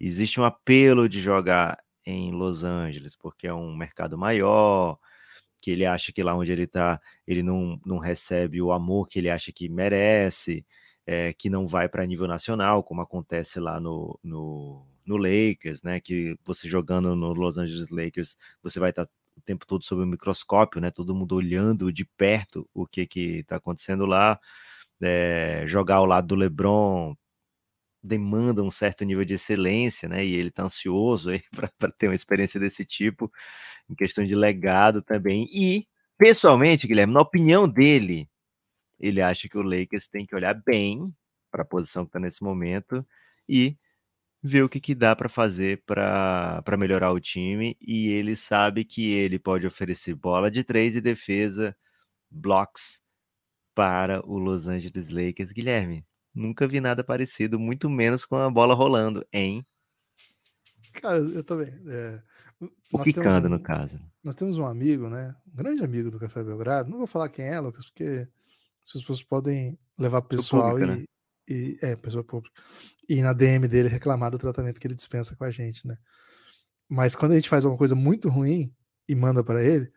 existe 0.00 0.40
um 0.40 0.44
apelo 0.44 1.08
de 1.08 1.20
jogar 1.20 1.78
em 2.04 2.32
Los 2.32 2.64
Angeles, 2.64 3.16
porque 3.16 3.46
é 3.46 3.54
um 3.54 3.74
mercado 3.74 4.18
maior, 4.18 4.98
que 5.60 5.70
ele 5.70 5.86
acha 5.86 6.12
que 6.12 6.22
lá 6.22 6.34
onde 6.36 6.52
ele 6.52 6.64
está, 6.64 7.00
ele 7.26 7.42
não, 7.42 7.80
não 7.86 7.98
recebe 7.98 8.60
o 8.60 8.72
amor 8.72 9.08
que 9.08 9.18
ele 9.18 9.30
acha 9.30 9.50
que 9.50 9.68
merece, 9.68 10.66
é, 11.06 11.32
que 11.32 11.48
não 11.50 11.66
vai 11.66 11.88
para 11.88 12.06
nível 12.06 12.26
nacional, 12.28 12.82
como 12.82 13.00
acontece 13.00 13.58
lá 13.60 13.80
no, 13.80 14.18
no, 14.22 14.86
no, 15.06 15.16
Lakers, 15.16 15.82
né? 15.82 16.00
Que 16.00 16.36
você 16.44 16.68
jogando 16.68 17.14
no 17.16 17.32
Los 17.32 17.58
Angeles 17.58 17.90
Lakers, 17.90 18.36
você 18.62 18.78
vai 18.78 18.90
estar 18.90 19.06
tá 19.06 19.12
o 19.36 19.40
tempo 19.40 19.66
todo 19.66 19.84
sob 19.84 20.02
o 20.02 20.06
microscópio, 20.06 20.80
né? 20.80 20.90
Todo 20.90 21.14
mundo 21.14 21.34
olhando 21.34 21.92
de 21.92 22.04
perto 22.04 22.68
o 22.74 22.86
que 22.86 23.06
que 23.06 23.38
está 23.40 23.56
acontecendo 23.56 24.06
lá. 24.06 24.38
É, 25.02 25.64
jogar 25.66 25.96
ao 25.96 26.06
lado 26.06 26.28
do 26.28 26.34
LeBron, 26.34 27.14
demanda 28.04 28.62
um 28.62 28.70
certo 28.70 29.04
nível 29.04 29.24
de 29.24 29.34
excelência, 29.34 30.08
né? 30.08 30.24
E 30.24 30.34
ele 30.34 30.50
está 30.50 30.64
ansioso 30.64 31.30
para 31.78 31.90
ter 31.92 32.08
uma 32.08 32.14
experiência 32.14 32.60
desse 32.60 32.84
tipo, 32.84 33.32
em 33.88 33.94
questão 33.94 34.24
de 34.24 34.34
legado 34.34 35.02
também. 35.02 35.48
E, 35.52 35.86
pessoalmente, 36.18 36.86
Guilherme, 36.86 37.14
na 37.14 37.20
opinião 37.22 37.68
dele, 37.68 38.28
ele 39.00 39.22
acha 39.22 39.48
que 39.48 39.58
o 39.58 39.62
Lakers 39.62 40.06
tem 40.08 40.26
que 40.26 40.34
olhar 40.36 40.54
bem 40.54 41.12
para 41.50 41.62
a 41.62 41.66
posição 41.66 42.04
que 42.04 42.10
está 42.10 42.20
nesse 42.20 42.42
momento 42.42 43.06
e 43.48 43.76
ver 44.42 44.62
o 44.62 44.68
que, 44.68 44.80
que 44.80 44.94
dá 44.94 45.16
para 45.16 45.28
fazer 45.28 45.82
para 45.86 46.76
melhorar 46.78 47.12
o 47.12 47.20
time. 47.20 47.76
E 47.80 48.08
ele 48.08 48.36
sabe 48.36 48.84
que 48.84 49.12
ele 49.12 49.38
pode 49.38 49.66
oferecer 49.66 50.14
bola 50.14 50.50
de 50.50 50.64
três 50.64 50.96
e 50.96 51.00
defesa, 51.00 51.76
blocks 52.30 53.00
para 53.74 54.22
o 54.26 54.38
Los 54.38 54.68
Angeles 54.68 55.08
Lakers. 55.08 55.52
Guilherme, 55.52 56.04
Nunca 56.34 56.66
vi 56.66 56.80
nada 56.80 57.04
parecido, 57.04 57.60
muito 57.60 57.88
menos 57.88 58.24
com 58.24 58.36
a 58.36 58.50
bola 58.50 58.74
rolando, 58.74 59.24
hein? 59.32 59.64
Cara, 60.94 61.18
eu 61.18 61.44
também. 61.44 61.72
É, 61.86 62.20
o 62.92 62.98
quicando, 63.02 63.46
um, 63.46 63.50
no 63.50 63.60
caso. 63.60 64.00
Nós 64.22 64.34
temos 64.34 64.58
um 64.58 64.66
amigo, 64.66 65.08
né? 65.08 65.34
Um 65.46 65.56
grande 65.56 65.84
amigo 65.84 66.10
do 66.10 66.18
Café 66.18 66.42
Belgrado. 66.42 66.90
Não 66.90 66.98
vou 66.98 67.06
falar 67.06 67.28
quem 67.28 67.46
é, 67.46 67.58
Lucas, 67.60 67.84
porque 67.86 68.28
as 68.84 68.92
pessoas 68.92 69.22
podem 69.22 69.78
levar 69.98 70.22
pessoal 70.22 70.72
pública, 70.72 70.92
e, 70.92 70.96
né? 70.96 71.04
e. 71.48 71.78
É, 71.82 71.96
pessoa 71.96 72.24
pública. 72.24 72.60
E 73.08 73.22
na 73.22 73.32
DM 73.32 73.68
dele 73.68 73.88
reclamar 73.88 74.30
do 74.30 74.38
tratamento 74.38 74.80
que 74.80 74.86
ele 74.86 74.94
dispensa 74.94 75.36
com 75.36 75.44
a 75.44 75.50
gente, 75.50 75.86
né? 75.86 75.96
Mas 76.88 77.14
quando 77.14 77.32
a 77.32 77.34
gente 77.34 77.48
faz 77.48 77.64
alguma 77.64 77.78
coisa 77.78 77.94
muito 77.94 78.28
ruim 78.28 78.72
e 79.08 79.14
manda 79.14 79.42
para 79.42 79.62
ele, 79.62 79.90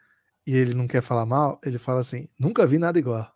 e 0.45 0.55
ele 0.55 0.73
não 0.73 0.87
quer 0.87 1.01
falar 1.01 1.25
mal, 1.25 1.59
ele 1.63 1.77
fala 1.77 1.99
assim: 1.99 2.27
nunca 2.39 2.65
vi 2.65 2.77
nada 2.77 2.97
igual. 2.97 3.31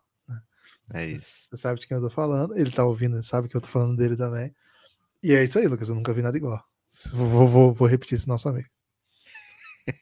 É 0.94 1.06
isso. 1.06 1.48
Você 1.48 1.56
sabe 1.56 1.80
de 1.80 1.86
quem 1.86 1.96
eu 1.96 2.02
tô 2.02 2.10
falando, 2.10 2.56
ele 2.56 2.70
tá 2.70 2.84
ouvindo, 2.84 3.22
sabe 3.22 3.48
que 3.48 3.56
eu 3.56 3.60
tô 3.60 3.68
falando 3.68 3.96
dele 3.96 4.16
também. 4.16 4.54
E 5.22 5.32
é 5.32 5.44
isso 5.44 5.58
aí, 5.58 5.66
Lucas, 5.66 5.88
eu 5.88 5.94
nunca 5.94 6.12
vi 6.12 6.22
nada 6.22 6.36
igual. 6.36 6.62
Vou, 7.14 7.46
vou, 7.46 7.72
vou 7.72 7.88
repetir 7.88 8.16
esse 8.16 8.28
nosso 8.28 8.48
amigo. 8.48 8.68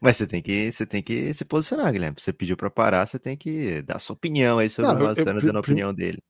Mas 0.00 0.16
você 0.16 0.26
tem 0.26 0.42
que, 0.42 0.72
você 0.72 0.86
tem 0.86 1.02
que 1.02 1.34
se 1.34 1.44
posicionar, 1.44 1.92
Guilherme. 1.92 2.16
Você 2.18 2.32
pediu 2.32 2.56
para 2.56 2.70
parar, 2.70 3.06
você 3.06 3.18
tem 3.18 3.36
que 3.36 3.82
dar 3.82 3.98
sua 3.98 4.14
opinião 4.14 4.58
aí 4.58 4.70
sobre 4.70 4.92
não, 4.92 5.00
o 5.00 5.06
Rosano, 5.06 5.40
dando 5.40 5.56
a 5.56 5.60
opinião 5.60 5.92
dele. 5.92 6.22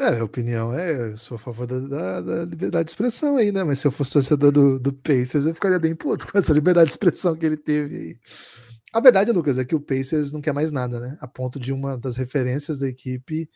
É, 0.00 0.18
a 0.18 0.24
opinião 0.24 0.76
é, 0.76 1.12
eu 1.12 1.16
sou 1.16 1.36
a 1.36 1.38
favor 1.38 1.68
da, 1.68 1.78
da, 1.78 2.20
da, 2.20 2.44
liberdade 2.44 2.86
de 2.86 2.90
expressão 2.90 3.36
aí, 3.36 3.52
né? 3.52 3.62
Mas 3.62 3.78
se 3.78 3.86
eu 3.86 3.92
fosse 3.92 4.12
torcedor 4.12 4.50
do, 4.50 4.78
do 4.78 4.92
Pacers, 4.92 5.46
eu 5.46 5.54
ficaria 5.54 5.78
bem 5.78 5.94
puto 5.94 6.26
com 6.30 6.36
essa 6.36 6.52
liberdade 6.52 6.86
de 6.86 6.92
expressão 6.92 7.36
que 7.36 7.46
ele 7.46 7.56
teve 7.56 7.96
aí. 7.96 8.18
A 8.94 9.00
verdade, 9.00 9.32
Lucas, 9.32 9.58
é 9.58 9.64
que 9.64 9.74
o 9.74 9.80
Pacers 9.80 10.30
não 10.30 10.40
quer 10.40 10.52
mais 10.52 10.70
nada, 10.70 11.00
né? 11.00 11.16
A 11.20 11.26
ponto 11.26 11.58
de 11.58 11.72
uma 11.72 11.98
das 11.98 12.14
referências 12.14 12.78
da 12.78 12.88
equipe 12.88 13.50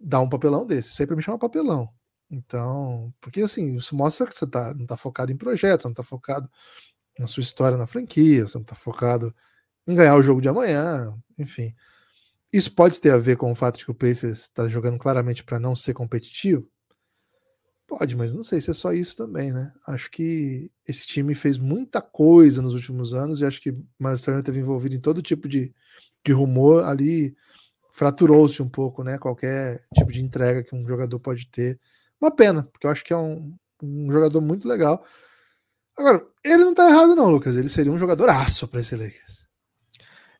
dar 0.00 0.20
um 0.20 0.28
papelão 0.28 0.64
desse. 0.64 0.92
Sempre 0.94 1.16
me 1.16 1.22
chama 1.22 1.38
papelão. 1.40 1.88
Então, 2.30 3.12
porque 3.20 3.42
assim, 3.42 3.76
isso 3.76 3.96
mostra 3.96 4.26
que 4.26 4.34
você 4.34 4.46
tá, 4.46 4.72
não 4.74 4.86
tá 4.86 4.96
focado 4.96 5.32
em 5.32 5.36
projetos, 5.36 5.84
não 5.86 5.92
tá 5.92 6.04
focado 6.04 6.48
na 7.18 7.26
sua 7.26 7.42
história 7.42 7.76
na 7.76 7.86
franquia, 7.88 8.46
você 8.46 8.56
não 8.56 8.64
tá 8.64 8.76
focado 8.76 9.34
em 9.88 9.94
ganhar 9.96 10.16
o 10.16 10.22
jogo 10.22 10.40
de 10.40 10.48
amanhã, 10.48 11.12
enfim. 11.36 11.74
Isso 12.52 12.72
pode 12.74 13.00
ter 13.00 13.10
a 13.12 13.18
ver 13.18 13.36
com 13.36 13.50
o 13.52 13.56
fato 13.56 13.78
de 13.78 13.84
que 13.84 13.90
o 13.90 13.94
Pacers 13.94 14.42
está 14.42 14.68
jogando 14.68 14.98
claramente 14.98 15.44
para 15.44 15.58
não 15.60 15.74
ser 15.76 15.94
competitivo? 15.94 16.68
Pode, 17.96 18.16
mas 18.16 18.34
não 18.34 18.42
sei 18.42 18.60
se 18.60 18.70
é 18.70 18.74
só 18.74 18.92
isso 18.92 19.16
também, 19.16 19.52
né? 19.52 19.72
Acho 19.86 20.10
que 20.10 20.68
esse 20.86 21.06
time 21.06 21.32
fez 21.32 21.58
muita 21.58 22.02
coisa 22.02 22.60
nos 22.60 22.74
últimos 22.74 23.14
anos 23.14 23.40
e 23.40 23.44
acho 23.44 23.60
que 23.60 23.70
Miles 24.00 24.20
Turner 24.20 24.42
teve 24.42 24.58
envolvido 24.58 24.96
em 24.96 25.00
todo 25.00 25.22
tipo 25.22 25.48
de, 25.48 25.72
de 26.26 26.32
rumor 26.32 26.84
ali, 26.84 27.36
fraturou-se 27.92 28.60
um 28.60 28.68
pouco, 28.68 29.04
né? 29.04 29.16
Qualquer 29.16 29.80
tipo 29.94 30.10
de 30.10 30.24
entrega 30.24 30.64
que 30.64 30.74
um 30.74 30.84
jogador 30.88 31.20
pode 31.20 31.46
ter. 31.46 31.78
Uma 32.20 32.32
pena, 32.32 32.64
porque 32.64 32.84
eu 32.84 32.90
acho 32.90 33.04
que 33.04 33.12
é 33.12 33.16
um, 33.16 33.54
um 33.80 34.10
jogador 34.10 34.40
muito 34.40 34.66
legal. 34.66 35.06
Agora, 35.96 36.26
ele 36.44 36.64
não 36.64 36.74
tá 36.74 36.88
errado, 36.88 37.14
não, 37.14 37.30
Lucas. 37.30 37.56
Ele 37.56 37.68
seria 37.68 37.92
um 37.92 37.98
jogador 37.98 38.28
aço 38.28 38.66
para 38.66 38.80
esse 38.80 38.96
Lakers. 38.96 39.44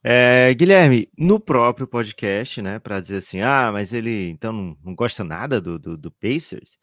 É, 0.03 0.53
Guilherme, 0.55 1.09
no 1.17 1.39
próprio 1.39 1.87
podcast, 1.87 2.61
né, 2.61 2.81
para 2.81 3.01
dizer 3.01 3.19
assim, 3.19 3.41
ah, 3.41 3.71
mas 3.73 3.93
ele 3.93 4.29
então 4.29 4.53
não, 4.53 4.77
não 4.85 4.95
gosta 4.95 5.25
nada 5.25 5.63
do, 5.63 5.79
do, 5.79 5.97
do, 5.97 6.11
Pacers, 6.11 6.77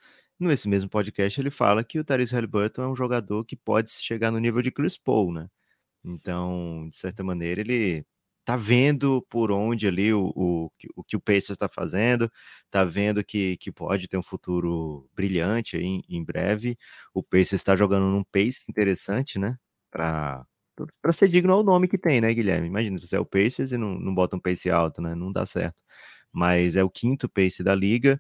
nesse 0.48 0.68
mesmo 0.70 0.90
podcast 0.90 1.40
ele 1.40 1.52
fala 1.52 1.84
que 1.84 2.00
o 2.00 2.04
Tyrese 2.04 2.34
Halliburton 2.34 2.84
é 2.84 2.88
um 2.88 2.96
jogador 2.96 3.46
que 3.46 3.56
pode 3.56 3.92
chegar 3.92 4.32
no 4.32 4.40
nível 4.40 4.62
de 4.62 4.72
Chris 4.72 4.98
Paul, 4.98 5.34
né? 5.34 5.48
Então, 6.04 6.88
de 6.90 6.96
certa 6.98 7.24
maneira, 7.24 7.62
ele 7.62 8.06
tá 8.46 8.58
vendo 8.58 9.22
por 9.30 9.52
onde 9.52 9.88
ali 9.88 10.14
o, 10.14 10.32
o, 10.36 10.72
o 10.96 11.04
que 11.04 11.16
o 11.16 11.22
Pacers 11.22 11.52
está 11.52 11.70
fazendo, 11.70 12.32
tá 12.72 12.84
vendo 12.84 13.24
que, 13.24 13.58
que 13.58 13.72
pode 13.72 14.08
ter 14.08 14.18
um 14.18 14.24
futuro 14.24 15.10
brilhante 15.16 15.78
aí 15.78 15.84
em, 15.86 16.04
em 16.10 16.24
breve. 16.24 16.78
O 17.14 17.24
Pacers 17.24 17.54
está 17.54 17.76
jogando 17.76 18.06
num 18.08 18.24
pace 18.24 18.66
interessante, 18.70 19.40
né? 19.40 19.58
Para 19.92 20.46
para 21.02 21.12
ser 21.14 21.28
digno 21.30 21.54
ao 21.54 21.64
nome 21.64 21.88
que 21.88 21.98
tem, 21.98 22.22
né, 22.22 22.34
Guilherme? 22.34 22.68
Imagina, 22.68 23.00
você 23.00 23.16
é 23.16 23.20
o 23.20 23.26
Pacers 23.26 23.72
e 23.72 23.78
não, 23.78 24.00
não 24.00 24.16
bota 24.16 24.36
um 24.36 24.40
pace 24.40 24.70
alto, 24.70 25.02
né? 25.02 25.14
Não 25.16 25.32
dá 25.32 25.46
certo. 25.46 25.84
Mas 26.32 26.76
é 26.76 26.84
o 26.84 26.90
quinto 26.90 27.30
pace 27.30 27.64
da 27.64 27.76
liga, 27.76 28.20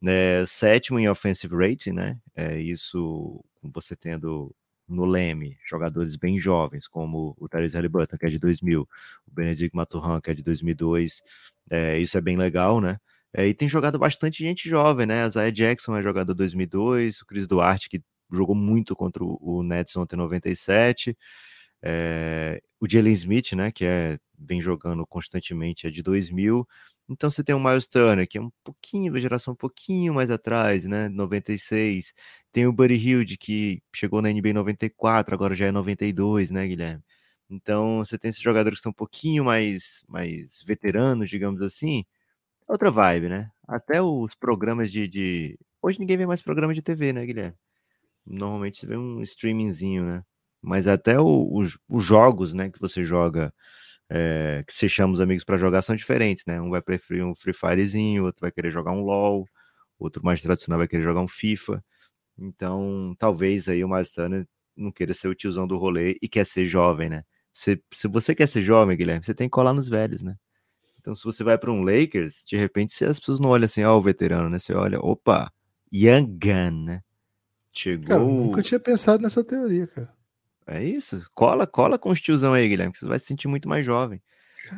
né? 0.00 0.44
sétimo 0.46 0.98
em 0.98 1.08
offensive 1.08 1.54
rating, 1.54 1.92
né? 1.92 2.18
É 2.34 2.60
isso 2.60 3.44
você 3.62 3.96
tendo 3.96 4.54
no 4.88 5.04
Leme 5.04 5.58
jogadores 5.68 6.16
bem 6.16 6.40
jovens, 6.40 6.88
como 6.88 7.36
o 7.38 7.48
Therese 7.48 7.74
Halliburton, 7.76 8.16
que 8.16 8.26
é 8.26 8.30
de 8.30 8.38
2000, 8.38 8.88
o 9.26 9.30
Benedict 9.30 9.76
Maturhan, 9.76 10.20
que 10.20 10.30
é 10.30 10.34
de 10.34 10.42
2002. 10.42 11.22
É, 11.70 11.98
isso 11.98 12.16
é 12.16 12.20
bem 12.20 12.36
legal, 12.36 12.80
né? 12.80 12.98
É, 13.32 13.46
e 13.46 13.54
tem 13.54 13.68
jogado 13.68 13.98
bastante 13.98 14.42
gente 14.42 14.68
jovem, 14.68 15.06
né? 15.06 15.22
A 15.22 15.28
Zaya 15.28 15.52
Jackson 15.52 15.96
é 15.96 16.02
jogador 16.02 16.34
2002, 16.34 17.20
o 17.20 17.26
Chris 17.26 17.46
Duarte, 17.46 17.88
que 17.90 18.02
jogou 18.32 18.54
muito 18.54 18.96
contra 18.96 19.22
o 19.24 19.62
Nets 19.62 19.96
ontem 19.96 20.16
em 20.16 20.18
97. 20.18 21.16
É, 21.82 22.60
o 22.80 22.88
Jalen 22.88 23.12
Smith, 23.12 23.52
né, 23.52 23.70
que 23.72 23.84
é, 23.84 24.18
vem 24.38 24.60
jogando 24.60 25.06
constantemente, 25.06 25.86
é 25.86 25.90
de 25.90 26.02
2000. 26.02 26.66
Então 27.08 27.30
você 27.30 27.42
tem 27.42 27.54
o 27.54 27.60
Miles 27.60 27.86
Turner, 27.86 28.28
que 28.28 28.38
é 28.38 28.40
um 28.40 28.50
pouquinho 28.62 29.12
da 29.12 29.18
geração 29.18 29.54
um 29.54 29.56
pouquinho 29.56 30.14
mais 30.14 30.30
atrás, 30.30 30.84
né, 30.84 31.08
96. 31.08 32.12
Tem 32.52 32.66
o 32.66 32.72
Buddy 32.72 32.94
Hilde, 32.94 33.38
que 33.38 33.82
chegou 33.94 34.20
na 34.22 34.30
NBA 34.30 34.50
em 34.50 34.52
94, 34.52 35.34
agora 35.34 35.54
já 35.54 35.66
é 35.66 35.72
92, 35.72 36.50
né, 36.50 36.66
Guilherme? 36.66 37.02
Então 37.50 37.98
você 37.98 38.18
tem 38.18 38.30
esses 38.30 38.42
jogadores 38.42 38.78
que 38.78 38.80
estão 38.80 38.90
um 38.90 38.92
pouquinho 38.94 39.44
mais, 39.44 40.04
mais 40.08 40.62
veteranos, 40.66 41.30
digamos 41.30 41.62
assim. 41.62 42.04
Outra 42.68 42.90
vibe, 42.90 43.28
né? 43.30 43.50
Até 43.66 44.02
os 44.02 44.34
programas 44.34 44.92
de, 44.92 45.08
de... 45.08 45.58
Hoje 45.82 45.98
ninguém 46.00 46.16
vê 46.18 46.26
mais 46.26 46.42
programas 46.42 46.76
de 46.76 46.82
TV, 46.82 47.12
né, 47.12 47.26
Guilherme? 47.26 47.56
Normalmente 48.26 48.80
você 48.80 48.86
vê 48.86 48.96
um 48.96 49.22
streamingzinho, 49.22 50.04
né? 50.04 50.24
mas 50.62 50.86
até 50.86 51.18
o, 51.18 51.48
os, 51.52 51.78
os, 51.88 52.04
jogos, 52.04 52.54
né, 52.54 52.70
que 52.70 52.80
você 52.80 53.04
joga, 53.04 53.52
é, 54.10 54.64
que 54.66 54.72
você 54.72 54.88
chama 54.88 55.12
os 55.12 55.20
amigos 55.20 55.44
para 55.44 55.56
jogar 55.56 55.82
são 55.82 55.94
diferentes, 55.94 56.44
né? 56.46 56.60
Um 56.60 56.70
vai 56.70 56.80
preferir 56.80 57.24
um 57.24 57.34
Free 57.34 57.52
Firezinho, 57.52 58.24
outro 58.24 58.40
vai 58.40 58.50
querer 58.50 58.70
jogar 58.70 58.92
um 58.92 59.02
LoL, 59.02 59.46
outro 59.98 60.24
mais 60.24 60.40
tradicional 60.40 60.78
vai 60.78 60.88
querer 60.88 61.02
jogar 61.02 61.20
um 61.20 61.28
FIFA. 61.28 61.84
Então, 62.38 63.14
talvez 63.18 63.68
aí 63.68 63.84
o 63.84 63.88
Turner 64.14 64.46
não 64.76 64.92
queira 64.92 65.12
ser 65.12 65.28
o 65.28 65.34
tiozão 65.34 65.66
do 65.66 65.76
rolê 65.76 66.16
e 66.22 66.28
quer 66.28 66.46
ser 66.46 66.64
jovem, 66.64 67.08
né? 67.08 67.24
Se, 67.52 67.82
se 67.92 68.06
você 68.06 68.34
quer 68.34 68.46
ser 68.46 68.62
jovem, 68.62 68.96
Guilherme, 68.96 69.24
você 69.24 69.34
tem 69.34 69.48
que 69.48 69.52
colar 69.52 69.72
nos 69.72 69.88
velhos, 69.88 70.22
né? 70.22 70.36
Então, 71.00 71.14
se 71.14 71.24
você 71.24 71.42
vai 71.42 71.58
para 71.58 71.72
um 71.72 71.82
Lakers, 71.82 72.42
de 72.44 72.56
repente, 72.56 72.92
se 72.92 73.04
as 73.04 73.18
pessoas 73.18 73.40
não 73.40 73.50
olham 73.50 73.64
assim, 73.64 73.82
ó, 73.82 73.94
oh, 73.94 73.98
o 73.98 74.02
veterano, 74.02 74.48
né? 74.48 74.58
Você 74.58 74.72
olha, 74.72 75.00
opa, 75.00 75.52
Young 75.92 76.38
Gun, 76.38 76.84
né? 76.84 77.02
Chegou. 77.72 78.06
Cara, 78.06 78.20
nunca 78.20 78.62
tinha 78.62 78.78
pensado 78.78 79.22
nessa 79.22 79.42
teoria, 79.42 79.86
cara. 79.86 80.17
É 80.68 80.84
isso. 80.84 81.26
Cola, 81.34 81.66
cola 81.66 81.98
com 81.98 82.10
os 82.10 82.20
tiozão 82.20 82.52
aí, 82.52 82.68
Guilherme, 82.68 82.92
que 82.92 82.98
você 82.98 83.06
vai 83.06 83.18
se 83.18 83.24
sentir 83.24 83.48
muito 83.48 83.66
mais 83.66 83.86
jovem. 83.86 84.22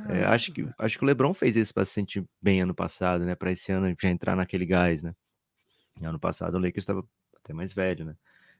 É, 0.09 0.25
acho, 0.25 0.53
que, 0.53 0.65
acho 0.79 0.99
que 0.99 1.05
o 1.05 1.07
Lebron 1.07 1.35
fez 1.35 1.57
isso 1.57 1.75
para 1.75 1.85
se 1.85 1.93
sentir 1.93 2.25
bem 2.41 2.61
ano 2.61 2.73
passado, 2.73 3.25
né? 3.25 3.35
Para 3.35 3.51
esse 3.51 3.73
ano 3.73 3.93
já 4.01 4.09
entrar 4.09 4.37
naquele 4.37 4.65
gás, 4.65 5.03
né? 5.03 5.13
Ano 6.01 6.19
passado 6.19 6.55
o 6.55 6.59
Lakers 6.59 6.83
estava 6.83 7.05
até 7.37 7.53
mais 7.53 7.73
velho, 7.73 8.05
né? 8.05 8.15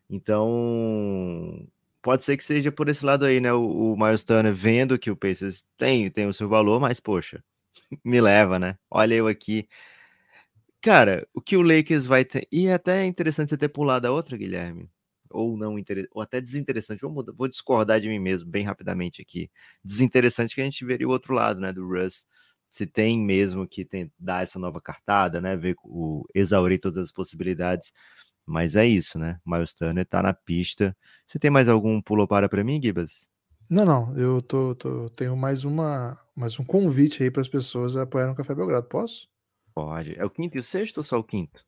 Então, 0.09 1.69
pode 2.03 2.25
ser 2.25 2.37
que 2.37 2.43
seja 2.43 2.73
por 2.73 2.89
esse 2.89 3.05
lado 3.07 3.25
aí, 3.25 3.41
né? 3.41 3.53
O, 3.53 3.93
o 3.93 3.97
Miles 3.97 4.25
Turner 4.25 4.53
vendo 4.53 4.99
que 4.99 5.11
o 5.11 5.17
Pacers 5.17 5.63
tem, 5.79 6.11
tem 6.11 6.27
o 6.27 6.35
seu 6.35 6.49
valor, 6.49 6.81
mas 6.81 6.99
poxa, 6.99 7.45
me 8.05 8.21
leva, 8.21 8.59
né? 8.59 8.77
Olha 8.91 9.15
eu 9.15 9.29
aqui. 9.29 9.69
Cara, 10.83 11.29
o 11.33 11.41
que 11.41 11.57
o 11.57 11.63
Lakers 11.63 12.07
vai 12.07 12.25
ter. 12.25 12.49
E 12.51 12.67
é 12.67 12.75
até 12.75 13.05
interessante 13.05 13.51
você 13.51 13.57
ter 13.57 13.69
pulado 13.69 14.07
a 14.07 14.11
outra, 14.11 14.37
Guilherme 14.37 14.91
ou 15.31 15.57
não 15.57 15.77
ou 16.13 16.23
até 16.23 16.41
desinteressante. 16.41 17.01
Vou, 17.03 17.25
vou 17.35 17.49
discordar 17.49 18.01
de 18.01 18.09
mim 18.09 18.19
mesmo 18.19 18.51
bem 18.51 18.65
rapidamente 18.65 19.23
aqui. 19.23 19.51
Desinteressante 19.85 20.55
que 20.55 20.61
a 20.61 20.65
gente 20.65 20.85
veria 20.85 21.09
o 21.09 21.11
outro 21.11 21.35
lado, 21.35 21.61
né, 21.61 21.73
do 21.73 21.87
Russ. 21.87 22.27
Se 22.69 22.87
tem 22.87 23.19
mesmo 23.19 23.67
que 23.67 23.85
tem, 23.85 24.13
dar 24.19 24.43
essa 24.43 24.59
nova 24.59 24.81
cartada, 24.81 25.41
né, 25.41 25.57
ver 25.57 25.77
o 25.85 26.25
exaurir 26.35 26.81
todas 26.81 27.05
as 27.05 27.13
possibilidades. 27.13 27.93
Mas 28.47 28.75
é 28.75 28.87
isso, 28.87 29.19
né? 29.19 29.39
Miles 29.47 29.73
Turner 29.73 30.05
tá 30.05 30.23
na 30.23 30.35
pista. 30.35 30.97
Você 31.27 31.39
tem 31.39 31.51
mais 31.51 31.69
algum 31.69 32.01
pulo 32.03 32.27
para 32.27 32.49
para 32.49 32.65
mim, 32.65 32.81
Gibas? 32.83 33.29
Não, 33.69 33.85
não. 33.85 34.17
Eu 34.17 34.43
tô, 34.43 34.75
tô, 34.75 35.09
tenho 35.11 35.37
mais 35.37 35.65
uma, 35.65 36.19
mais 36.35 36.59
um 36.59 36.65
convite 36.65 37.23
aí 37.23 37.31
para 37.31 37.41
as 37.41 37.47
pessoas 37.47 37.97
apoiarem 37.97 38.33
o 38.33 38.37
Café 38.37 38.53
Belgrado. 38.53 38.89
Posso? 38.89 39.29
Pode. 39.73 40.19
É 40.19 40.25
o 40.25 40.31
quinto 40.31 40.57
e 40.57 40.61
o 40.61 40.65
sexto 40.65 40.99
ou 40.99 41.05
só 41.05 41.19
o 41.19 41.25
quinto? 41.25 41.65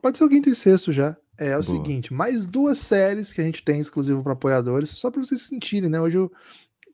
Pode 0.00 0.16
ser 0.16 0.24
o 0.24 0.28
quinto 0.30 0.48
e 0.48 0.54
sexto 0.54 0.90
já. 0.90 1.14
É, 1.38 1.48
é 1.48 1.58
o 1.58 1.62
Boa. 1.62 1.62
seguinte, 1.62 2.12
mais 2.12 2.44
duas 2.44 2.78
séries 2.78 3.32
que 3.32 3.40
a 3.40 3.44
gente 3.44 3.64
tem 3.64 3.80
exclusivo 3.80 4.22
para 4.22 4.32
apoiadores, 4.32 4.90
só 4.90 5.10
para 5.10 5.24
vocês 5.24 5.42
sentirem, 5.42 5.88
né? 5.88 6.00
Hoje 6.00 6.18
eu 6.18 6.30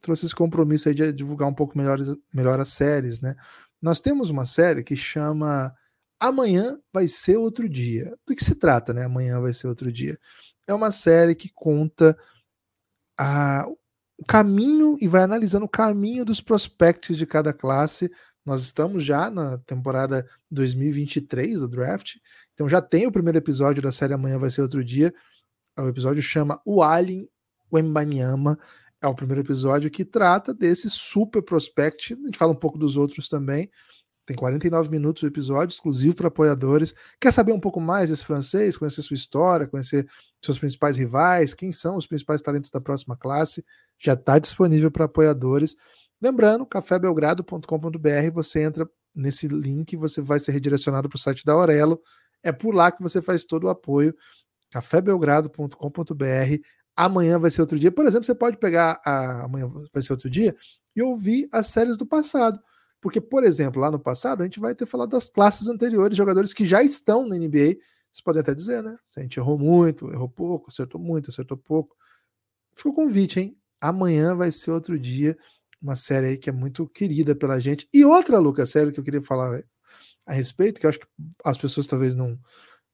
trouxe 0.00 0.26
esse 0.26 0.34
compromisso 0.34 0.88
aí 0.88 0.94
de 0.94 1.12
divulgar 1.12 1.48
um 1.48 1.54
pouco 1.54 1.76
melhor, 1.76 1.98
melhor 2.32 2.60
as 2.60 2.68
séries, 2.68 3.20
né? 3.20 3.34
Nós 3.80 4.00
temos 4.00 4.30
uma 4.30 4.46
série 4.46 4.82
que 4.82 4.96
chama 4.96 5.74
Amanhã 6.18 6.78
vai 6.92 7.08
ser 7.08 7.36
outro 7.36 7.68
dia. 7.68 8.16
Do 8.26 8.34
que 8.34 8.44
se 8.44 8.54
trata, 8.54 8.94
né? 8.94 9.04
Amanhã 9.04 9.40
vai 9.40 9.52
ser 9.52 9.68
outro 9.68 9.92
dia. 9.92 10.18
É 10.66 10.72
uma 10.72 10.90
série 10.90 11.34
que 11.34 11.50
conta 11.54 12.16
a, 13.18 13.66
o 14.18 14.24
caminho 14.26 14.96
e 15.00 15.08
vai 15.08 15.22
analisando 15.22 15.66
o 15.66 15.68
caminho 15.68 16.24
dos 16.24 16.40
prospectos 16.40 17.16
de 17.16 17.26
cada 17.26 17.52
classe 17.52 18.10
Nós 18.44 18.62
estamos 18.62 19.04
já 19.04 19.30
na 19.30 19.58
temporada 19.58 20.28
2023 20.50 21.60
do 21.60 21.68
draft, 21.68 22.16
então 22.56 22.66
já 22.66 22.80
tem 22.80 23.06
o 23.06 23.12
primeiro 23.12 23.36
episódio 23.36 23.82
da 23.82 23.92
série 23.92 24.14
Amanhã 24.14 24.38
Vai 24.38 24.48
Ser 24.48 24.62
Outro 24.62 24.82
Dia. 24.82 25.12
O 25.78 25.88
episódio 25.88 26.22
chama 26.22 26.58
O 26.64 26.82
Alien 26.82 27.28
Wembanyama. 27.70 28.58
É 29.02 29.06
o 29.06 29.14
primeiro 29.14 29.42
episódio 29.42 29.90
que 29.90 30.06
trata 30.06 30.54
desse 30.54 30.88
super 30.88 31.42
prospect. 31.42 32.14
A 32.14 32.16
gente 32.16 32.38
fala 32.38 32.52
um 32.52 32.56
pouco 32.56 32.78
dos 32.78 32.96
outros 32.96 33.28
também. 33.28 33.70
Tem 34.24 34.34
49 34.34 34.90
minutos 34.90 35.22
o 35.22 35.26
episódio, 35.26 35.74
exclusivo 35.74 36.16
para 36.16 36.28
apoiadores. 36.28 36.94
Quer 37.20 37.30
saber 37.30 37.52
um 37.52 37.60
pouco 37.60 37.78
mais 37.78 38.08
desse 38.08 38.24
francês, 38.24 38.78
conhecer 38.78 39.02
sua 39.02 39.14
história, 39.14 39.66
conhecer 39.66 40.08
seus 40.42 40.58
principais 40.58 40.96
rivais, 40.96 41.52
quem 41.52 41.70
são 41.70 41.98
os 41.98 42.06
principais 42.06 42.40
talentos 42.40 42.70
da 42.70 42.80
próxima 42.80 43.18
classe? 43.18 43.62
Já 43.98 44.14
está 44.14 44.38
disponível 44.38 44.90
para 44.90 45.04
apoiadores. 45.04 45.76
Lembrando, 46.22 46.64
cafébelgrado.com.br, 46.64 48.32
você 48.32 48.62
entra 48.62 48.88
nesse 49.14 49.46
link, 49.46 49.94
você 49.94 50.22
vai 50.22 50.38
ser 50.38 50.52
redirecionado 50.52 51.06
para 51.06 51.16
o 51.16 51.20
site 51.20 51.44
da 51.44 51.52
Aurelo. 51.52 52.00
É 52.46 52.52
por 52.52 52.72
lá 52.72 52.92
que 52.92 53.02
você 53.02 53.20
faz 53.20 53.44
todo 53.44 53.64
o 53.64 53.68
apoio. 53.68 54.14
cafébelgrado.com.br. 54.70 56.62
Amanhã 56.94 57.40
vai 57.40 57.50
ser 57.50 57.60
outro 57.60 57.76
dia. 57.76 57.90
Por 57.90 58.06
exemplo, 58.06 58.24
você 58.24 58.36
pode 58.36 58.56
pegar 58.56 59.00
a 59.04 59.44
amanhã 59.44 59.66
vai 59.92 60.00
ser 60.00 60.12
outro 60.12 60.30
dia 60.30 60.56
e 60.94 61.02
ouvir 61.02 61.48
as 61.52 61.66
séries 61.66 61.96
do 61.96 62.06
passado. 62.06 62.60
Porque, 63.00 63.20
por 63.20 63.42
exemplo, 63.42 63.80
lá 63.80 63.90
no 63.90 63.98
passado, 63.98 64.42
a 64.42 64.44
gente 64.44 64.60
vai 64.60 64.76
ter 64.76 64.86
falado 64.86 65.10
das 65.10 65.28
classes 65.28 65.66
anteriores, 65.66 66.16
jogadores 66.16 66.54
que 66.54 66.64
já 66.64 66.84
estão 66.84 67.26
na 67.26 67.36
NBA. 67.36 67.78
Vocês 68.12 68.22
podem 68.24 68.40
até 68.40 68.54
dizer, 68.54 68.80
né? 68.80 68.96
Se 69.04 69.18
a 69.18 69.22
gente 69.24 69.38
errou 69.40 69.58
muito, 69.58 70.08
errou 70.12 70.28
pouco, 70.28 70.68
acertou 70.68 71.00
muito, 71.00 71.30
acertou 71.30 71.56
pouco. 71.56 71.96
Fica 72.76 72.90
o 72.90 72.94
convite, 72.94 73.40
hein? 73.40 73.58
Amanhã 73.80 74.36
vai 74.36 74.52
ser 74.52 74.70
outro 74.70 74.96
dia. 74.96 75.36
Uma 75.82 75.96
série 75.96 76.26
aí 76.26 76.38
que 76.38 76.48
é 76.48 76.52
muito 76.52 76.86
querida 76.88 77.34
pela 77.34 77.58
gente. 77.58 77.88
E 77.92 78.04
outra, 78.04 78.38
Lucas, 78.38 78.70
série 78.70 78.92
que 78.92 79.00
eu 79.00 79.04
queria 79.04 79.20
falar 79.20 79.62
a 80.26 80.32
respeito, 80.32 80.80
que 80.80 80.86
eu 80.86 80.90
acho 80.90 80.98
que 80.98 81.06
as 81.44 81.56
pessoas 81.56 81.86
talvez 81.86 82.14
não 82.14 82.38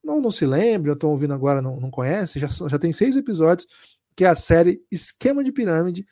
não, 0.04 0.20
não 0.20 0.32
se 0.32 0.44
lembrem, 0.44 0.92
estão 0.92 1.10
ouvindo 1.10 1.32
agora, 1.32 1.62
não, 1.62 1.78
não 1.78 1.88
conhecem, 1.88 2.42
já, 2.42 2.48
já 2.48 2.76
tem 2.76 2.90
seis 2.90 3.14
episódios, 3.14 3.68
que 4.16 4.24
é 4.24 4.28
a 4.28 4.34
série 4.34 4.84
Esquema 4.90 5.44
de 5.44 5.52
Pirâmide, 5.52 6.04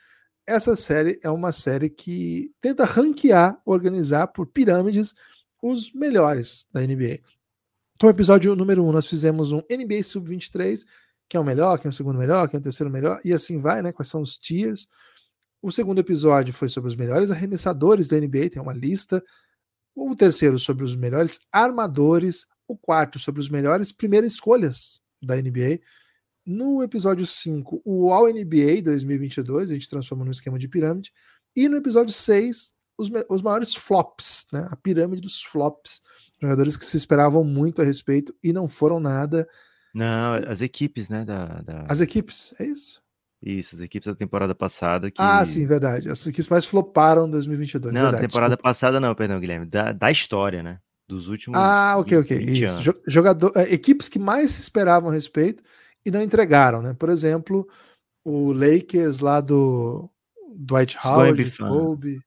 essa 0.47 0.75
série 0.75 1.19
é 1.23 1.31
uma 1.31 1.53
série 1.53 1.89
que 1.89 2.53
tenta 2.61 2.85
ranquear, 2.85 3.61
organizar 3.65 4.27
por 4.29 4.47
pirâmides 4.47 5.15
os 5.63 5.93
melhores 5.93 6.67
da 6.73 6.81
NBA. 6.81 7.21
Então, 7.95 8.09
episódio 8.09 8.57
número 8.57 8.83
1, 8.83 8.89
um, 8.89 8.93
nós 8.93 9.07
fizemos 9.07 9.53
um 9.53 9.59
NBA 9.71 10.03
Sub-23, 10.03 10.85
que 11.29 11.37
é 11.37 11.41
o 11.41 11.45
melhor, 11.45 11.79
que 11.79 11.87
é 11.87 11.91
o 11.91 11.93
segundo 11.93 12.19
melhor, 12.19 12.49
que 12.49 12.57
é 12.57 12.59
o 12.59 12.63
terceiro 12.63 12.91
melhor, 12.91 13.21
e 13.25 13.33
assim 13.33 13.59
vai, 13.59 13.83
né? 13.83 13.93
Quais 13.93 14.09
são 14.09 14.23
os 14.23 14.37
tiers. 14.37 14.89
O 15.63 15.71
segundo 15.71 16.01
episódio 16.01 16.53
foi 16.53 16.69
sobre 16.69 16.89
os 16.89 16.97
melhores 16.97 17.31
arremessadores 17.31 18.09
da 18.09 18.19
NBA, 18.19 18.51
tem 18.51 18.61
uma 18.61 18.73
lista. 18.73 19.23
O 19.95 20.15
terceiro 20.15 20.59
sobre 20.59 20.85
os 20.85 20.95
melhores 20.95 21.41
armadores. 21.53 22.47
O 22.67 22.77
quarto 22.77 23.19
sobre 23.19 23.41
os 23.41 23.49
melhores 23.49 23.91
primeiras 23.91 24.33
escolhas 24.33 25.01
da 25.21 25.37
NBA. 25.37 25.81
No 26.47 26.83
episódio 26.83 27.27
5, 27.27 27.83
o 27.85 28.13
All 28.13 28.33
NBA 28.33 28.83
2022, 28.83 29.71
a 29.71 29.75
gente 29.75 29.89
transforma 29.89 30.25
num 30.25 30.31
esquema 30.31 30.59
de 30.59 30.69
pirâmide. 30.69 31.13
E 31.55 31.69
no 31.69 31.77
episódio 31.77 32.13
6, 32.13 32.73
os, 32.97 33.11
os 33.29 33.43
maiores 33.43 33.75
flops, 33.75 34.47
né? 34.53 34.67
a 34.71 34.77
pirâmide 34.77 35.21
dos 35.21 35.43
flops. 35.43 36.01
Jogadores 36.41 36.77
que 36.77 36.85
se 36.85 36.97
esperavam 36.97 37.45
muito 37.45 37.83
a 37.83 37.85
respeito 37.85 38.35
e 38.43 38.53
não 38.53 38.67
foram 38.69 38.99
nada. 38.99 39.49
Não, 39.95 40.35
as 40.47 40.63
equipes, 40.63 41.09
né? 41.09 41.25
Da, 41.25 41.61
da... 41.61 41.85
As 41.89 42.01
equipes, 42.01 42.55
é 42.59 42.65
isso? 42.65 43.03
Isso, 43.43 43.75
as 43.75 43.81
equipes 43.81 44.07
da 44.07 44.15
temporada 44.15 44.55
passada. 44.55 45.11
Que... 45.11 45.21
Ah, 45.21 45.45
sim, 45.47 45.67
verdade. 45.67 46.11
As 46.11 46.27
equipes 46.27 46.49
mais 46.51 46.67
floparam 46.67 47.27
em 47.27 47.31
2022. 47.31 47.95
Não, 47.95 48.03
verdade, 48.03 48.27
temporada 48.27 48.51
desculpa. 48.51 48.69
passada 48.69 49.01
não, 49.01 49.15
perdão, 49.15 49.41
Guilherme. 49.41 49.67
Da, 49.67 49.93
da 49.93 50.11
história, 50.11 50.63
né? 50.63 50.79
Dos 51.09 51.27
últimos. 51.27 51.59
Ah, 51.59 51.97
ok, 51.99 52.19
ok. 52.19 52.39
Isso. 52.39 52.81
Anos. 52.81 53.01
Jogador, 53.07 53.53
é, 53.57 53.73
equipes 53.73 54.09
que 54.09 54.19
mais 54.19 54.53
se 54.53 54.61
esperavam 54.61 55.11
a 55.11 55.13
respeito 55.13 55.63
e 56.05 56.11
não 56.11 56.23
entregaram, 56.23 56.83
né? 56.83 56.93
Por 56.93 57.09
exemplo, 57.09 57.67
o 58.23 58.53
Lakers 58.53 59.21
lá 59.21 59.41
do 59.41 60.11
Dwight 60.55 60.99
Howard, 61.03 61.51
Kobe 61.57 62.21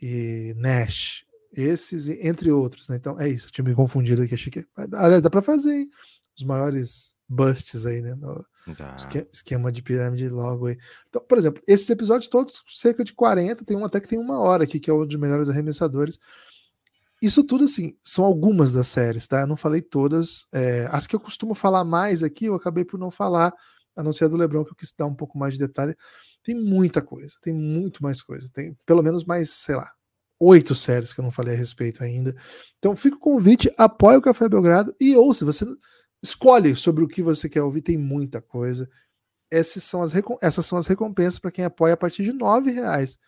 e 0.00 0.54
Nash. 0.56 1.24
Esses, 1.54 2.08
entre 2.08 2.50
outros, 2.50 2.88
né? 2.88 2.96
Então 2.96 3.20
é 3.20 3.28
isso, 3.28 3.46
eu 3.46 3.50
tinha 3.52 3.64
me 3.64 3.74
confundido 3.74 4.22
aqui, 4.22 4.34
achei 4.34 4.50
que. 4.50 4.66
Aliás, 4.74 5.22
dá 5.22 5.30
para 5.30 5.42
fazer, 5.42 5.72
hein? 5.72 5.90
Os 6.36 6.44
maiores 6.44 7.14
busts 7.28 7.86
aí, 7.86 8.00
né? 8.00 8.14
No 8.14 8.44
tá. 8.76 8.96
esquema 9.32 9.72
de 9.72 9.82
pirâmide 9.82 10.28
logo 10.28 10.66
aí. 10.66 10.78
Então, 11.08 11.22
por 11.28 11.38
exemplo, 11.38 11.62
esses 11.66 11.88
episódios 11.90 12.28
todos, 12.28 12.62
cerca 12.68 13.04
de 13.04 13.12
40, 13.12 13.64
tem 13.64 13.76
um 13.76 13.84
até 13.84 14.00
que 14.00 14.08
tem 14.08 14.18
uma 14.18 14.38
hora 14.40 14.64
aqui, 14.64 14.78
que 14.78 14.90
é 14.90 14.92
o 14.92 15.04
de 15.04 15.18
melhores 15.18 15.48
arremessadores. 15.48 16.18
Isso 17.20 17.44
tudo, 17.44 17.64
assim, 17.64 17.96
são 18.02 18.24
algumas 18.24 18.72
das 18.72 18.88
séries, 18.88 19.26
tá? 19.26 19.42
Eu 19.42 19.46
não 19.46 19.56
falei 19.56 19.80
todas. 19.80 20.46
É, 20.52 20.88
as 20.90 21.06
que 21.06 21.14
eu 21.14 21.20
costumo 21.20 21.54
falar 21.54 21.84
mais 21.84 22.22
aqui, 22.22 22.46
eu 22.46 22.54
acabei 22.54 22.84
por 22.84 22.98
não 22.98 23.10
falar, 23.10 23.52
a 23.94 24.02
não 24.02 24.12
ser 24.12 24.24
a 24.24 24.28
do 24.28 24.36
Lebron, 24.36 24.64
que 24.64 24.72
eu 24.72 24.76
quis 24.76 24.92
dar 24.96 25.06
um 25.06 25.14
pouco 25.14 25.38
mais 25.38 25.54
de 25.54 25.60
detalhe. 25.60 25.96
Tem 26.42 26.54
muita 26.54 27.00
coisa, 27.00 27.36
tem 27.40 27.54
muito 27.54 28.02
mais 28.02 28.20
coisa. 28.20 28.50
Tem 28.52 28.76
pelo 28.84 29.02
menos 29.02 29.24
mais, 29.24 29.50
sei 29.50 29.76
lá, 29.76 29.88
oito 30.40 30.74
séries 30.74 31.12
que 31.12 31.20
eu 31.20 31.22
não 31.22 31.30
falei 31.30 31.54
a 31.54 31.58
respeito 31.58 32.02
ainda. 32.02 32.34
Então 32.78 32.96
fica 32.96 33.16
o 33.16 33.20
convite, 33.20 33.72
apoie 33.78 34.16
o 34.16 34.22
Café 34.22 34.48
Belgrado 34.48 34.94
e 35.00 35.16
ouça. 35.16 35.44
Você 35.44 35.64
escolhe 36.22 36.76
sobre 36.76 37.02
o 37.04 37.08
que 37.08 37.22
você 37.22 37.48
quer 37.48 37.62
ouvir, 37.62 37.82
tem 37.82 37.98
muita 37.98 38.40
coisa. 38.40 38.88
Essas 39.50 39.84
são 39.84 40.02
as, 40.02 40.12
essas 40.40 40.64
são 40.64 40.78
as 40.78 40.86
recompensas 40.86 41.38
para 41.38 41.50
quem 41.50 41.64
apoia 41.64 41.94
a 41.94 41.96
partir 41.96 42.22
de 42.22 42.30
R$ 42.30 42.72
reais 42.72 43.18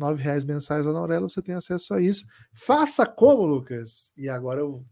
nove 0.00 0.22
reais 0.22 0.44
mensais 0.44 0.86
lá 0.86 0.92
na 0.92 0.98
Aurelo, 0.98 1.28
você 1.28 1.42
tem 1.42 1.54
acesso 1.54 1.92
a 1.92 2.00
isso. 2.00 2.24
Faça 2.54 3.06
como, 3.06 3.44
Lucas? 3.44 4.12
E 4.16 4.28
agora 4.28 4.60
eu 4.60 4.84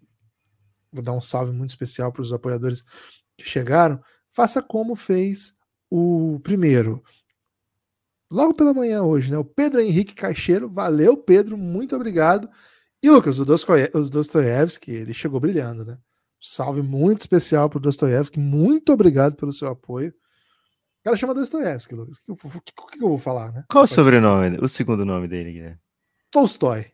vou 0.92 1.02
dar 1.02 1.12
um 1.12 1.20
salve 1.20 1.50
muito 1.50 1.70
especial 1.70 2.12
para 2.12 2.22
os 2.22 2.32
apoiadores 2.32 2.84
que 3.36 3.48
chegaram. 3.48 4.00
Faça 4.28 4.62
como 4.62 4.94
fez 4.94 5.54
o 5.90 6.38
primeiro. 6.40 7.02
Logo 8.30 8.52
pela 8.52 8.74
manhã 8.74 9.02
hoje, 9.02 9.30
né? 9.30 9.38
O 9.38 9.44
Pedro 9.44 9.80
Henrique 9.80 10.14
Caixeiro. 10.14 10.68
Valeu, 10.68 11.16
Pedro. 11.16 11.56
Muito 11.56 11.96
obrigado. 11.96 12.48
E 13.02 13.08
Lucas, 13.08 13.38
o 13.38 13.44
Dostoiévski, 13.44 14.90
ele 14.90 15.14
chegou 15.14 15.40
brilhando, 15.40 15.84
né? 15.84 15.98
Salve 16.40 16.82
muito 16.82 17.20
especial 17.20 17.68
para 17.68 17.78
o 17.78 17.80
Dostoiévski. 17.80 18.38
Muito 18.38 18.92
obrigado 18.92 19.34
pelo 19.36 19.52
seu 19.52 19.68
apoio 19.68 20.12
cara 21.08 21.16
chama 21.16 21.34
Dostoiévski, 21.34 21.94
Lucas. 21.94 22.18
O 22.28 22.36
que, 22.36 22.72
que, 22.72 22.98
que, 22.98 23.04
eu 23.04 23.08
vou 23.08 23.18
falar, 23.18 23.52
né? 23.52 23.64
Qual 23.68 23.84
o 23.84 23.86
sobrenome? 23.86 24.58
O 24.60 24.68
segundo 24.68 25.04
nome 25.04 25.26
dele, 25.26 25.52
Guilherme? 25.52 25.78
Tolstói. 26.30 26.86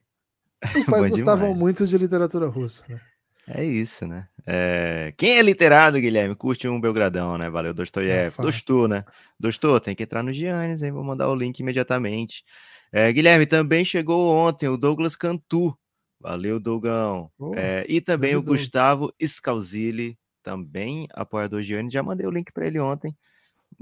Os 0.76 0.84
pais 0.84 1.10
gostavam 1.10 1.48
demais. 1.48 1.58
muito 1.58 1.86
de 1.86 1.98
literatura 1.98 2.46
russa, 2.46 2.84
né? 2.88 3.00
É 3.46 3.62
isso, 3.62 4.06
né? 4.06 4.26
É... 4.46 5.12
Quem 5.18 5.36
é 5.36 5.42
literado, 5.42 6.00
Guilherme, 6.00 6.34
curte 6.34 6.66
um 6.66 6.80
Belgradão, 6.80 7.36
né? 7.36 7.50
Valeu, 7.50 7.74
Dostoiévski. 7.74 8.40
É, 8.40 8.44
Dostô, 8.44 8.88
né? 8.88 9.04
Dostô, 9.38 9.78
tem 9.80 9.94
que 9.94 10.04
entrar 10.04 10.22
no 10.22 10.32
Giannis, 10.32 10.82
hein? 10.82 10.92
Vou 10.92 11.04
mandar 11.04 11.28
o 11.28 11.34
link 11.34 11.58
imediatamente. 11.58 12.44
É, 12.92 13.12
Guilherme, 13.12 13.44
também 13.44 13.84
chegou 13.84 14.34
ontem 14.34 14.68
o 14.68 14.76
Douglas 14.76 15.16
Cantu. 15.16 15.76
Valeu, 16.24 16.58
Dougão. 16.58 17.30
Oh, 17.38 17.54
é, 17.54 17.84
e 17.88 18.00
também 18.00 18.34
o 18.34 18.42
Gustavo 18.42 19.12
Scalzilli, 19.22 20.18
também 20.42 21.06
apoiador 21.12 21.62
Giannis. 21.62 21.92
Já 21.92 22.02
mandei 22.02 22.26
o 22.26 22.30
link 22.30 22.50
para 22.52 22.66
ele 22.66 22.80
ontem 22.80 23.14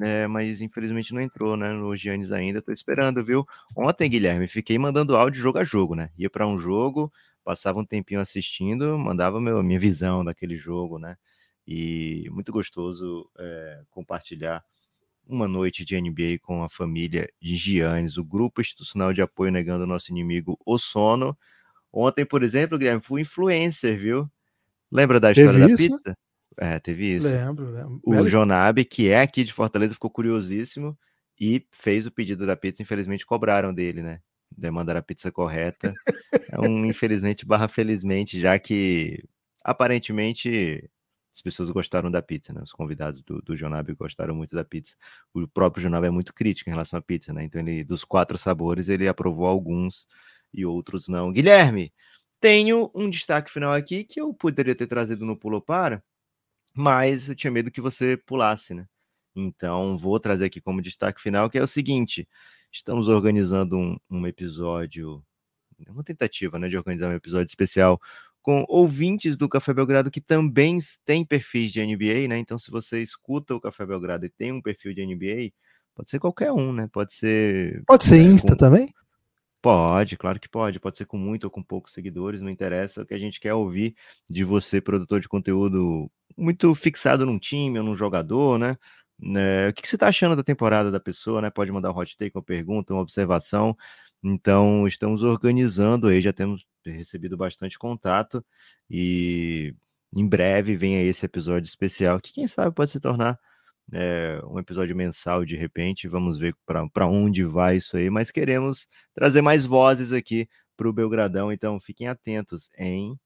é, 0.01 0.26
mas 0.26 0.61
infelizmente 0.61 1.12
não 1.12 1.20
entrou, 1.20 1.57
né, 1.57 1.70
no 1.70 1.95
Giannis 1.97 2.32
ainda, 2.32 2.62
tô 2.62 2.72
esperando, 2.72 3.22
viu? 3.24 3.47
Ontem, 3.76 4.09
Guilherme, 4.09 4.47
fiquei 4.49 4.78
mandando 4.78 5.16
áudio 5.16 5.40
jogo 5.40 5.59
a 5.59 5.64
jogo, 5.64 5.95
né? 5.95 6.11
Ia 6.16 6.30
para 6.30 6.47
um 6.47 6.59
jogo, 6.59 7.12
passava 7.45 7.78
um 7.78 7.84
tempinho 7.84 8.20
assistindo, 8.20 8.99
mandava 8.99 9.40
meu, 9.40 9.62
minha 9.62 9.78
visão 9.78 10.24
daquele 10.24 10.57
jogo, 10.57 10.99
né? 10.99 11.16
E 11.66 12.28
muito 12.30 12.53
gostoso 12.53 13.28
é, 13.38 13.82
compartilhar 13.90 14.64
uma 15.26 15.47
noite 15.47 15.84
de 15.84 16.01
NBA 16.01 16.38
com 16.43 16.62
a 16.62 16.68
família 16.68 17.28
de 17.40 17.57
Giannis, 17.57 18.16
o 18.18 18.24
grupo 18.24 18.61
institucional 18.61 19.12
de 19.12 19.22
apoio 19.22 19.53
negando 19.53 19.84
o 19.84 19.86
nosso 19.86 20.11
inimigo, 20.11 20.59
o 20.66 20.78
sono. 20.78 21.36
Ontem, 21.93 22.24
por 22.24 22.43
exemplo, 22.43 22.78
Guilherme, 22.78 23.03
fui 23.03 23.20
influencer, 23.20 23.99
viu? 23.99 24.30
Lembra 24.90 25.20
da 25.20 25.32
história 25.32 25.53
Teve 25.53 25.66
da 25.66 25.72
isso? 25.74 25.97
pizza? 25.97 26.18
É, 26.59 26.78
teve 26.78 27.16
isso. 27.16 27.28
Lembro, 27.28 27.70
lembro. 27.70 28.01
O 28.05 28.28
Jonab, 28.28 28.84
que 28.84 29.09
é 29.09 29.20
aqui 29.20 29.45
de 29.45 29.53
Fortaleza, 29.53 29.95
ficou 29.95 30.11
curiosíssimo 30.11 30.99
e 31.40 31.66
fez 31.70 32.07
o 32.07 32.11
pedido 32.11 32.47
da 32.47 32.57
pizza. 32.57 32.82
Infelizmente, 32.82 33.26
cobraram 33.26 33.72
dele, 33.72 34.03
né? 34.03 34.20
Demandaram 34.57 35.01
a 35.01 35.03
pizza 35.03 35.32
correta. 35.32 35.93
é 36.51 36.61
um 36.61 36.84
infelizmente 36.86 37.47
barra 37.47 37.68
felizmente, 37.68 38.38
já 38.38 38.59
que 38.59 39.24
aparentemente 39.64 40.90
as 41.32 41.40
pessoas 41.40 41.70
gostaram 41.70 42.11
da 42.11 42.20
pizza, 42.20 42.53
né? 42.53 42.61
Os 42.62 42.72
convidados 42.72 43.22
do, 43.22 43.40
do 43.40 43.57
Jonab 43.57 43.90
gostaram 43.95 44.34
muito 44.34 44.55
da 44.55 44.64
pizza. 44.64 44.95
O 45.32 45.49
próprio 45.49 45.82
Jonab 45.82 46.07
é 46.07 46.11
muito 46.11 46.34
crítico 46.34 46.68
em 46.68 46.72
relação 46.72 46.99
à 46.99 47.03
pizza, 47.03 47.32
né? 47.32 47.43
Então, 47.45 47.61
ele, 47.62 47.82
dos 47.82 48.05
quatro 48.05 48.36
sabores, 48.36 48.90
ele 48.90 49.09
aprovou 49.09 49.47
alguns 49.47 50.07
e 50.53 50.65
outros 50.67 51.09
não. 51.09 51.33
Guilherme, 51.33 51.93
tenho 52.41 52.91
um 52.95 53.09
destaque 53.09 53.51
final 53.51 53.73
aqui 53.73 54.05
que 54.05 54.21
eu 54.21 54.35
poderia 54.35 54.75
ter 54.75 54.87
trazido 54.87 55.25
no 55.25 55.37
Pulo 55.37 55.61
Para, 55.61 56.03
mas 56.75 57.29
eu 57.29 57.35
tinha 57.35 57.51
medo 57.51 57.71
que 57.71 57.81
você 57.81 58.17
pulasse, 58.17 58.75
né? 58.75 58.87
Então, 59.35 59.97
vou 59.97 60.19
trazer 60.21 60.47
aqui 60.47 60.61
como 60.61 60.83
destaque 60.83 61.21
final, 61.21 61.49
que 61.49 61.59
é 61.59 61.63
o 61.63 61.67
seguinte: 61.67 62.29
estamos 62.71 63.09
organizando 63.09 63.79
um, 63.79 63.97
um 64.11 64.27
episódio 64.27 65.25
uma 65.89 66.05
tentativa 66.05 66.59
né, 66.59 66.69
de 66.69 66.77
organizar 66.77 67.09
um 67.09 67.15
episódio 67.15 67.49
especial 67.49 68.01
com 68.41 68.65
ouvintes 68.69 69.37
do 69.37 69.49
Café 69.49 69.73
Belgrado 69.73 70.11
que 70.11 70.21
também 70.21 70.79
têm 71.05 71.25
perfis 71.25 71.73
de 71.73 71.81
NBA, 71.81 72.29
né? 72.29 72.39
Então, 72.39 72.59
se 72.59 72.71
você 72.71 73.01
escuta 73.01 73.55
o 73.55 73.61
Café 73.61 73.87
Belgrado 73.87 74.27
e 74.27 74.29
tem 74.29 74.53
um 74.53 74.61
perfil 74.61 74.93
de 74.93 75.07
NBA, 75.07 75.53
pode 75.95 76.11
ser 76.11 76.19
qualquer 76.19 76.51
um, 76.51 76.73
né? 76.73 76.89
Pode 76.93 77.15
ser. 77.15 77.83
Pode 77.87 78.05
ser 78.05 78.19
é, 78.19 78.23
Insta 78.23 78.57
também? 78.57 78.93
Pode, 79.63 80.17
claro 80.17 80.41
que 80.41 80.49
pode. 80.49 80.81
Pode 80.81 80.99
ser 80.99 81.07
com 81.07 81.17
muito 81.17 81.45
ou 81.45 81.51
com 81.51 81.63
poucos 81.63 81.93
seguidores, 81.93 82.43
não 82.43 82.51
interessa. 82.51 83.03
O 83.03 83.07
que 83.07 83.15
a 83.15 83.19
gente 83.19 83.39
quer 83.41 83.55
ouvir 83.55 83.95
de 84.29 84.43
você, 84.45 84.81
produtor 84.81 85.21
de 85.21 85.29
conteúdo 85.29 86.11
muito 86.37 86.75
fixado 86.75 87.25
num 87.25 87.39
time 87.39 87.79
ou 87.79 87.85
num 87.85 87.97
jogador, 87.97 88.59
né? 88.59 88.77
né? 89.19 89.69
O 89.69 89.73
que, 89.73 89.87
você 89.87 89.97
está 89.97 90.09
achando 90.09 90.37
da 90.37 90.43
temporada 90.43 90.91
da 90.91 91.01
pessoa, 91.01 91.41
né? 91.41 91.51
Pode 91.51 91.71
mandar 91.71 91.93
um 91.93 91.97
hot 91.97 92.17
take, 92.17 92.37
uma 92.37 92.43
pergunta, 92.43 92.93
uma 92.93 93.03
observação. 93.03 93.77
Então, 94.23 94.87
estamos 94.87 95.23
organizando 95.23 96.09
aí, 96.09 96.21
já 96.21 96.33
temos 96.33 96.67
recebido 96.85 97.37
bastante 97.37 97.79
contato 97.79 98.45
e 98.91 99.75
em 100.15 100.27
breve 100.29 100.77
vem 100.77 100.97
aí 100.97 101.07
esse 101.07 101.25
episódio 101.27 101.67
especial 101.69 102.21
que, 102.21 102.33
quem 102.33 102.47
sabe, 102.49 102.75
pode 102.75 102.91
se 102.91 103.01
tornar 103.01 103.39
é, 103.91 104.41
um 104.45 104.59
episódio 104.59 104.95
mensal 104.95 105.45
de 105.45 105.57
repente. 105.57 106.09
Vamos 106.09 106.39
ver 106.39 106.55
para 106.66 107.07
onde 107.07 107.45
vai 107.45 107.78
isso 107.78 107.97
aí, 107.97 108.11
mas 108.11 108.30
queremos 108.30 108.87
trazer 109.14 109.43
mais 109.43 109.64
vozes 109.64 110.12
aqui 110.12 110.49
para 110.76 110.89
o 110.89 110.93
Belgradão, 110.93 111.53
então 111.53 111.78
fiquem 111.78 112.09
atentos 112.09 112.68
em. 112.76 113.18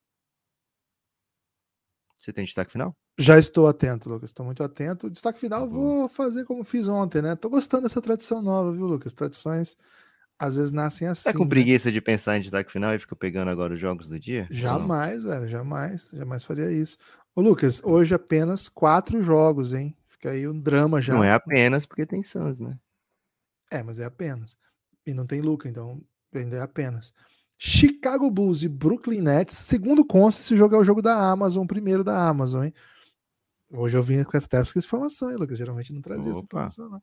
Você 2.18 2.32
tem 2.32 2.44
destaque 2.44 2.72
final? 2.72 2.96
Já 3.18 3.38
estou 3.38 3.66
atento, 3.66 4.10
Lucas. 4.10 4.30
Estou 4.30 4.44
muito 4.44 4.62
atento. 4.62 5.08
Destaque 5.08 5.40
final, 5.40 5.62
uhum. 5.62 5.68
vou 5.68 6.08
fazer 6.08 6.44
como 6.44 6.64
fiz 6.64 6.86
ontem, 6.86 7.22
né? 7.22 7.34
Tô 7.34 7.48
gostando 7.48 7.84
dessa 7.84 8.02
tradição 8.02 8.42
nova, 8.42 8.72
viu, 8.72 8.86
Lucas? 8.86 9.12
Tradições 9.12 9.76
às 10.38 10.56
vezes 10.56 10.70
nascem 10.70 11.08
assim. 11.08 11.24
Tá 11.24 11.32
com 11.32 11.44
né? 11.44 11.50
preguiça 11.50 11.90
de 11.90 12.00
pensar 12.00 12.36
em 12.36 12.40
destaque 12.40 12.70
final 12.70 12.94
e 12.94 12.98
fica 12.98 13.16
pegando 13.16 13.48
agora 13.48 13.74
os 13.74 13.80
jogos 13.80 14.08
do 14.08 14.18
dia? 14.18 14.46
Jamais, 14.50 15.24
velho, 15.24 15.48
jamais. 15.48 16.10
Jamais 16.12 16.44
faria 16.44 16.70
isso. 16.70 16.98
Ô, 17.34 17.40
Lucas, 17.40 17.82
hoje 17.82 18.14
apenas 18.14 18.68
quatro 18.68 19.22
jogos, 19.22 19.72
hein? 19.72 19.96
Fica 20.16 20.30
aí 20.30 20.48
um 20.48 20.58
drama 20.58 21.00
já. 21.00 21.14
Não 21.14 21.24
é 21.24 21.32
apenas 21.32 21.86
porque 21.86 22.06
tem 22.06 22.22
Suns, 22.22 22.58
né? 22.58 22.78
É, 23.70 23.82
mas 23.82 23.98
é 23.98 24.04
apenas. 24.04 24.56
E 25.06 25.12
não 25.12 25.26
tem 25.26 25.40
Luca, 25.40 25.68
então 25.68 26.02
ainda 26.34 26.56
é 26.56 26.60
apenas. 26.60 27.12
Chicago 27.58 28.30
Bulls 28.30 28.62
e 28.62 28.68
Brooklyn 28.68 29.22
Nets, 29.22 29.56
segundo 29.56 30.04
consta, 30.04 30.42
esse 30.42 30.56
jogo 30.56 30.74
é 30.74 30.78
o 30.78 30.84
jogo 30.84 31.00
da 31.00 31.30
Amazon, 31.30 31.66
primeiro 31.66 32.04
da 32.04 32.28
Amazon, 32.28 32.64
hein? 32.64 32.74
Hoje 33.70 33.96
eu 33.96 34.02
vim 34.02 34.22
com 34.22 34.36
essa, 34.36 34.48
essa 34.52 34.78
informação, 34.78 35.30
hein, 35.30 35.36
Lucas? 35.36 35.58
Geralmente 35.58 35.92
não 35.92 36.00
trazia 36.00 36.30
Opa. 36.30 36.38
essa 36.38 36.44
informação, 36.44 36.88
não. 36.90 37.02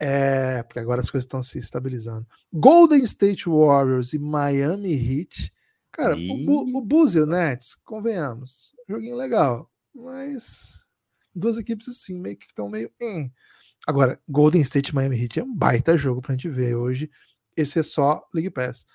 É, 0.00 0.62
porque 0.64 0.80
agora 0.80 1.00
as 1.00 1.10
coisas 1.10 1.24
estão 1.24 1.42
se 1.42 1.58
estabilizando. 1.58 2.26
Golden 2.52 3.02
State 3.04 3.48
Warriors 3.48 4.12
e 4.12 4.18
Miami 4.18 4.92
Heat. 4.92 5.52
Cara, 5.92 6.16
e... 6.18 6.46
o, 6.48 6.78
o 6.78 6.80
Bulls 6.80 7.14
e 7.14 7.20
o 7.20 7.26
Nets, 7.26 7.76
convenhamos, 7.76 8.72
joguinho 8.88 9.16
legal, 9.16 9.70
mas 9.94 10.83
duas 11.34 11.56
equipes 11.56 11.88
assim, 11.88 12.18
meio 12.18 12.36
que 12.36 12.46
estão 12.46 12.68
meio. 12.68 12.90
Hum. 13.00 13.30
Agora, 13.86 14.20
Golden 14.28 14.62
State 14.62 14.94
Miami 14.94 15.20
Heat 15.20 15.40
é 15.40 15.44
um 15.44 15.54
baita 15.54 15.96
jogo 15.96 16.22
pra 16.22 16.32
gente 16.32 16.48
ver 16.48 16.74
hoje. 16.74 17.10
Esse 17.56 17.78
é 17.78 17.82
só 17.82 18.26
League 18.32 18.50
Pass. 18.50 18.86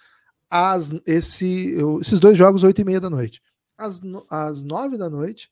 As, 0.49 0.93
esse, 1.05 1.71
eu, 1.71 2.01
esses 2.01 2.19
dois 2.19 2.37
jogos, 2.37 2.63
8 2.63 2.81
e 2.81 2.83
meia 2.83 2.99
da 2.99 3.09
noite. 3.09 3.41
Às, 3.77 4.01
às 4.29 4.63
9 4.63 4.97
da 4.97 5.09
noite, 5.09 5.51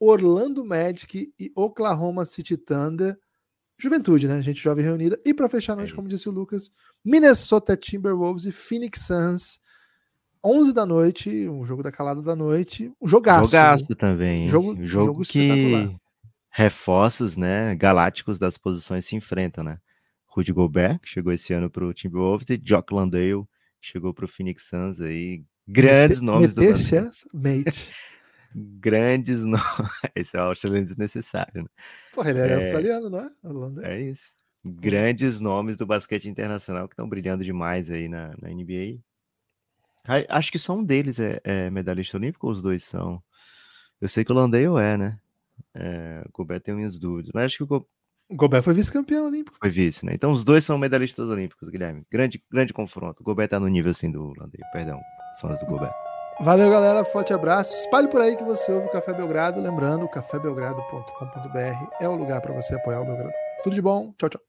Orlando 0.00 0.64
Magic 0.64 1.32
e 1.38 1.52
Oklahoma 1.54 2.24
City 2.24 2.56
Thunder 2.56 3.18
Juventude, 3.78 4.26
né? 4.26 4.42
Gente 4.42 4.60
jovem 4.60 4.84
reunida. 4.84 5.18
E 5.24 5.32
para 5.32 5.48
fechar 5.48 5.74
a 5.74 5.76
noite, 5.76 5.92
é 5.92 5.96
como 5.96 6.08
disse 6.08 6.28
o 6.28 6.32
Lucas, 6.32 6.72
Minnesota 7.04 7.76
Timberwolves 7.76 8.44
e 8.44 8.50
Phoenix 8.50 9.02
Suns. 9.02 9.60
11 10.44 10.72
da 10.72 10.86
noite, 10.86 11.48
um 11.48 11.64
jogo 11.64 11.82
da 11.82 11.90
calada 11.90 12.22
da 12.22 12.34
noite, 12.34 12.92
um 13.00 13.08
jogaço. 13.08 13.46
Jogaço 13.46 13.94
também. 13.96 14.46
Jogo, 14.46 14.68
jogo, 14.84 14.86
jogo 14.86 15.22
que 15.22 15.98
reforços, 16.58 17.36
né, 17.36 17.76
galácticos 17.76 18.36
das 18.36 18.58
posições 18.58 19.04
se 19.04 19.14
enfrentam, 19.14 19.62
né? 19.62 19.78
Rudy 20.26 20.52
Gobert, 20.52 20.98
que 20.98 21.08
chegou 21.08 21.32
esse 21.32 21.52
ano 21.52 21.70
para 21.70 21.86
o 21.86 21.94
Timberwolves, 21.94 22.50
e 22.50 22.60
Jock 22.60 22.92
Landale, 22.92 23.44
que 23.80 23.86
chegou 23.86 24.12
para 24.12 24.24
o 24.24 24.28
Phoenix 24.28 24.64
Suns 24.64 25.00
aí. 25.00 25.44
Grandes 25.68 26.20
Mete, 26.20 26.26
nomes 26.26 26.54
do 26.54 26.62
Mate. 27.32 27.94
grandes 28.80 29.44
nomes. 29.44 29.62
Esse 30.16 30.36
é 30.36 30.40
o 30.40 30.46
australiano 30.46 30.84
desnecessário, 30.84 31.62
né? 31.62 31.68
Porra, 32.12 32.30
ele 32.30 32.40
é, 32.40 32.48
é 32.48 32.54
australiano, 32.54 33.08
não 33.08 33.20
é? 33.20 33.30
Orlando. 33.44 33.84
É 33.84 34.00
isso. 34.00 34.34
Grandes 34.64 35.38
nomes 35.38 35.76
do 35.76 35.86
basquete 35.86 36.28
internacional 36.28 36.88
que 36.88 36.94
estão 36.94 37.08
brilhando 37.08 37.44
demais 37.44 37.88
aí 37.88 38.08
na, 38.08 38.34
na 38.42 38.48
NBA. 38.48 38.98
Acho 40.28 40.50
que 40.50 40.58
só 40.58 40.74
um 40.74 40.82
deles 40.82 41.20
é, 41.20 41.40
é, 41.44 41.70
medalhista 41.70 42.16
olímpico 42.16 42.48
ou 42.48 42.52
os 42.52 42.60
dois 42.60 42.82
são? 42.82 43.22
Eu 44.00 44.08
sei 44.08 44.24
que 44.24 44.32
o 44.32 44.34
Landale 44.34 44.64
é, 44.82 44.96
né? 44.96 45.20
É, 45.74 46.22
o 46.26 46.32
Gobert 46.32 46.60
tem 46.60 46.74
minhas 46.74 46.98
dúvidas, 46.98 47.30
mas 47.34 47.44
acho 47.44 47.58
que 47.58 47.62
o, 47.64 47.66
Go... 47.66 47.86
o 48.30 48.36
Gobert 48.36 48.62
foi 48.62 48.74
vice-campeão 48.74 49.26
olímpico. 49.26 49.56
Foi 49.58 49.70
vice, 49.70 50.04
né? 50.04 50.12
Então 50.14 50.30
os 50.30 50.44
dois 50.44 50.64
são 50.64 50.78
medalhistas 50.78 51.28
olímpicos, 51.28 51.68
Guilherme. 51.68 52.04
Grande, 52.10 52.42
grande 52.50 52.72
confronto. 52.72 53.22
O 53.22 53.24
Gobert 53.24 53.48
tá 53.48 53.60
no 53.60 53.68
nível 53.68 53.90
assim 53.90 54.10
do 54.10 54.28
Landale, 54.38 54.64
perdão, 54.72 55.00
fãs 55.40 55.58
do 55.60 55.66
Gobert. 55.66 55.94
Valeu, 56.40 56.70
galera. 56.70 57.04
Forte 57.04 57.32
abraço. 57.32 57.74
Espalhe 57.74 58.06
por 58.06 58.20
aí 58.20 58.36
que 58.36 58.44
você 58.44 58.70
ouve 58.72 58.86
o 58.86 58.92
Café 58.92 59.12
Belgrado. 59.12 59.60
Lembrando, 59.60 60.08
cafébelgrado.com.br 60.08 61.94
é 62.00 62.08
o 62.08 62.14
lugar 62.14 62.40
para 62.40 62.54
você 62.54 62.76
apoiar 62.76 63.00
o 63.00 63.04
Belgrado. 63.04 63.34
Tudo 63.64 63.74
de 63.74 63.82
bom. 63.82 64.12
Tchau, 64.16 64.28
tchau. 64.28 64.40